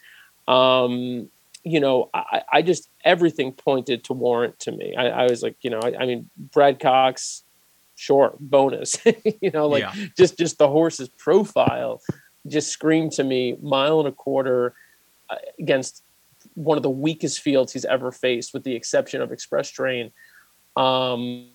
Um, 0.48 1.28
you 1.66 1.80
know, 1.80 2.10
I, 2.14 2.42
I 2.52 2.62
just 2.62 2.88
everything 3.04 3.50
pointed 3.52 4.04
to 4.04 4.12
warrant 4.12 4.56
to 4.60 4.70
me. 4.72 4.94
I, 4.94 5.08
I 5.08 5.24
was 5.24 5.42
like, 5.42 5.56
you 5.62 5.70
know, 5.70 5.80
I, 5.82 5.94
I 6.02 6.06
mean, 6.06 6.30
Brad 6.54 6.78
Cox, 6.78 7.42
sure, 7.96 8.34
bonus. 8.38 8.96
you 9.42 9.50
know, 9.50 9.66
like 9.66 9.82
Yeah. 9.82 9.92
just 10.16 10.38
just 10.38 10.58
the 10.58 10.68
horse's 10.68 11.08
profile 11.08 12.00
just 12.46 12.68
screamed 12.70 13.10
to 13.18 13.24
me 13.24 13.56
mile 13.60 13.98
and 13.98 14.06
a 14.08 14.12
quarter 14.12 14.74
uh, 15.28 15.34
against 15.58 16.04
one 16.54 16.76
of 16.76 16.84
the 16.84 16.90
weakest 17.06 17.40
fields 17.40 17.72
he's 17.72 17.84
ever 17.84 18.12
faced, 18.12 18.54
with 18.54 18.62
the 18.62 18.74
exception 18.76 19.20
of 19.20 19.32
Express 19.32 19.68
Train. 19.68 20.12
Um, 20.76 21.48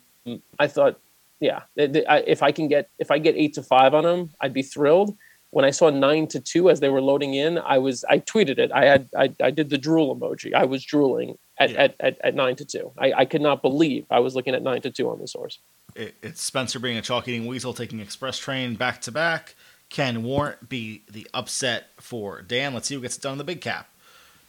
I 0.59 0.67
thought, 0.67 0.99
yeah, 1.39 1.61
th- 1.77 1.93
th- 1.93 2.05
I- 2.09 2.25
if 2.27 2.43
I 2.43 2.51
can 2.51 2.67
get 2.67 2.89
if 2.99 3.11
I 3.11 3.17
get 3.17 3.35
eight 3.37 3.53
to 3.53 3.63
five 3.63 3.93
on 3.93 4.05
him, 4.05 4.29
I'd 4.41 4.53
be 4.53 4.61
thrilled. 4.63 5.15
When 5.51 5.65
I 5.65 5.69
saw 5.71 5.89
nine 5.89 6.27
to 6.27 6.39
two 6.39 6.69
as 6.69 6.79
they 6.79 6.89
were 6.89 7.01
loading 7.01 7.33
in, 7.33 7.57
I 7.59 7.77
was 7.77 8.03
I 8.09 8.19
tweeted 8.19 8.57
it. 8.57 8.71
I 8.73 8.85
had 8.85 9.09
I, 9.17 9.33
I 9.43 9.51
did 9.51 9.69
the 9.69 9.77
drool 9.77 10.15
emoji. 10.15 10.53
I 10.53 10.65
was 10.65 10.83
drooling 10.83 11.37
at, 11.59 11.71
Yeah. 11.71 11.81
at, 11.83 11.95
at, 11.99 12.17
at 12.23 12.35
nine 12.35 12.55
to 12.57 12.65
two. 12.65 12.91
I, 12.97 13.13
I 13.13 13.25
could 13.25 13.41
not 13.41 13.61
believe 13.61 14.05
I 14.09 14.19
was 14.19 14.33
looking 14.33 14.55
at 14.55 14.63
nine 14.63 14.81
to 14.81 14.91
two 14.91 15.09
on 15.09 15.19
this 15.19 15.33
horse. 15.33 15.59
It, 15.95 16.15
it's 16.23 16.41
Spencer 16.41 16.79
being 16.79 16.97
a 16.97 17.01
chalk 17.01 17.27
eating 17.27 17.47
weasel, 17.47 17.73
taking 17.73 17.99
express 17.99 18.37
train 18.37 18.75
back 18.75 19.01
to 19.01 19.11
back. 19.11 19.55
Can 19.89 20.23
Warrant 20.23 20.69
be 20.69 21.03
the 21.11 21.27
upset 21.33 21.87
for 21.99 22.41
Dan? 22.41 22.73
Let's 22.73 22.87
see 22.87 22.95
who 22.95 23.01
gets 23.01 23.17
it 23.17 23.21
done 23.21 23.33
in 23.33 23.37
the 23.37 23.43
big 23.43 23.59
cap 23.59 23.89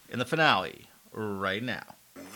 in 0.09 0.21
the 0.21 0.25
finale 0.25 0.87
right 1.13 1.63
now. 1.65 1.83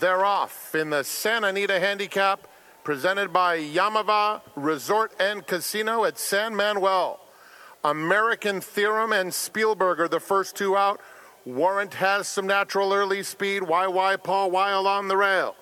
They're 0.01 0.25
off 0.25 0.75
in 0.75 0.89
the 0.89 1.03
Santa 1.03 1.47
Anita 1.47 1.79
Handicap, 1.79 2.47
presented 2.83 3.31
by 3.31 3.59
Yamava 3.59 4.41
Resort 4.57 5.13
and 5.21 5.47
Casino 5.47 6.03
at 6.03 6.19
San 6.19 6.53
Manuel. 6.53 7.21
American 7.87 8.59
Theorem 8.59 9.13
and 9.13 9.33
Spielberg 9.33 10.01
are 10.01 10.09
the 10.09 10.19
first 10.19 10.57
two 10.57 10.75
out. 10.75 10.99
Warrant 11.45 11.93
has 11.93 12.27
some 12.27 12.45
natural 12.45 12.91
early 12.91 13.23
speed. 13.23 13.63
YY 13.63 14.21
Paul 14.21 14.51
Weil 14.51 14.85
on 14.85 15.07
the 15.07 15.15
rail. 15.15 15.55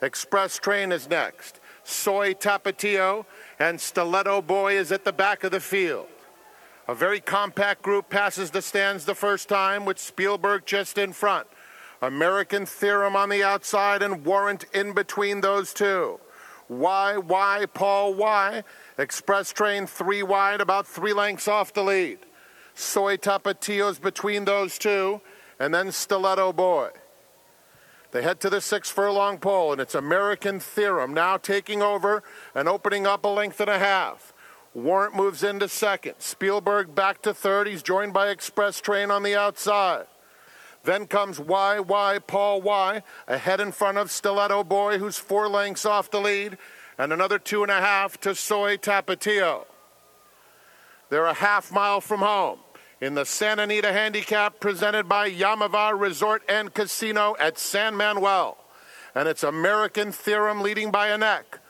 Express 0.00 0.56
Train 0.58 0.92
is 0.92 1.10
next. 1.10 1.58
Soy 1.82 2.32
Tapatio 2.32 3.26
and 3.58 3.80
Stiletto 3.80 4.40
Boy 4.40 4.78
is 4.78 4.92
at 4.92 5.04
the 5.04 5.12
back 5.12 5.42
of 5.42 5.50
the 5.50 5.58
field. 5.58 6.06
A 6.86 6.94
very 6.94 7.18
compact 7.18 7.82
group 7.82 8.08
passes 8.08 8.52
the 8.52 8.62
stands 8.62 9.04
the 9.04 9.16
first 9.16 9.48
time 9.48 9.84
with 9.84 9.98
Spielberg 9.98 10.66
just 10.66 10.96
in 10.96 11.12
front. 11.12 11.48
American 12.00 12.66
Theorem 12.66 13.16
on 13.16 13.30
the 13.30 13.42
outside 13.42 14.00
and 14.00 14.24
Warrant 14.24 14.64
in 14.72 14.92
between 14.92 15.40
those 15.40 15.74
two. 15.74 16.20
Why, 16.68 17.16
why, 17.16 17.66
Paul, 17.74 18.14
why? 18.14 18.62
Express 18.96 19.52
Train 19.52 19.86
three 19.86 20.22
wide, 20.22 20.60
about 20.60 20.86
three 20.86 21.12
lengths 21.12 21.48
off 21.48 21.72
the 21.72 21.82
lead. 21.82 22.18
Soy 22.74 23.16
Tapatio's 23.16 23.98
between 23.98 24.44
those 24.44 24.78
two, 24.78 25.20
and 25.58 25.74
then 25.74 25.92
Stiletto 25.92 26.52
Boy. 26.52 26.90
They 28.12 28.22
head 28.22 28.40
to 28.40 28.50
the 28.50 28.60
six 28.60 28.90
furlong 28.90 29.38
pole, 29.38 29.72
and 29.72 29.80
it's 29.80 29.94
American 29.94 30.60
Theorem 30.60 31.12
now 31.12 31.36
taking 31.36 31.82
over 31.82 32.22
and 32.54 32.68
opening 32.68 33.06
up 33.06 33.24
a 33.24 33.28
length 33.28 33.60
and 33.60 33.70
a 33.70 33.78
half. 33.78 34.32
Warrant 34.72 35.16
moves 35.16 35.42
into 35.42 35.68
second. 35.68 36.14
Spielberg 36.18 36.94
back 36.94 37.22
to 37.22 37.34
third. 37.34 37.66
He's 37.66 37.82
joined 37.82 38.12
by 38.12 38.28
Express 38.28 38.80
Train 38.80 39.10
on 39.10 39.24
the 39.24 39.34
outside. 39.34 40.06
Then 40.84 41.06
comes 41.06 41.40
Y 41.40 41.80
Y 41.80 42.18
Paul 42.26 42.60
Y 42.60 43.02
ahead 43.26 43.60
in 43.60 43.72
front 43.72 43.98
of 43.98 44.10
Stiletto 44.10 44.62
Boy, 44.62 44.98
who's 44.98 45.16
four 45.16 45.48
lengths 45.48 45.86
off 45.86 46.10
the 46.10 46.20
lead, 46.20 46.58
and 46.98 47.12
another 47.12 47.38
two 47.38 47.62
and 47.62 47.70
a 47.70 47.80
half 47.80 48.20
to 48.20 48.34
Soy 48.34 48.76
Tapatio. 48.76 49.64
They're 51.10 51.26
a 51.26 51.34
half 51.34 51.72
mile 51.72 52.00
from 52.00 52.20
home 52.20 52.60
in 53.00 53.14
the 53.14 53.24
Santa 53.24 53.62
Anita 53.62 53.92
Handicap 53.92 54.60
presented 54.60 55.08
by 55.08 55.30
Yamava 55.30 55.98
Resort 55.98 56.42
and 56.48 56.72
Casino 56.72 57.36
at 57.38 57.58
San 57.58 57.96
Manuel. 57.96 58.56
And 59.14 59.28
it's 59.28 59.42
American 59.42 60.10
Theorem 60.10 60.62
leading 60.62 60.90
by 60.90 61.08
a 61.08 61.18
neck. 61.18 61.60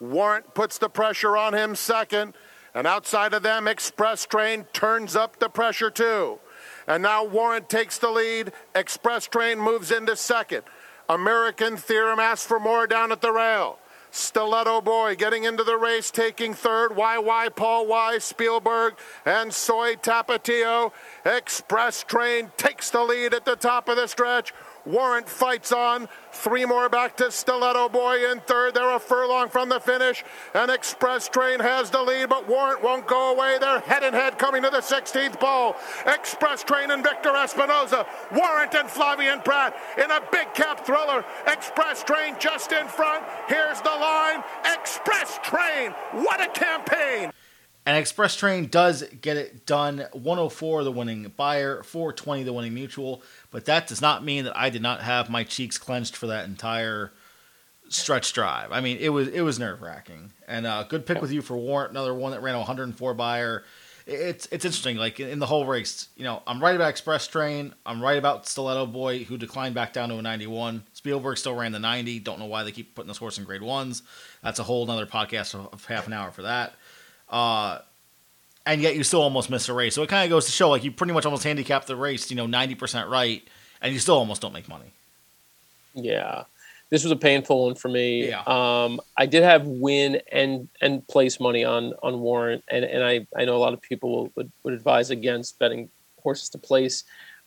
Warrant 0.00 0.54
puts 0.54 0.78
the 0.78 0.88
pressure 0.88 1.36
on 1.36 1.54
him 1.54 1.74
second, 1.74 2.34
and 2.74 2.86
outside 2.86 3.34
of 3.34 3.42
them, 3.42 3.68
Express 3.68 4.26
Train 4.26 4.64
turns 4.72 5.14
up 5.14 5.38
the 5.38 5.48
pressure 5.48 5.90
too. 5.90 6.38
And 6.86 7.02
now 7.02 7.24
Warrant 7.24 7.68
takes 7.68 7.98
the 7.98 8.10
lead. 8.10 8.52
Express 8.74 9.26
Train 9.26 9.60
moves 9.60 9.90
into 9.90 10.16
second. 10.16 10.62
American 11.08 11.76
Theorem 11.76 12.18
asks 12.18 12.46
for 12.46 12.58
more 12.58 12.86
down 12.86 13.12
at 13.12 13.20
the 13.20 13.32
rail. 13.32 13.78
Stiletto 14.14 14.82
Boy 14.82 15.16
getting 15.16 15.44
into 15.44 15.64
the 15.64 15.78
race, 15.78 16.10
taking 16.10 16.52
third. 16.52 16.92
YY 16.92 17.56
Paul 17.56 17.86
Y, 17.86 18.18
Spielberg, 18.18 18.94
and 19.24 19.52
Soy 19.52 19.94
Tapatio. 19.96 20.92
Express 21.24 22.04
Train 22.04 22.52
takes 22.58 22.90
the 22.90 23.02
lead 23.02 23.32
at 23.32 23.46
the 23.46 23.56
top 23.56 23.88
of 23.88 23.96
the 23.96 24.06
stretch. 24.06 24.52
Warrant 24.84 25.28
fights 25.28 25.72
on. 25.72 26.08
Three 26.32 26.64
more 26.64 26.88
back 26.88 27.16
to 27.18 27.30
Stiletto 27.30 27.88
Boy 27.88 28.30
in 28.30 28.40
third. 28.40 28.74
They're 28.74 28.96
a 28.96 28.98
furlong 28.98 29.48
from 29.48 29.68
the 29.68 29.78
finish. 29.78 30.24
And 30.54 30.70
Express 30.70 31.28
Train 31.28 31.60
has 31.60 31.90
the 31.90 32.02
lead, 32.02 32.28
but 32.28 32.48
Warrant 32.48 32.82
won't 32.82 33.06
go 33.06 33.32
away. 33.32 33.58
They're 33.60 33.80
head 33.80 34.02
and 34.02 34.14
head 34.14 34.38
coming 34.38 34.62
to 34.62 34.70
the 34.70 34.80
16th 34.80 35.38
pole. 35.38 35.76
Express 36.06 36.64
Train 36.64 36.90
and 36.90 37.02
Victor 37.02 37.30
Espinoza. 37.30 38.06
Warrant 38.32 38.74
and 38.74 38.88
Flavien 38.88 39.44
Prat 39.44 39.76
in 39.98 40.10
a 40.10 40.20
big 40.30 40.52
cap 40.54 40.84
thriller. 40.84 41.24
Express 41.46 42.02
Train 42.02 42.34
just 42.38 42.72
in 42.72 42.88
front. 42.88 43.24
Here's 43.48 43.80
the 43.82 43.90
line. 43.90 44.42
Express 44.64 45.38
Train. 45.42 45.92
What 46.12 46.40
a 46.40 46.48
campaign! 46.48 47.32
And 47.84 47.96
Express 47.96 48.36
Train 48.36 48.68
does 48.68 49.02
get 49.20 49.36
it 49.36 49.66
done. 49.66 50.06
104 50.12 50.84
the 50.84 50.92
winning 50.92 51.32
Beyer, 51.36 51.82
420 51.82 52.44
the 52.44 52.52
winning 52.52 52.74
mutuel. 52.74 53.22
But 53.52 53.66
that 53.66 53.86
does 53.86 54.00
not 54.00 54.24
mean 54.24 54.44
that 54.44 54.56
I 54.56 54.70
did 54.70 54.82
not 54.82 55.02
have 55.02 55.30
my 55.30 55.44
cheeks 55.44 55.78
clenched 55.78 56.16
for 56.16 56.26
that 56.26 56.46
entire 56.46 57.12
stretch 57.90 58.32
drive. 58.32 58.72
I 58.72 58.80
mean, 58.80 58.96
it 58.98 59.10
was 59.10 59.28
it 59.28 59.42
was 59.42 59.58
nerve 59.58 59.82
wracking. 59.82 60.32
And 60.48 60.66
uh, 60.66 60.82
good 60.84 61.06
pick 61.06 61.20
with 61.20 61.30
you 61.30 61.42
for 61.42 61.56
Warrant, 61.56 61.90
another 61.90 62.14
one 62.14 62.32
that 62.32 62.42
ran 62.42 62.54
a 62.54 62.58
104 62.58 63.14
Beyer. 63.14 63.62
It's 64.06 64.46
it's 64.46 64.64
interesting. 64.64 64.96
Like 64.96 65.20
in, 65.20 65.38
the 65.38 65.46
whole 65.46 65.66
race, 65.66 66.08
you 66.16 66.24
know, 66.24 66.42
I'm 66.46 66.60
right 66.60 66.74
about 66.74 66.88
Express 66.88 67.28
Train. 67.28 67.74
I'm 67.86 68.02
right 68.02 68.18
about 68.18 68.48
Stiletto 68.48 68.86
Boy, 68.86 69.24
who 69.24 69.36
declined 69.36 69.74
back 69.74 69.92
down 69.92 70.08
to 70.08 70.16
a 70.16 70.22
91. 70.22 70.82
Spielberg 70.94 71.38
still 71.38 71.54
ran 71.54 71.72
the 71.72 71.78
90. 71.78 72.18
Don't 72.20 72.40
know 72.40 72.46
why 72.46 72.64
they 72.64 72.72
keep 72.72 72.94
putting 72.94 73.08
this 73.08 73.18
horse 73.18 73.38
in 73.38 73.44
grade 73.44 73.62
ones. 73.62 74.02
That's 74.42 74.58
a 74.58 74.64
whole 74.64 74.86
nother 74.86 75.06
podcast 75.06 75.54
of, 75.54 75.68
of 75.72 75.84
half 75.84 76.06
an 76.06 76.14
hour 76.14 76.30
for 76.32 76.42
that. 76.42 76.74
Uh, 77.28 77.78
and 78.66 78.80
yet 78.80 78.96
you 78.96 79.02
still 79.02 79.22
almost 79.22 79.50
miss 79.50 79.68
a 79.68 79.74
race. 79.74 79.94
So 79.94 80.02
it 80.02 80.08
kind 80.08 80.24
of 80.24 80.30
goes 80.30 80.46
to 80.46 80.52
show 80.52 80.70
like 80.70 80.84
you 80.84 80.92
pretty 80.92 81.12
much 81.12 81.24
almost 81.24 81.44
handicapped 81.44 81.86
the 81.86 81.96
race, 81.96 82.30
you 82.30 82.36
know, 82.36 82.46
90% 82.46 83.08
right, 83.10 83.42
and 83.80 83.92
you 83.92 83.98
still 83.98 84.16
almost 84.16 84.40
don't 84.40 84.52
make 84.52 84.68
money. 84.68 84.92
Yeah, 85.94 86.44
this 86.90 87.04
was 87.04 87.12
a 87.12 87.16
painful 87.16 87.66
one 87.66 87.74
for 87.74 87.88
me. 87.88 88.28
Yeah. 88.28 88.42
Um, 88.46 89.00
I 89.16 89.26
did 89.26 89.42
have 89.42 89.66
win 89.66 90.20
and 90.30 90.68
and 90.80 91.06
place 91.08 91.40
money 91.40 91.64
on 91.64 91.94
on 92.02 92.20
Warrant, 92.20 92.64
and 92.68 92.84
and 92.84 93.02
I 93.02 93.26
I 93.36 93.44
know 93.44 93.56
a 93.56 93.58
lot 93.58 93.72
of 93.72 93.80
people 93.80 94.30
would 94.36 94.52
would 94.62 94.74
advise 94.74 95.10
against 95.10 95.58
betting 95.58 95.88
horses 96.22 96.48
to 96.50 96.58
place. 96.58 97.04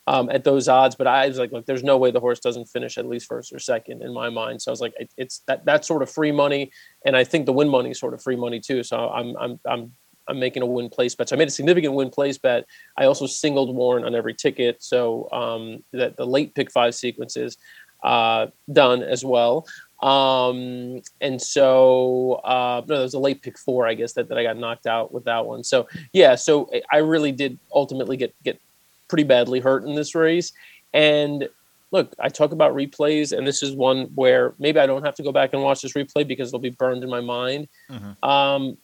Um, 0.07 0.29
at 0.29 0.43
those 0.43 0.67
odds, 0.67 0.93
but 0.93 1.07
I 1.07 1.27
was 1.27 1.39
like, 1.39 1.51
look, 1.51 1.65
there's 1.65 1.83
no 1.83 1.97
way 1.97 2.11
the 2.11 2.19
horse 2.19 2.39
doesn't 2.39 2.65
finish 2.65 2.99
at 2.99 3.07
least 3.07 3.25
first 3.25 3.51
or 3.51 3.57
second 3.57 4.03
in 4.03 4.13
my 4.13 4.29
mind. 4.29 4.61
So 4.61 4.69
I 4.69 4.73
was 4.73 4.79
like, 4.79 4.93
it, 4.99 5.09
it's 5.17 5.39
that 5.47 5.65
that's 5.65 5.87
sort 5.87 6.03
of 6.03 6.11
free 6.11 6.31
money, 6.31 6.71
and 7.07 7.17
I 7.17 7.23
think 7.23 7.47
the 7.47 7.53
win 7.53 7.69
money 7.69 7.89
is 7.89 7.99
sort 7.99 8.13
of 8.13 8.21
free 8.21 8.35
money 8.35 8.59
too. 8.59 8.83
So 8.83 9.09
I'm 9.09 9.35
I'm 9.37 9.59
I'm 9.65 9.93
I'm 10.27 10.39
making 10.39 10.63
a 10.63 10.65
win 10.65 10.89
place 10.89 11.15
bet. 11.15 11.29
So 11.29 11.35
I 11.35 11.39
made 11.39 11.47
a 11.47 11.51
significant 11.51 11.93
win 11.93 12.09
place 12.09 12.37
bet. 12.37 12.65
I 12.97 13.05
also 13.05 13.27
singled 13.27 13.75
Warrant 13.75 14.05
on 14.05 14.15
every 14.15 14.33
ticket, 14.33 14.83
so 14.83 15.29
um, 15.31 15.83
that 15.91 16.17
the 16.17 16.25
late 16.25 16.55
pick 16.55 16.71
five 16.71 16.95
sequences 16.95 17.57
uh, 18.03 18.47
done 18.71 19.03
as 19.03 19.25
well. 19.25 19.67
Um, 20.01 21.01
and 21.21 21.41
so 21.41 22.33
uh, 22.43 22.81
no, 22.87 22.95
there 22.95 23.03
was 23.03 23.13
a 23.13 23.19
late 23.19 23.41
pick 23.41 23.57
four, 23.57 23.87
I 23.87 23.93
guess 23.93 24.13
that, 24.13 24.27
that 24.29 24.37
I 24.37 24.43
got 24.43 24.57
knocked 24.57 24.87
out 24.87 25.13
with 25.13 25.25
that 25.25 25.45
one. 25.45 25.63
So 25.63 25.87
yeah, 26.13 26.35
so 26.35 26.69
I 26.91 26.97
really 26.97 27.31
did 27.31 27.57
ultimately 27.73 28.17
get 28.17 28.35
get 28.43 28.59
pretty 29.07 29.23
badly 29.23 29.59
hurt 29.59 29.85
in 29.85 29.95
this 29.95 30.13
race. 30.15 30.51
And 30.93 31.47
look, 31.91 32.13
I 32.19 32.29
talk 32.29 32.51
about 32.51 32.75
replays, 32.75 33.35
and 33.35 33.47
this 33.47 33.63
is 33.63 33.73
one 33.73 34.07
where 34.15 34.53
maybe 34.59 34.79
I 34.79 34.85
don't 34.85 35.03
have 35.03 35.15
to 35.15 35.23
go 35.23 35.31
back 35.31 35.53
and 35.53 35.61
watch 35.61 35.81
this 35.81 35.93
replay 35.93 36.27
because 36.27 36.49
it'll 36.49 36.59
be 36.59 36.69
burned 36.69 37.03
in 37.03 37.09
my 37.09 37.21
mind. 37.21 37.67
Mhm. 37.89 38.23
Um, 38.23 38.77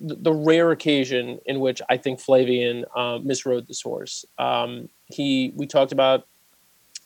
the, 0.00 0.32
rare 0.32 0.70
occasion 0.70 1.40
in 1.46 1.60
which 1.60 1.82
I 1.88 1.96
think 1.96 2.20
Flavien 2.20 2.84
uh, 2.94 3.18
misrode 3.18 3.66
this 3.66 3.82
horse. 3.82 4.24
Um, 4.38 4.88
he 5.06 5.52
we 5.56 5.66
talked 5.66 5.92
about 5.92 6.26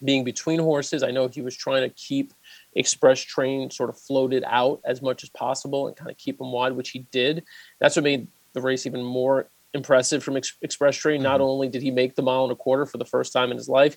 being 0.05 0.25
between 0.25 0.59
horses. 0.59 1.03
I 1.03 1.11
know 1.11 1.29
he 1.29 1.43
was 1.43 1.57
trying 1.57 1.89
to 1.89 1.95
keep 1.95 2.35
Express 2.75 3.21
Train 3.21 3.71
sort 3.71 3.91
of 3.91 3.99
floated 3.99 4.45
out 4.47 4.81
as 4.85 5.01
much 5.01 5.23
as 5.23 5.29
possible 5.31 5.87
and 5.87 5.97
kind 5.97 6.11
of 6.11 6.19
keep 6.19 6.41
him 6.41 6.51
wide, 6.51 6.73
which 6.73 6.91
he 6.91 7.01
did. 7.11 7.45
That's 7.81 7.97
what 7.97 8.05
made 8.05 8.27
the 8.53 8.61
race 8.61 8.87
even 8.87 9.03
more 9.03 9.49
impressive 9.75 10.23
from 10.23 10.37
Ex- 10.37 10.57
Express 10.63 10.97
Train. 10.97 11.23
Not 11.23 11.41
only 11.41 11.69
did 11.69 11.83
he 11.83 11.91
make 11.91 12.15
the 12.15 12.23
mile 12.23 12.45
and 12.45 12.53
a 12.53 12.57
quarter 12.57 12.85
for 12.85 12.99
the 12.99 13.05
first 13.05 13.33
time 13.33 13.51
in 13.51 13.57
his 13.57 13.69
life, 13.69 13.97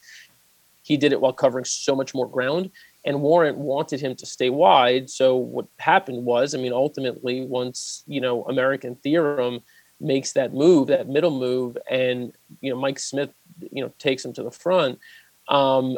he 0.84 0.98
did 0.98 1.12
it 1.12 1.20
while 1.20 1.34
covering 1.34 1.66
so 1.66 1.96
much 1.96 2.14
more 2.14 2.30
ground. 2.30 2.70
And 3.06 3.22
Warrant 3.22 3.58
wanted 3.58 4.02
him 4.02 4.16
to 4.16 4.26
stay 4.26 4.50
wide. 4.50 5.10
So 5.10 5.36
what 5.36 5.68
happened 5.78 6.26
was, 6.26 6.56
I 6.56 6.58
mean, 6.58 6.74
ultimately, 6.74 7.46
once 7.46 8.04
you 8.08 8.20
know 8.20 8.44
American 8.46 8.96
Theorem 8.96 9.62
makes 10.02 10.34
that 10.34 10.54
move, 10.54 10.88
that 10.88 11.08
middle 11.08 11.32
move, 11.32 11.78
and 11.90 12.34
you 12.62 12.72
know 12.72 12.80
Mike 12.80 13.00
Smith, 13.00 13.30
you 13.72 13.84
know, 13.84 13.94
takes 14.00 14.26
him 14.26 14.34
to 14.34 14.44
the 14.44 14.52
front. 14.52 15.00
Um, 15.48 15.98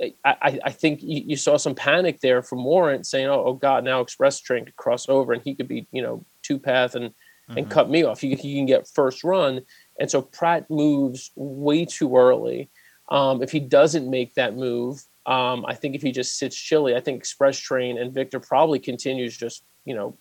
I, 0.00 0.14
I, 0.24 0.58
I 0.64 0.70
think 0.70 1.00
you, 1.02 1.36
saw 1.36 1.56
some 1.56 1.74
panic 1.74 2.20
there 2.20 2.42
from 2.42 2.64
Warrant 2.64 3.06
saying, 3.06 3.28
"Oh, 3.28 3.44
oh 3.46 3.54
God, 3.54 3.84
now 3.84 4.00
Express 4.00 4.40
Train 4.40 4.64
could 4.64 4.76
cross 4.76 5.08
over 5.08 5.32
and 5.32 5.42
he 5.42 5.54
could 5.54 5.68
be, 5.68 5.86
you 5.92 6.02
know, 6.02 6.24
two 6.42 6.58
path 6.58 6.94
and 6.94 7.12
and 7.56 7.68
cut 7.68 7.90
me 7.90 8.04
off. 8.04 8.20
He, 8.20 8.34
he 8.36 8.54
can 8.56 8.66
get 8.66 8.88
first 8.88 9.24
run." 9.24 9.62
And 9.98 10.10
so 10.10 10.22
Prat 10.22 10.70
moves 10.70 11.30
way 11.34 11.84
too 11.84 12.16
early. 12.16 12.70
Um, 13.10 13.42
if 13.42 13.50
he 13.50 13.60
doesn't 13.60 14.08
make 14.08 14.34
that 14.34 14.54
move, 14.54 15.02
um, 15.26 15.64
I 15.66 15.74
think 15.74 15.94
if 15.94 16.02
he 16.02 16.12
just 16.12 16.38
sits 16.38 16.56
chilly, 16.56 16.94
I 16.94 17.00
think 17.00 17.18
Express 17.18 17.58
Train 17.58 17.98
and 17.98 18.12
Victor 18.12 18.40
probably 18.40 18.78
continues 18.78 19.36
just, 19.36 19.62
you 19.84 19.94
know, 19.94 20.16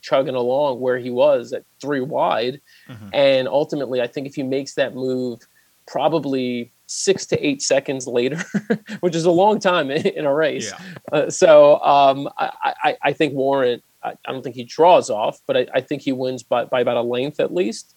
chugging 0.00 0.34
along 0.34 0.80
where 0.80 0.98
he 0.98 1.10
was 1.10 1.52
at 1.52 1.64
three 1.80 2.00
wide. 2.00 2.60
Mhm. 2.88 3.10
And 3.12 3.48
ultimately, 3.48 4.00
I 4.00 4.06
think 4.06 4.26
if 4.26 4.34
he 4.34 4.42
makes 4.42 4.74
that 4.74 4.94
move, 4.94 5.40
probably 5.86 6.72
six 6.86 7.26
to 7.26 7.46
eight 7.46 7.62
seconds 7.62 8.06
later, 8.06 8.42
which 9.00 9.14
is 9.14 9.24
a 9.24 9.30
long 9.30 9.58
time 9.58 9.90
in, 9.90 10.06
in 10.06 10.24
a 10.24 10.34
race. 10.34 10.72
Yeah. 10.72 11.18
Uh, 11.18 11.30
so 11.30 11.80
um, 11.80 12.28
I, 12.38 12.74
I, 12.84 12.96
I 13.02 13.12
think 13.12 13.34
Warrant, 13.34 13.82
I, 14.02 14.14
I 14.24 14.32
don't 14.32 14.42
think 14.42 14.56
he 14.56 14.64
draws 14.64 15.10
off, 15.10 15.40
but 15.46 15.56
I, 15.56 15.66
I 15.74 15.80
think 15.80 16.02
he 16.02 16.12
wins 16.12 16.42
by, 16.42 16.64
by 16.64 16.80
about 16.80 16.96
a 16.96 17.02
length 17.02 17.40
at 17.40 17.52
least. 17.52 17.94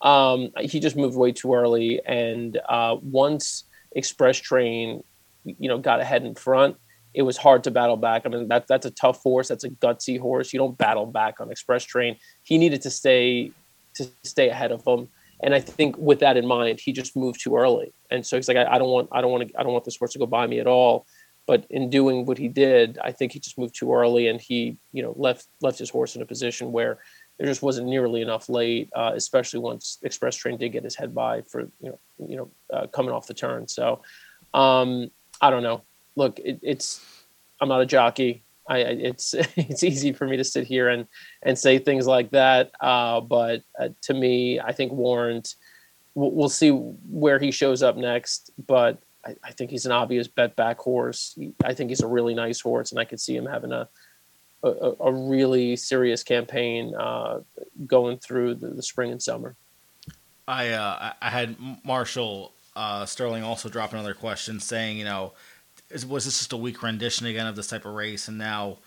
Um, 0.00 0.50
he 0.60 0.80
just 0.80 0.96
moved 0.96 1.16
way 1.16 1.30
too 1.30 1.54
early. 1.54 2.00
And 2.04 2.60
uh, 2.68 2.96
once 3.00 3.64
Express 3.92 4.38
Train, 4.38 5.04
you 5.44 5.68
know, 5.68 5.78
got 5.78 6.00
ahead 6.00 6.24
in 6.24 6.34
front, 6.34 6.76
it 7.14 7.22
was 7.22 7.36
hard 7.36 7.64
to 7.64 7.70
battle 7.70 7.96
back. 7.96 8.22
I 8.24 8.28
mean, 8.28 8.48
that, 8.48 8.66
that's 8.66 8.86
a 8.86 8.90
tough 8.90 9.22
horse. 9.22 9.48
That's 9.48 9.64
a 9.64 9.70
gutsy 9.70 10.18
horse. 10.18 10.52
You 10.52 10.58
don't 10.58 10.78
battle 10.78 11.06
back 11.06 11.40
on 11.40 11.50
Express 11.50 11.84
Train. 11.84 12.16
He 12.42 12.58
needed 12.58 12.82
to 12.82 12.90
stay 12.90 13.52
to 13.96 14.08
stay 14.22 14.48
ahead 14.48 14.72
of 14.72 14.82
him. 14.86 15.08
And 15.42 15.54
I 15.54 15.60
think 15.60 15.96
with 15.98 16.20
that 16.20 16.36
in 16.36 16.46
mind, 16.46 16.80
he 16.80 16.92
just 16.92 17.16
moved 17.16 17.40
too 17.42 17.56
early. 17.56 17.92
And 18.10 18.24
so 18.24 18.36
he's 18.36 18.48
like, 18.48 18.56
I, 18.56 18.74
I 18.74 18.78
don't 18.78 18.88
want, 18.88 19.08
I 19.12 19.20
don't 19.20 19.30
want 19.30 19.48
to, 19.48 19.58
I 19.58 19.62
don't 19.62 19.72
want 19.72 19.84
this 19.84 19.96
horse 19.96 20.12
to 20.12 20.18
go 20.18 20.26
by 20.26 20.46
me 20.46 20.60
at 20.60 20.66
all. 20.66 21.06
But 21.46 21.66
in 21.68 21.90
doing 21.90 22.24
what 22.24 22.38
he 22.38 22.48
did, 22.48 22.98
I 23.02 23.10
think 23.10 23.32
he 23.32 23.40
just 23.40 23.58
moved 23.58 23.74
too 23.76 23.92
early, 23.92 24.28
and 24.28 24.40
he, 24.40 24.78
you 24.92 25.02
know, 25.02 25.12
left 25.16 25.48
left 25.60 25.78
his 25.78 25.90
horse 25.90 26.14
in 26.14 26.22
a 26.22 26.26
position 26.26 26.70
where 26.70 27.00
there 27.36 27.48
just 27.48 27.62
wasn't 27.62 27.88
nearly 27.88 28.22
enough 28.22 28.48
late, 28.48 28.90
uh, 28.94 29.10
especially 29.16 29.58
once 29.58 29.98
Express 30.02 30.36
Train 30.36 30.56
did 30.56 30.70
get 30.70 30.84
his 30.84 30.94
head 30.94 31.12
by 31.12 31.42
for 31.42 31.62
you 31.80 31.90
know, 31.90 31.98
you 32.18 32.36
know, 32.36 32.50
uh, 32.72 32.86
coming 32.86 33.12
off 33.12 33.26
the 33.26 33.34
turn. 33.34 33.66
So 33.66 34.02
um, 34.54 35.10
I 35.42 35.50
don't 35.50 35.62
know. 35.62 35.82
Look, 36.16 36.38
it, 36.38 36.60
it's 36.62 37.04
I'm 37.60 37.68
not 37.68 37.82
a 37.82 37.86
jockey. 37.86 38.44
I, 38.68 38.78
it's 38.78 39.34
it's 39.56 39.82
easy 39.82 40.12
for 40.12 40.26
me 40.26 40.36
to 40.36 40.44
sit 40.44 40.66
here 40.66 40.88
and 40.88 41.06
and 41.42 41.58
say 41.58 41.78
things 41.78 42.06
like 42.06 42.30
that. 42.30 42.72
Uh, 42.80 43.20
but 43.20 43.62
uh, 43.78 43.88
to 44.02 44.14
me, 44.14 44.60
I 44.60 44.72
think 44.72 44.92
Warrant. 44.92 45.54
We'll, 46.14 46.30
we'll 46.30 46.48
see 46.50 46.70
where 46.70 47.38
he 47.38 47.50
shows 47.50 47.82
up 47.82 47.96
next, 47.96 48.50
but 48.66 49.02
I, 49.24 49.34
I 49.42 49.52
think 49.52 49.70
he's 49.70 49.86
an 49.86 49.92
obvious 49.92 50.28
bet 50.28 50.54
back 50.56 50.78
horse. 50.78 51.38
I 51.64 51.72
think 51.72 51.88
he's 51.88 52.02
a 52.02 52.06
really 52.06 52.34
nice 52.34 52.60
horse, 52.60 52.90
and 52.90 53.00
I 53.00 53.06
could 53.06 53.18
see 53.18 53.34
him 53.34 53.46
having 53.46 53.72
a 53.72 53.88
a, 54.62 54.92
a 55.00 55.12
really 55.12 55.74
serious 55.76 56.22
campaign 56.22 56.94
uh, 56.94 57.40
going 57.86 58.18
through 58.18 58.54
the, 58.54 58.68
the 58.68 58.82
spring 58.82 59.10
and 59.10 59.22
summer. 59.22 59.56
I 60.46 60.70
uh, 60.70 61.12
I 61.20 61.30
had 61.30 61.56
Marshall 61.84 62.52
uh, 62.76 63.04
Sterling 63.06 63.42
also 63.42 63.68
dropped 63.68 63.92
another 63.92 64.14
question 64.14 64.60
saying, 64.60 64.98
you 64.98 65.04
know, 65.04 65.32
is, 65.90 66.06
was 66.06 66.24
this 66.24 66.38
just 66.38 66.52
a 66.52 66.56
weak 66.56 66.82
rendition 66.82 67.26
again 67.26 67.46
of 67.46 67.56
this 67.56 67.66
type 67.66 67.84
of 67.84 67.94
race? 67.94 68.28
And 68.28 68.38
now, 68.38 68.78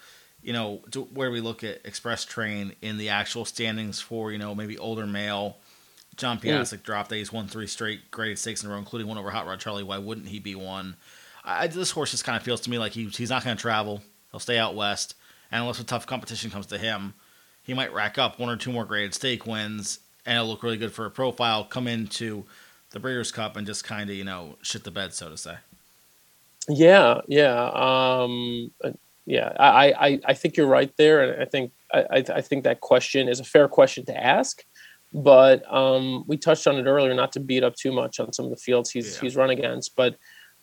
you 0.42 0.54
know, 0.54 0.82
where 1.14 1.32
we 1.32 1.42
look 1.42 1.64
at 1.64 1.86
Express 1.86 2.26
Train 2.26 2.76
in 2.82 2.98
the 2.98 3.10
actual 3.10 3.46
standings 3.46 4.00
for, 4.00 4.32
you 4.32 4.38
know, 4.38 4.56
maybe 4.56 4.78
older 4.78 5.06
male, 5.06 5.58
John 6.18 6.40
Piasek 6.40 6.82
dropped 6.84 7.10
that 7.10 7.18
he's 7.18 7.34
won 7.34 7.48
three 7.48 7.68
straight 7.68 8.10
graded 8.12 8.40
stakes 8.40 8.64
in 8.64 8.70
a 8.70 8.74
row, 8.74 8.80
including 8.80 9.08
one 9.08 9.18
over 9.18 9.32
Hot 9.32 9.46
Rod 9.46 9.60
Charlie. 9.60 9.84
Why 9.84 9.98
wouldn't 9.98 10.28
he 10.28 10.40
be 10.40 10.56
one? 10.56 10.96
I, 11.44 11.64
I- 11.64 11.68
this 11.68 11.92
horse 11.92 12.12
just 12.12 12.24
kind 12.26 12.38
of 12.38 12.44
feels 12.44 12.62
to 12.62 12.70
me 12.70 12.78
like 12.78 12.94
he, 12.94 13.06
he's 13.06 13.30
not 13.30 13.44
going 13.44 13.56
to 13.58 13.62
travel. 13.62 14.02
He'll 14.32 14.40
stay 14.40 14.58
out 14.58 14.76
west, 14.76 15.16
and 15.52 15.62
unless 15.62 15.80
a 15.80 15.84
tough 15.84 16.06
competition 16.08 16.52
comes 16.52 16.66
to 16.68 16.78
him, 16.78 17.14
he 17.64 17.74
might 17.74 17.94
rack 17.94 18.18
up 18.18 18.40
one 18.40 18.50
or 18.50 18.58
two 18.58 18.72
more 18.72 18.86
graded 18.86 19.14
stake 19.14 19.46
wins, 19.46 20.00
and 20.26 20.36
it'll 20.38 20.48
look 20.50 20.64
really 20.64 20.78
good 20.78 20.92
for 20.94 21.06
a 21.06 21.12
profile. 21.12 21.64
Come 21.66 21.88
into 21.88 22.46
the 22.96 23.00
Breeders' 23.02 23.30
Cup 23.30 23.58
and 23.58 23.68
just 23.68 23.84
kind 23.84 24.10
of 24.10 24.16
you 24.16 24.24
know 24.24 24.56
shit 24.62 24.86
the 24.86 24.90
bed, 24.90 25.14
so 25.14 25.30
to 25.30 25.38
say. 25.38 25.56
Yeah, 26.70 27.20
yeah, 27.28 27.70
um, 27.74 28.72
uh, 28.84 28.92
yeah. 29.26 29.52
I, 29.60 29.92
I, 29.92 30.20
I 30.26 30.34
think 30.34 30.56
you're 30.56 30.66
right 30.66 30.92
there, 30.98 31.22
and 31.22 31.42
I 31.42 31.46
think 31.46 31.74
I, 31.94 32.24
I 32.34 32.42
think 32.42 32.64
that 32.64 32.80
question 32.80 33.28
is 33.28 33.42
a 33.42 33.44
fair 33.44 33.68
question 33.68 34.06
to 34.06 34.18
ask. 34.18 34.64
But 35.14 35.72
um, 35.72 36.24
we 36.26 36.38
touched 36.38 36.68
on 36.68 36.78
it 36.78 36.86
earlier, 36.86 37.14
not 37.14 37.34
to 37.34 37.42
beat 37.42 37.64
up 37.64 37.76
too 37.76 37.92
much 37.92 38.20
on 38.22 38.32
some 38.32 38.46
of 38.46 38.52
the 38.52 38.58
fields 38.58 38.90
he's 38.90 39.16
Yeah. 39.16 39.22
he's 39.22 39.36
run 39.36 39.50
against, 39.50 39.96
but 39.98 40.16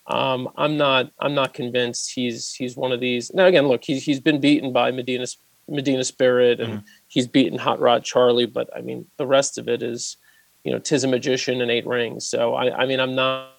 um, 0.07 0.49
I'm 0.57 0.79
not 0.79 1.13
I'm 1.21 1.35
not 1.35 1.53
convinced 1.53 2.13
he's 2.15 2.55
he's 2.55 2.77
one 2.79 2.93
of 2.93 3.01
these. 3.01 3.33
Now 3.35 3.45
again, 3.45 3.69
look, 3.69 3.85
he's 3.85 4.03
he's 4.03 4.21
been 4.21 4.41
beaten 4.41 4.73
by 4.73 4.91
Medina 4.91 5.27
Medina 5.69 6.03
Spirit, 6.03 6.61
and 6.61 6.83
he's 7.09 7.27
beaten 7.27 7.59
Hot 7.59 7.79
Rod 7.79 8.05
Charlie, 8.05 8.47
but 8.47 8.71
I 8.75 8.81
mean 8.81 9.07
the 9.19 9.27
rest 9.27 9.59
of 9.59 9.69
it 9.69 9.83
is, 9.83 10.17
you 10.65 10.73
know, 10.73 10.79
Tizamagician 10.79 11.61
and 11.61 11.71
Eight 11.71 11.87
Rings. 11.87 12.27
So 12.27 12.55
I 12.55 12.83
I 12.83 12.87
mean 12.87 13.01
I'm 13.01 13.15
not 13.15 13.53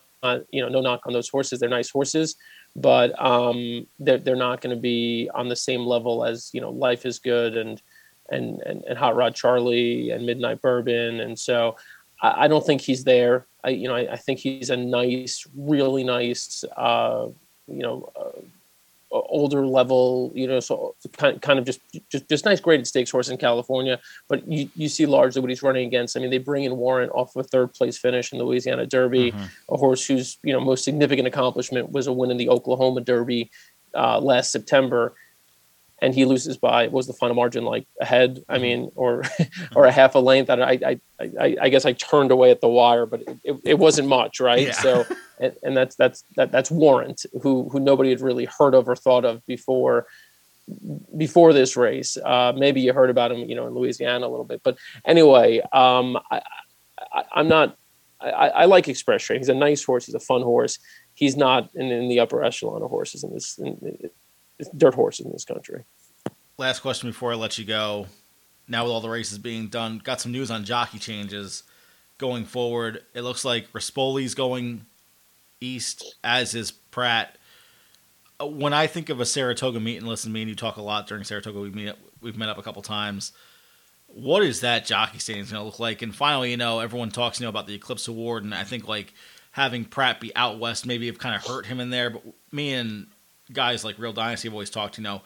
you 0.52 0.62
know, 0.62 0.70
no 0.70 0.82
knock 0.82 1.02
on 1.06 1.14
those 1.14 1.30
horses. 1.30 1.60
They're 1.60 1.70
nice 1.70 1.90
horses, 1.90 2.36
but 2.76 3.20
um, 3.24 3.88
they're 4.00 4.18
they're 4.18 4.36
not 4.36 4.62
going 4.62 4.76
to 4.76 4.82
be 4.82 5.30
on 5.34 5.50
the 5.50 5.56
same 5.56 5.86
level 5.86 6.26
as 6.26 6.50
you 6.54 6.62
know, 6.62 6.72
Life 6.72 7.06
is 7.06 7.20
Good 7.20 7.58
and 7.58 7.82
and 8.30 8.62
and, 8.62 8.84
and 8.84 8.98
Hot 8.98 9.16
Rod 9.16 9.36
Charlie 9.36 10.12
and 10.12 10.26
Midnight 10.26 10.62
Bourbon. 10.62 11.20
And 11.20 11.38
so 11.38 11.76
I, 12.22 12.46
I 12.46 12.48
don't 12.48 12.66
think 12.66 12.82
he's 12.82 13.04
there. 13.04 13.48
I 13.64 13.70
you 13.70 13.88
know, 13.88 13.96
I, 13.96 14.14
I 14.14 14.18
think 14.18 14.40
he's 14.40 14.70
a 14.70 14.78
nice, 14.78 15.46
really 15.56 16.04
nice, 16.04 16.64
uh, 16.78 17.28
you 17.68 17.84
know. 17.84 18.12
Uh, 18.16 18.42
older 19.14 19.66
level 19.66 20.32
you 20.34 20.48
know 20.48 20.60
so 20.60 20.96
kind, 21.18 21.42
kind 21.42 21.60
of 21.60 21.66
just, 21.66 21.80
just 22.10 22.28
just 22.28 22.46
nice 22.46 22.60
graded 22.60 22.88
stakes 22.88 23.12
horse 23.12 23.30
in 23.30 23.38
california 23.38 24.00
but 24.28 24.48
you, 24.48 24.70
you 24.76 24.90
see 24.90 25.06
largely 25.06 25.40
what 25.40 25.50
he's 25.50 25.64
running 25.64 25.86
against. 25.86 26.18
I 26.18 26.20
mean 26.20 26.30
they 26.30 26.40
bring 26.40 26.64
in 26.64 26.76
Warrant 26.76 27.12
off 27.12 27.36
of 27.36 27.46
a 27.46 27.48
third 27.48 27.74
place 27.74 27.98
finish 27.98 28.32
in 28.32 28.40
the 28.40 28.44
louisiana 28.44 28.86
derby 28.86 29.34
a 29.70 29.78
horse 29.78 30.06
whose 30.06 30.38
you 30.44 30.54
know 30.54 30.60
most 30.60 30.84
significant 30.84 31.28
accomplishment 31.28 31.92
was 31.92 32.08
a 32.08 32.14
win 32.14 32.32
in 32.32 32.38
the 32.38 32.50
Oklahoma 32.50 33.02
Derby 33.02 33.52
uh, 33.96 34.20
last 34.20 34.52
September, 34.52 35.14
and 36.04 36.14
he 36.14 36.26
loses 36.26 36.58
by 36.58 36.84
what 36.84 36.92
was 36.92 37.08
the 37.08 37.14
final 37.14 37.34
margin 37.34 37.64
like 37.64 37.88
a 38.02 38.06
head? 38.06 38.44
I 38.50 38.58
mean, 38.58 38.92
or 38.96 39.24
or 39.76 39.86
a 39.86 39.92
half 39.92 40.16
a 40.16 40.20
length. 40.20 40.50
I, 40.50 40.62
I 40.62 41.00
I 41.18 41.56
I 41.62 41.70
guess 41.70 41.86
I 41.86 41.94
turned 41.94 42.30
away 42.30 42.52
at 42.52 42.60
the 42.60 42.68
wire, 42.68 43.06
but 43.06 43.22
it, 43.44 43.56
it, 43.64 43.80
wasn't 43.80 44.10
much, 44.10 44.42
right? 44.42 44.68
Yeah. 44.68 44.74
So 44.74 45.06
and, 45.40 45.56
and 45.64 45.78
that's 45.78 45.96
that's 45.96 46.26
that 46.36 46.52
that's 46.52 46.70
Warrant, 46.70 47.26
who 47.42 47.70
who 47.70 47.80
nobody 47.80 48.10
had 48.10 48.20
really 48.20 48.46
heard 48.46 48.76
of 48.76 48.90
or 48.90 48.98
thought 48.98 49.24
of 49.24 49.46
before 49.46 50.06
before 51.16 51.54
this 51.54 51.78
race. 51.78 52.18
Uh, 52.18 52.52
maybe 52.54 52.82
you 52.82 52.92
heard 52.92 53.10
about 53.10 53.32
him, 53.32 53.40
you 53.50 53.56
know, 53.56 53.68
in 53.68 53.74
Louisiana 53.74 54.28
a 54.28 54.30
little 54.30 54.46
bit, 54.46 54.62
but 54.62 54.78
anyway, 55.06 55.62
um, 55.72 56.18
I, 56.30 56.42
I, 57.14 57.24
I'm 57.34 57.48
not. 57.48 57.78
I, 58.20 58.50
I 58.50 58.66
like 58.66 58.88
Express 58.90 59.24
Train. 59.24 59.40
He's 59.40 59.50
a 59.50 59.54
nice 59.54 59.84
horse. 59.84 60.06
He's 60.06 60.16
a 60.16 60.20
fun 60.20 60.44
horse. 60.44 60.80
He's 61.14 61.36
not 61.36 61.70
in, 61.76 61.92
in 61.92 62.08
the 62.08 62.20
upper 62.22 62.44
echelon 62.44 62.82
of 62.82 62.90
horses 62.90 63.24
in 63.24 63.34
this 63.34 63.58
in, 63.58 64.10
dirt 64.76 64.94
horses 64.94 65.26
in 65.26 65.32
this 65.32 65.46
country. 65.46 65.84
Last 66.58 66.82
question 66.82 67.10
before 67.10 67.32
I 67.32 67.36
let 67.36 67.58
you 67.58 67.66
go. 67.66 68.08
Now 68.68 68.84
with 68.84 68.94
all 68.94 69.02
the 69.02 69.10
races 69.10 69.38
being 69.38 69.68
done, 69.68 70.00
got 70.04 70.22
some 70.22 70.32
news 70.32 70.50
on 70.50 70.64
jockey 70.64 71.00
changes 71.00 71.64
going 72.18 72.46
forward. 72.46 73.04
It 73.14 73.22
looks 73.22 73.44
like 73.44 73.72
Rispoli's 73.74 74.36
going 74.36 74.86
east, 75.60 76.16
as 76.24 76.56
is 76.56 76.72
Prat. 76.72 77.38
Uh, 78.40 78.46
When 78.48 78.74
I 78.74 78.88
think 78.88 79.10
of 79.10 79.20
a 79.20 79.26
Saratoga 79.26 79.80
meet, 79.80 79.98
and 79.98 80.08
listen 80.08 80.32
me 80.32 80.42
and 80.42 80.50
you 80.50 80.56
talk 80.56 80.78
a 80.78 80.82
lot 80.82 81.08
during 81.08 81.24
Saratoga, 81.24 81.60
we've 81.60 81.76
met, 81.76 81.98
we've 82.22 82.38
met 82.38 82.50
up 82.50 82.58
a 82.58 82.64
couple 82.64 82.82
times. 82.82 83.34
What 84.08 84.44
is 84.44 84.62
that 84.62 84.86
jockey 84.86 85.20
standing 85.20 85.44
going 85.46 85.60
to 85.60 85.64
look 85.64 85.80
like? 85.80 86.02
And 86.02 86.16
finally, 86.16 86.52
you 86.52 86.58
know, 86.58 86.80
everyone 86.80 87.10
talks 87.10 87.40
you 87.40 87.46
know 87.46 87.50
about 87.50 87.68
the 87.68 87.74
Eclipse 87.74 88.08
Award, 88.08 88.44
and 88.44 88.54
I 88.54 88.64
think 88.64 88.88
like 88.88 89.14
having 89.52 89.86
Prat 89.86 90.20
be 90.20 90.36
out 90.36 90.60
west 90.60 90.86
maybe 90.86 91.08
have 91.08 91.18
kind 91.18 91.36
of 91.36 91.46
hurt 91.46 91.66
him 91.66 91.80
in 91.80 91.90
there. 91.90 92.12
But 92.12 92.24
me 92.52 92.74
and 92.74 93.08
guys 93.52 93.84
like 93.84 94.00
Real 94.00 94.14
Dynasty 94.14 94.48
have 94.48 94.54
always 94.54 94.70
talked, 94.70 94.98
you 94.98 95.04
know, 95.04 95.22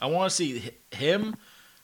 I 0.00 0.06
want 0.06 0.30
to 0.30 0.36
see 0.36 0.70
him 0.90 1.36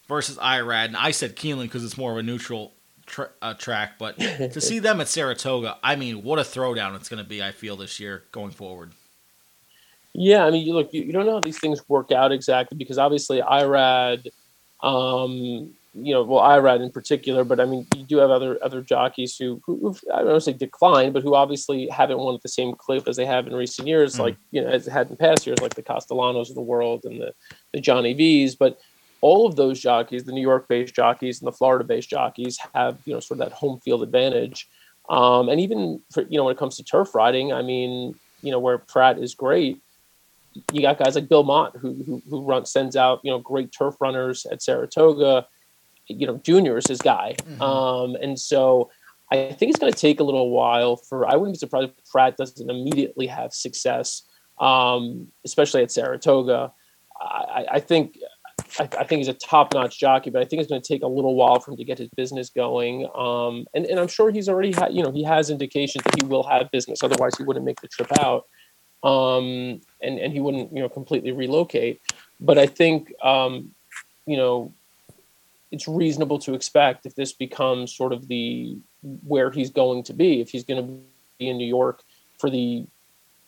versus 0.08 0.36
Irad, 0.38 0.86
and 0.86 0.96
I 0.96 1.10
said 1.10 1.36
Keeneland 1.36 1.64
because 1.64 1.84
it's 1.84 1.98
more 1.98 2.12
of 2.12 2.18
a 2.18 2.22
neutral 2.22 2.72
tra- 3.06 3.30
uh, 3.42 3.54
track. 3.54 3.98
But 3.98 4.18
to 4.18 4.60
see 4.60 4.78
them 4.78 5.00
at 5.00 5.08
Saratoga, 5.08 5.78
I 5.82 5.96
mean, 5.96 6.22
what 6.22 6.38
a 6.38 6.42
throwdown 6.42 6.94
it's 6.96 7.08
going 7.08 7.22
to 7.22 7.28
be. 7.28 7.42
I 7.42 7.52
feel 7.52 7.76
this 7.76 8.00
year 8.00 8.24
going 8.32 8.50
forward. 8.50 8.92
Yeah, 10.12 10.46
I 10.46 10.50
mean, 10.50 10.66
you 10.66 10.72
look, 10.72 10.92
you, 10.94 11.02
you 11.02 11.12
don't 11.12 11.26
know 11.26 11.34
how 11.34 11.40
these 11.40 11.58
things 11.58 11.86
work 11.88 12.10
out 12.10 12.32
exactly 12.32 12.78
because 12.78 12.96
obviously 12.96 13.42
IRAD, 13.42 14.28
um, 14.82 15.74
you 15.98 16.12
know, 16.12 16.22
well, 16.22 16.40
IRAD 16.40 16.82
in 16.82 16.90
particular, 16.90 17.42
but 17.44 17.58
I 17.60 17.64
mean, 17.64 17.86
you 17.96 18.02
do 18.04 18.16
have 18.18 18.30
other 18.30 18.58
other 18.62 18.82
jockeys 18.82 19.36
who, 19.36 19.60
who 19.64 19.96
I 20.12 20.18
don't 20.18 20.26
want 20.26 20.36
to 20.36 20.40
say 20.40 20.52
declined, 20.52 21.14
but 21.14 21.22
who 21.22 21.34
obviously 21.34 21.88
haven't 21.88 22.18
won 22.18 22.34
at 22.34 22.42
the 22.42 22.48
same 22.48 22.74
clip 22.74 23.08
as 23.08 23.16
they 23.16 23.26
have 23.26 23.46
in 23.46 23.54
recent 23.54 23.88
years, 23.88 24.16
Mhm. 24.16 24.20
like 24.20 24.36
you 24.50 24.62
know, 24.62 24.68
as 24.68 24.86
it 24.86 24.90
had 24.90 25.10
in 25.10 25.16
past 25.16 25.46
years, 25.46 25.60
like 25.60 25.74
the 25.74 25.82
Castellanos 25.82 26.50
of 26.50 26.54
the 26.54 26.62
world 26.62 27.04
and 27.04 27.20
the 27.20 27.32
the 27.72 27.80
Johnny 27.80 28.12
V's, 28.14 28.54
but. 28.54 28.78
All 29.22 29.46
of 29.46 29.56
those 29.56 29.80
jockeys, 29.80 30.24
the 30.24 30.30
New 30.30 30.42
York-based 30.42 30.94
jockeys 30.94 31.40
and 31.40 31.48
the 31.48 31.52
Florida-based 31.52 32.08
jockeys, 32.08 32.58
have 32.74 32.98
you 33.06 33.14
know 33.14 33.18
sort 33.18 33.40
of 33.40 33.48
that 33.48 33.56
home 33.56 33.80
field 33.80 34.02
advantage, 34.02 34.68
um, 35.08 35.48
and 35.48 35.58
even 35.58 36.02
for 36.12 36.20
you 36.28 36.36
know 36.36 36.44
when 36.44 36.52
it 36.54 36.58
comes 36.58 36.76
to 36.76 36.84
turf 36.84 37.14
riding, 37.14 37.50
I 37.50 37.62
mean, 37.62 38.14
you 38.42 38.50
know 38.52 38.60
where 38.60 38.76
Prat 38.76 39.18
is 39.18 39.34
great, 39.34 39.80
you 40.70 40.82
got 40.82 40.98
guys 40.98 41.14
like 41.14 41.30
Bill 41.30 41.42
Mott 41.44 41.76
who 41.78 41.94
who, 42.04 42.22
who 42.28 42.42
run, 42.42 42.66
sends 42.66 42.94
out 42.94 43.20
you 43.24 43.30
know 43.30 43.38
great 43.38 43.72
turf 43.72 43.96
runners 44.00 44.44
at 44.46 44.62
Saratoga. 44.62 45.46
You 46.08 46.26
know, 46.26 46.36
Junior 46.38 46.76
is 46.78 46.86
his 46.86 47.00
guy, 47.00 47.34
Mhm. 47.48 47.60
um, 47.60 48.16
and 48.20 48.38
so 48.38 48.90
I 49.32 49.52
think 49.52 49.70
it's 49.70 49.78
going 49.80 49.92
to 49.92 49.98
take 49.98 50.20
a 50.20 50.24
little 50.24 50.50
while 50.50 50.96
for. 50.96 51.26
I 51.28 51.34
wouldn't 51.36 51.54
be 51.54 51.58
surprised 51.58 51.90
if 51.98 52.04
Prat 52.10 52.36
doesn't 52.36 52.70
immediately 52.70 53.26
have 53.26 53.52
success, 53.52 54.22
um, 54.60 55.28
especially 55.44 55.82
at 55.82 55.90
Saratoga. 55.90 56.72
I, 57.20 57.24
I- 57.24 57.66
I 57.74 57.80
think. 57.80 58.18
I, 58.80 58.82
I 58.98 59.04
think 59.04 59.18
he's 59.20 59.28
a 59.28 59.32
top-notch 59.34 59.98
jockey, 59.98 60.28
but 60.28 60.42
I 60.42 60.44
think 60.44 60.60
it's 60.60 60.68
going 60.68 60.82
to 60.82 60.86
take 60.88 61.02
a 61.02 61.06
little 61.06 61.34
while 61.34 61.60
for 61.60 61.70
him 61.70 61.76
to 61.78 61.84
get 61.84 61.98
his 61.98 62.08
business 62.16 62.50
going. 62.50 63.08
Um, 63.14 63.66
and, 63.74 63.86
and 63.86 63.98
I'm 64.00 64.08
sure 64.08 64.30
he's 64.30 64.48
already 64.48 64.72
had, 64.72 64.92
you 64.92 65.02
know, 65.02 65.12
he 65.12 65.22
has 65.22 65.50
indications 65.50 66.02
that 66.04 66.14
he 66.20 66.26
will 66.26 66.42
have 66.42 66.70
business. 66.72 67.02
Otherwise, 67.02 67.36
he 67.38 67.44
wouldn't 67.44 67.64
make 67.64 67.80
the 67.80 67.88
trip 67.88 68.10
out 68.18 68.44
um, 69.02 69.80
and 70.02 70.18
and 70.18 70.32
he 70.32 70.40
wouldn't 70.40 70.72
you 70.74 70.82
know 70.82 70.88
completely 70.88 71.32
relocate. 71.32 72.00
But 72.40 72.58
I 72.58 72.66
think 72.66 73.12
um, 73.22 73.70
you 74.26 74.36
know 74.36 74.72
it's 75.76 75.86
reasonable 75.86 76.38
to 76.38 76.54
expect 76.54 77.06
if 77.06 77.14
this 77.14 77.32
becomes 77.32 77.94
sort 77.94 78.12
of 78.12 78.28
the 78.28 78.78
where 79.02 79.50
he's 79.50 79.70
going 79.70 80.02
to 80.02 80.14
be 80.14 80.40
if 80.40 80.48
he's 80.48 80.64
going 80.64 80.84
to 80.84 80.92
be 81.38 81.48
in 81.48 81.58
New 81.58 81.66
York 81.66 82.02
for 82.38 82.48
the 82.48 82.86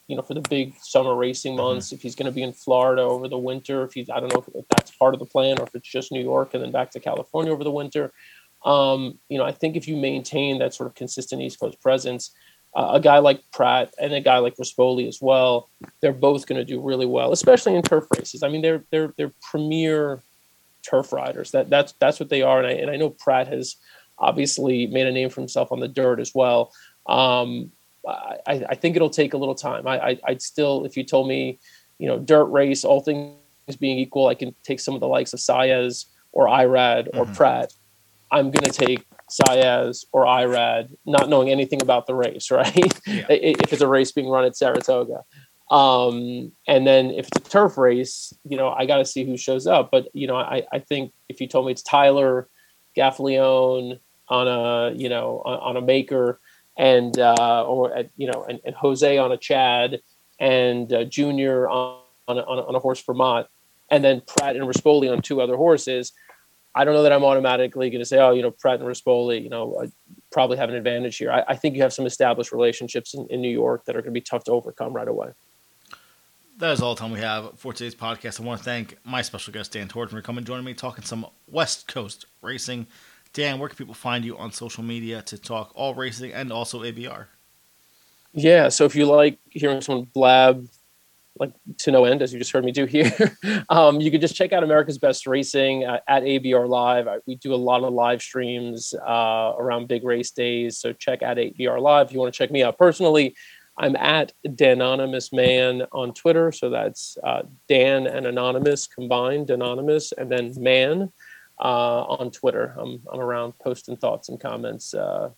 you 0.09 0.17
know 0.17 0.23
for 0.23 0.35
the 0.35 0.45
big 0.49 0.75
summer 0.81 1.17
racing 1.17 1.57
months 1.57 1.91
if 1.91 2.03
he's 2.03 2.15
going 2.15 2.31
to 2.31 2.33
be 2.33 2.43
in 2.43 2.53
Florida 2.53 3.03
over 3.03 3.29
the 3.29 3.39
winter 3.39 3.83
if 3.83 3.95
he's 3.95 4.11
I 4.11 4.21
don't 4.21 4.33
know 4.33 4.45
if 4.55 4.69
that's 4.69 4.91
part 4.93 5.15
of 5.15 5.21
the 5.21 5.27
plan 5.27 5.59
or 5.59 5.65
if 5.65 5.75
it's 5.75 5.89
just 5.89 6.13
New 6.13 6.23
York 6.23 6.53
and 6.53 6.63
then 6.63 6.71
back 6.71 6.91
to 6.93 7.01
California 7.01 7.51
over 7.51 7.65
the 7.65 7.71
winter 7.71 8.13
um, 8.65 9.19
you 9.31 9.39
know 9.39 9.45
I 9.45 9.53
think 9.53 9.75
if 9.75 9.89
you 9.89 9.97
maintain 9.97 10.59
that 10.59 10.75
sort 10.75 10.87
of 10.87 10.95
consistent 10.95 11.41
East 11.41 11.59
Coast 11.59 11.81
presence 11.81 12.31
uh, 12.77 12.91
a 12.93 13.01
guy 13.01 13.19
like 13.19 13.43
Prat 13.53 13.95
and 13.99 14.13
a 14.13 14.21
guy 14.21 14.39
like 14.39 14.55
Rispoli 14.57 15.09
as 15.09 15.21
well, 15.23 15.71
they're 16.03 16.13
both 16.13 16.47
going 16.47 16.59
to 16.59 16.65
do 16.65 16.81
really 16.81 17.07
well, 17.07 17.33
especially 17.33 17.75
in 17.75 17.83
turf 17.83 18.05
races. 18.17 18.43
I 18.43 18.49
mean, 18.49 18.61
they're 18.61 18.85
they're 18.91 19.15
they're 19.17 19.33
premier 19.51 20.23
turf 20.89 21.13
riders. 21.13 21.51
That 21.53 21.69
that's 21.71 21.93
that's 22.01 22.19
what 22.21 22.29
they 22.29 22.43
are, 22.43 22.59
and 22.59 22.67
I 22.67 22.73
and 22.73 22.91
I 22.91 22.97
know 22.97 23.11
Prat 23.11 23.49
has 23.49 23.77
obviously 24.19 24.87
made 24.87 25.07
a 25.07 25.13
name 25.13 25.31
for 25.31 25.41
himself 25.41 25.71
on 25.71 25.81
the 25.81 25.89
dirt 25.89 26.19
as 26.21 26.35
well. 26.35 26.73
Um, 27.07 27.71
I, 28.07 28.65
I 28.71 28.75
think 28.75 28.97
it'll 28.97 29.11
take 29.11 29.35
a 29.35 29.37
little 29.37 29.55
time. 29.55 29.87
I, 29.87 30.01
I 30.11 30.19
I'd 30.27 30.43
still, 30.43 30.85
if 30.85 30.97
you 30.97 31.05
told 31.05 31.29
me, 31.29 31.59
you 31.99 32.09
know, 32.09 32.19
dirt 32.19 32.47
race, 32.47 32.85
all 32.85 33.01
things 33.01 33.37
being 33.79 33.99
equal, 33.99 34.29
I 34.29 34.35
can 34.35 34.55
take 34.65 34.81
some 34.81 34.95
of 34.95 35.01
the 35.01 35.09
likes 35.09 35.33
of 35.35 35.41
Saez 35.41 36.07
or 36.33 36.47
Irad 36.47 37.09
or 37.15 37.27
Mhm. 37.27 37.37
Prat. 37.37 37.75
I'm 38.31 38.51
going 38.51 38.71
to 38.71 38.73
take 38.87 39.05
Saez 39.31 40.05
or 40.13 40.25
Irad, 40.25 40.95
not 41.07 41.29
knowing 41.29 41.51
anything 41.51 41.83
about 41.83 42.07
the 42.07 42.15
race, 42.15 42.51
right? 42.61 42.93
Yeah. 43.07 43.27
if 43.29 43.73
it's 43.73 43.83
a 43.83 43.87
race 43.89 44.11
being 44.13 44.29
run 44.29 44.45
at 44.45 44.57
Saratoga. 44.57 45.25
Um, 45.71 46.53
and 46.67 46.87
then 46.87 47.11
if 47.11 47.29
it's 47.29 47.47
a 47.47 47.51
turf 47.51 47.77
race, 47.77 48.33
you 48.49 48.57
know, 48.57 48.71
I 48.71 48.87
got 48.87 48.99
to 48.99 49.05
see 49.05 49.25
who 49.25 49.37
shows 49.37 49.67
up. 49.67 49.91
But, 49.91 50.09
you 50.15 50.27
know, 50.27 50.37
I, 50.37 50.63
I 50.73 50.79
think 50.79 51.13
if 51.29 51.41
you 51.41 51.47
told 51.47 51.67
me 51.67 51.73
it's 51.73 51.83
Tyler 51.83 52.49
Gaffalione 52.97 54.01
on 54.29 54.49
a, 54.49 54.95
you 54.95 55.09
know, 55.09 55.43
on, 55.45 55.59
on 55.59 55.77
a 55.77 55.85
maker 55.85 56.41
and, 56.77 57.19
uh, 57.19 57.65
or, 57.67 57.95
at, 57.95 58.11
you 58.17 58.31
know, 58.31 58.45
and, 58.49 58.61
and 58.65 58.75
Jose 58.77 59.19
on 59.19 59.33
a 59.33 59.37
Chad 59.37 60.01
and 60.39 60.93
uh, 60.93 61.05
Junior 61.05 61.69
on, 61.69 62.01
on, 62.27 62.39
a, 62.39 62.43
on, 62.43 62.75
a, 62.75 62.79
horse 62.79 63.01
for 63.01 63.15
Mott, 63.15 63.49
and 63.91 64.05
then 64.05 64.23
Prat 64.27 64.57
and 64.57 64.67
Rispoli 64.67 65.11
on 65.11 65.21
two 65.21 65.41
other 65.41 65.57
horses. 65.57 66.13
I 66.75 66.85
don't 66.85 66.95
know 66.95 67.03
that 67.03 67.13
I'm 67.13 67.25
automatically 67.25 67.91
going 67.91 68.01
to 68.01 68.05
say, 68.05 68.19
oh, 68.19 68.33
you 68.33 68.43
know, 68.43 68.51
Prat 68.51 68.81
and 68.81 68.89
Rispoli, 68.89 69.43
you 69.43 69.49
know, 69.49 69.75
uh, 69.75 69.87
probably 70.31 70.59
have 70.59 70.69
an 70.69 70.77
advantage 70.77 71.17
here. 71.17 71.33
I, 71.33 71.43
I 71.49 71.57
think 71.57 71.75
you 71.75 71.83
have 71.83 71.93
some 71.93 72.07
established 72.07 72.53
relationships 72.53 73.15
in, 73.15 73.27
in 73.31 73.41
New 73.41 73.51
York 73.51 73.85
that 73.87 73.97
are 73.97 74.01
going 74.01 74.15
to 74.15 74.21
be 74.21 74.21
tough 74.21 74.45
to 74.45 74.53
overcome 74.53 74.93
right 74.93 75.09
away. 75.09 75.31
That 76.59 76.73
is 76.73 76.83
all 76.83 76.97
the 76.97 76.99
time 76.99 77.13
we 77.13 77.21
have 77.21 77.57
for 77.57 77.73
today's 77.73 77.95
podcast. 77.95 78.41
I 78.41 78.45
want 78.45 78.59
to 78.59 78.65
thank 78.65 78.99
my 79.05 79.23
special 79.23 79.53
guest, 79.53 79.71
Dan 79.71 79.87
Tordjman, 79.87 80.11
for 80.11 80.23
coming 80.23 80.39
and 80.39 80.47
joining 80.47 80.65
me, 80.65 80.75
talking 80.75 81.05
some 81.05 81.25
West 81.47 81.87
Coast 81.87 82.27
racing. 82.43 82.89
Dan, 83.33 83.61
where 83.61 83.69
can 83.69 83.79
people 83.79 83.95
find 83.95 84.25
you 84.25 84.37
on 84.37 84.51
social 84.51 84.83
media 84.83 85.23
to 85.23 85.39
talk 85.39 85.71
all 85.77 85.95
racing 85.95 86.33
and 86.33 86.53
also 86.53 86.83
ABR? 86.83 87.27
Yeah. 88.33 88.71
So 88.71 88.85
if 88.85 88.97
you 88.97 89.07
like 89.07 89.39
hearing 89.51 89.81
someone 89.81 90.09
blab 90.13 90.69
like 91.39 91.53
to 91.79 91.93
no 91.93 92.05
end, 92.05 92.23
as 92.23 92.33
you 92.33 92.41
just 92.41 92.51
heard 92.51 92.65
me 92.65 92.73
do 92.73 92.87
here, 92.87 93.13
um, 93.69 94.01
you 94.01 94.11
can 94.11 94.21
just 94.21 94.35
check 94.35 94.53
out 94.53 94.65
America's 94.65 94.99
Best 94.99 95.29
Racing 95.29 95.85
uh, 95.85 96.01
at 96.09 96.25
ABR 96.25 96.69
Live. 96.69 97.07
I, 97.07 97.19
we 97.25 97.37
do 97.37 97.55
a 97.55 97.57
lot 97.57 97.85
of 97.85 97.93
live 97.93 98.21
streams 98.21 98.95
uh, 98.95 99.53
around 99.57 99.87
big 99.87 100.03
race 100.03 100.33
days. 100.33 100.79
So 100.79 100.93
check 100.93 101.23
out 101.23 101.37
ABR 101.37 101.81
Live. 101.81 102.09
If 102.09 102.13
you 102.15 102.19
want 102.19 102.35
to 102.35 102.37
check 102.37 102.51
me 102.51 102.65
out 102.65 102.77
personally, 102.77 103.37
I'm 103.79 103.97
at 103.97 104.33
Danonymous 104.55 105.33
Man 105.33 105.85
on 105.93 106.13
Twitter. 106.13 106.51
So 106.53 106.69
that's 106.69 107.17
uh, 107.23 107.43
Dan 107.69 108.07
and 108.07 108.27
Anonymous 108.27 108.87
combined, 108.87 109.51
Anonymous, 109.51 110.13
and 110.13 110.31
then 110.31 110.53
Man 110.59 111.13
uh, 111.61 112.03
on 112.03 112.31
Twitter. 112.31 112.75
I'm, 112.79 113.01
I'm 113.13 113.21
around 113.21 113.59
posting 113.59 113.97
thoughts 113.97 114.29
and 114.29 114.41
comments 114.41 114.95
uh, 114.95 115.31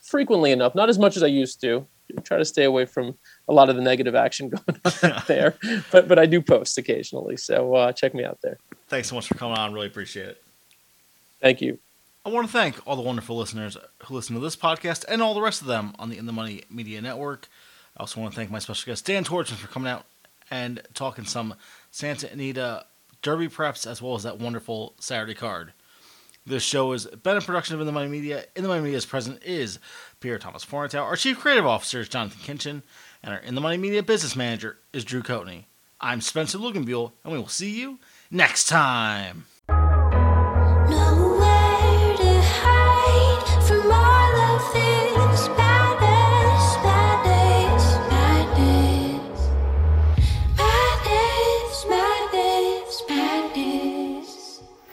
frequently 0.00 0.50
enough, 0.50 0.74
not 0.74 0.88
as 0.88 0.98
much 0.98 1.16
as 1.16 1.22
I 1.22 1.28
used 1.28 1.60
to. 1.60 1.86
Try 2.24 2.36
to 2.38 2.44
stay 2.44 2.64
away 2.64 2.84
from 2.84 3.16
a 3.48 3.52
lot 3.52 3.70
of 3.70 3.76
the 3.76 3.82
negative 3.82 4.14
action 4.14 4.48
going 4.50 4.80
on 4.84 5.10
out 5.10 5.26
there, 5.26 5.54
but 5.90 6.08
but 6.08 6.18
I 6.18 6.26
do 6.26 6.42
post 6.42 6.76
occasionally. 6.76 7.38
So 7.38 7.74
uh, 7.74 7.92
check 7.92 8.14
me 8.14 8.22
out 8.24 8.38
there. 8.42 8.58
Thanks 8.88 9.08
so 9.08 9.14
much 9.14 9.28
for 9.28 9.34
coming 9.34 9.56
on. 9.56 9.72
Really 9.72 9.86
appreciate 9.86 10.28
it. 10.28 10.42
Thank 11.40 11.62
you. 11.62 11.78
I 12.24 12.28
want 12.28 12.46
to 12.46 12.52
thank 12.52 12.86
all 12.86 12.94
the 12.94 13.02
wonderful 13.02 13.36
listeners 13.36 13.76
who 14.04 14.14
listen 14.14 14.36
to 14.36 14.40
this 14.40 14.54
podcast 14.54 15.04
and 15.08 15.20
all 15.20 15.34
the 15.34 15.42
rest 15.42 15.60
of 15.60 15.66
them 15.66 15.92
on 15.98 16.08
the 16.08 16.18
In 16.18 16.26
the 16.26 16.32
Money 16.32 16.62
Media 16.70 17.00
Network. 17.02 17.48
I 17.96 18.00
also 18.00 18.20
want 18.20 18.32
to 18.32 18.36
thank 18.36 18.48
my 18.48 18.60
special 18.60 18.92
guest, 18.92 19.04
Dan 19.06 19.24
Tordjman, 19.24 19.56
for 19.56 19.66
coming 19.66 19.90
out 19.90 20.04
and 20.48 20.80
talking 20.94 21.24
some 21.24 21.54
Santa 21.90 22.30
Anita 22.30 22.86
Derby 23.22 23.48
preps 23.48 23.90
as 23.90 24.00
well 24.00 24.14
as 24.14 24.22
that 24.22 24.38
wonderful 24.38 24.94
Saturday 25.00 25.34
card. 25.34 25.72
This 26.46 26.62
show 26.62 26.92
has 26.92 27.06
been 27.06 27.38
a 27.38 27.40
production 27.40 27.74
of 27.74 27.80
In 27.80 27.86
the 27.86 27.92
Money 27.92 28.08
Media. 28.08 28.44
In 28.54 28.62
the 28.62 28.68
Money 28.68 28.82
Media's 28.82 29.04
president 29.04 29.42
is 29.42 29.80
Pierre 30.20 30.38
Thomas 30.38 30.64
Fornatow. 30.64 31.02
Our 31.02 31.16
chief 31.16 31.40
creative 31.40 31.66
officer 31.66 31.98
is 31.98 32.08
Jonathan 32.08 32.56
Kinchin. 32.56 32.82
And 33.24 33.34
our 33.34 33.40
In 33.40 33.56
the 33.56 33.60
Money 33.60 33.78
Media 33.78 34.02
business 34.02 34.36
manager 34.36 34.76
is 34.92 35.04
Drew 35.04 35.22
Coatney. 35.22 35.64
I'm 36.00 36.20
Spencer 36.20 36.58
Luganbuell, 36.58 37.10
and 37.24 37.32
we 37.32 37.38
will 37.38 37.48
see 37.48 37.80
you 37.80 37.98
next 38.30 38.66
time. 38.68 39.46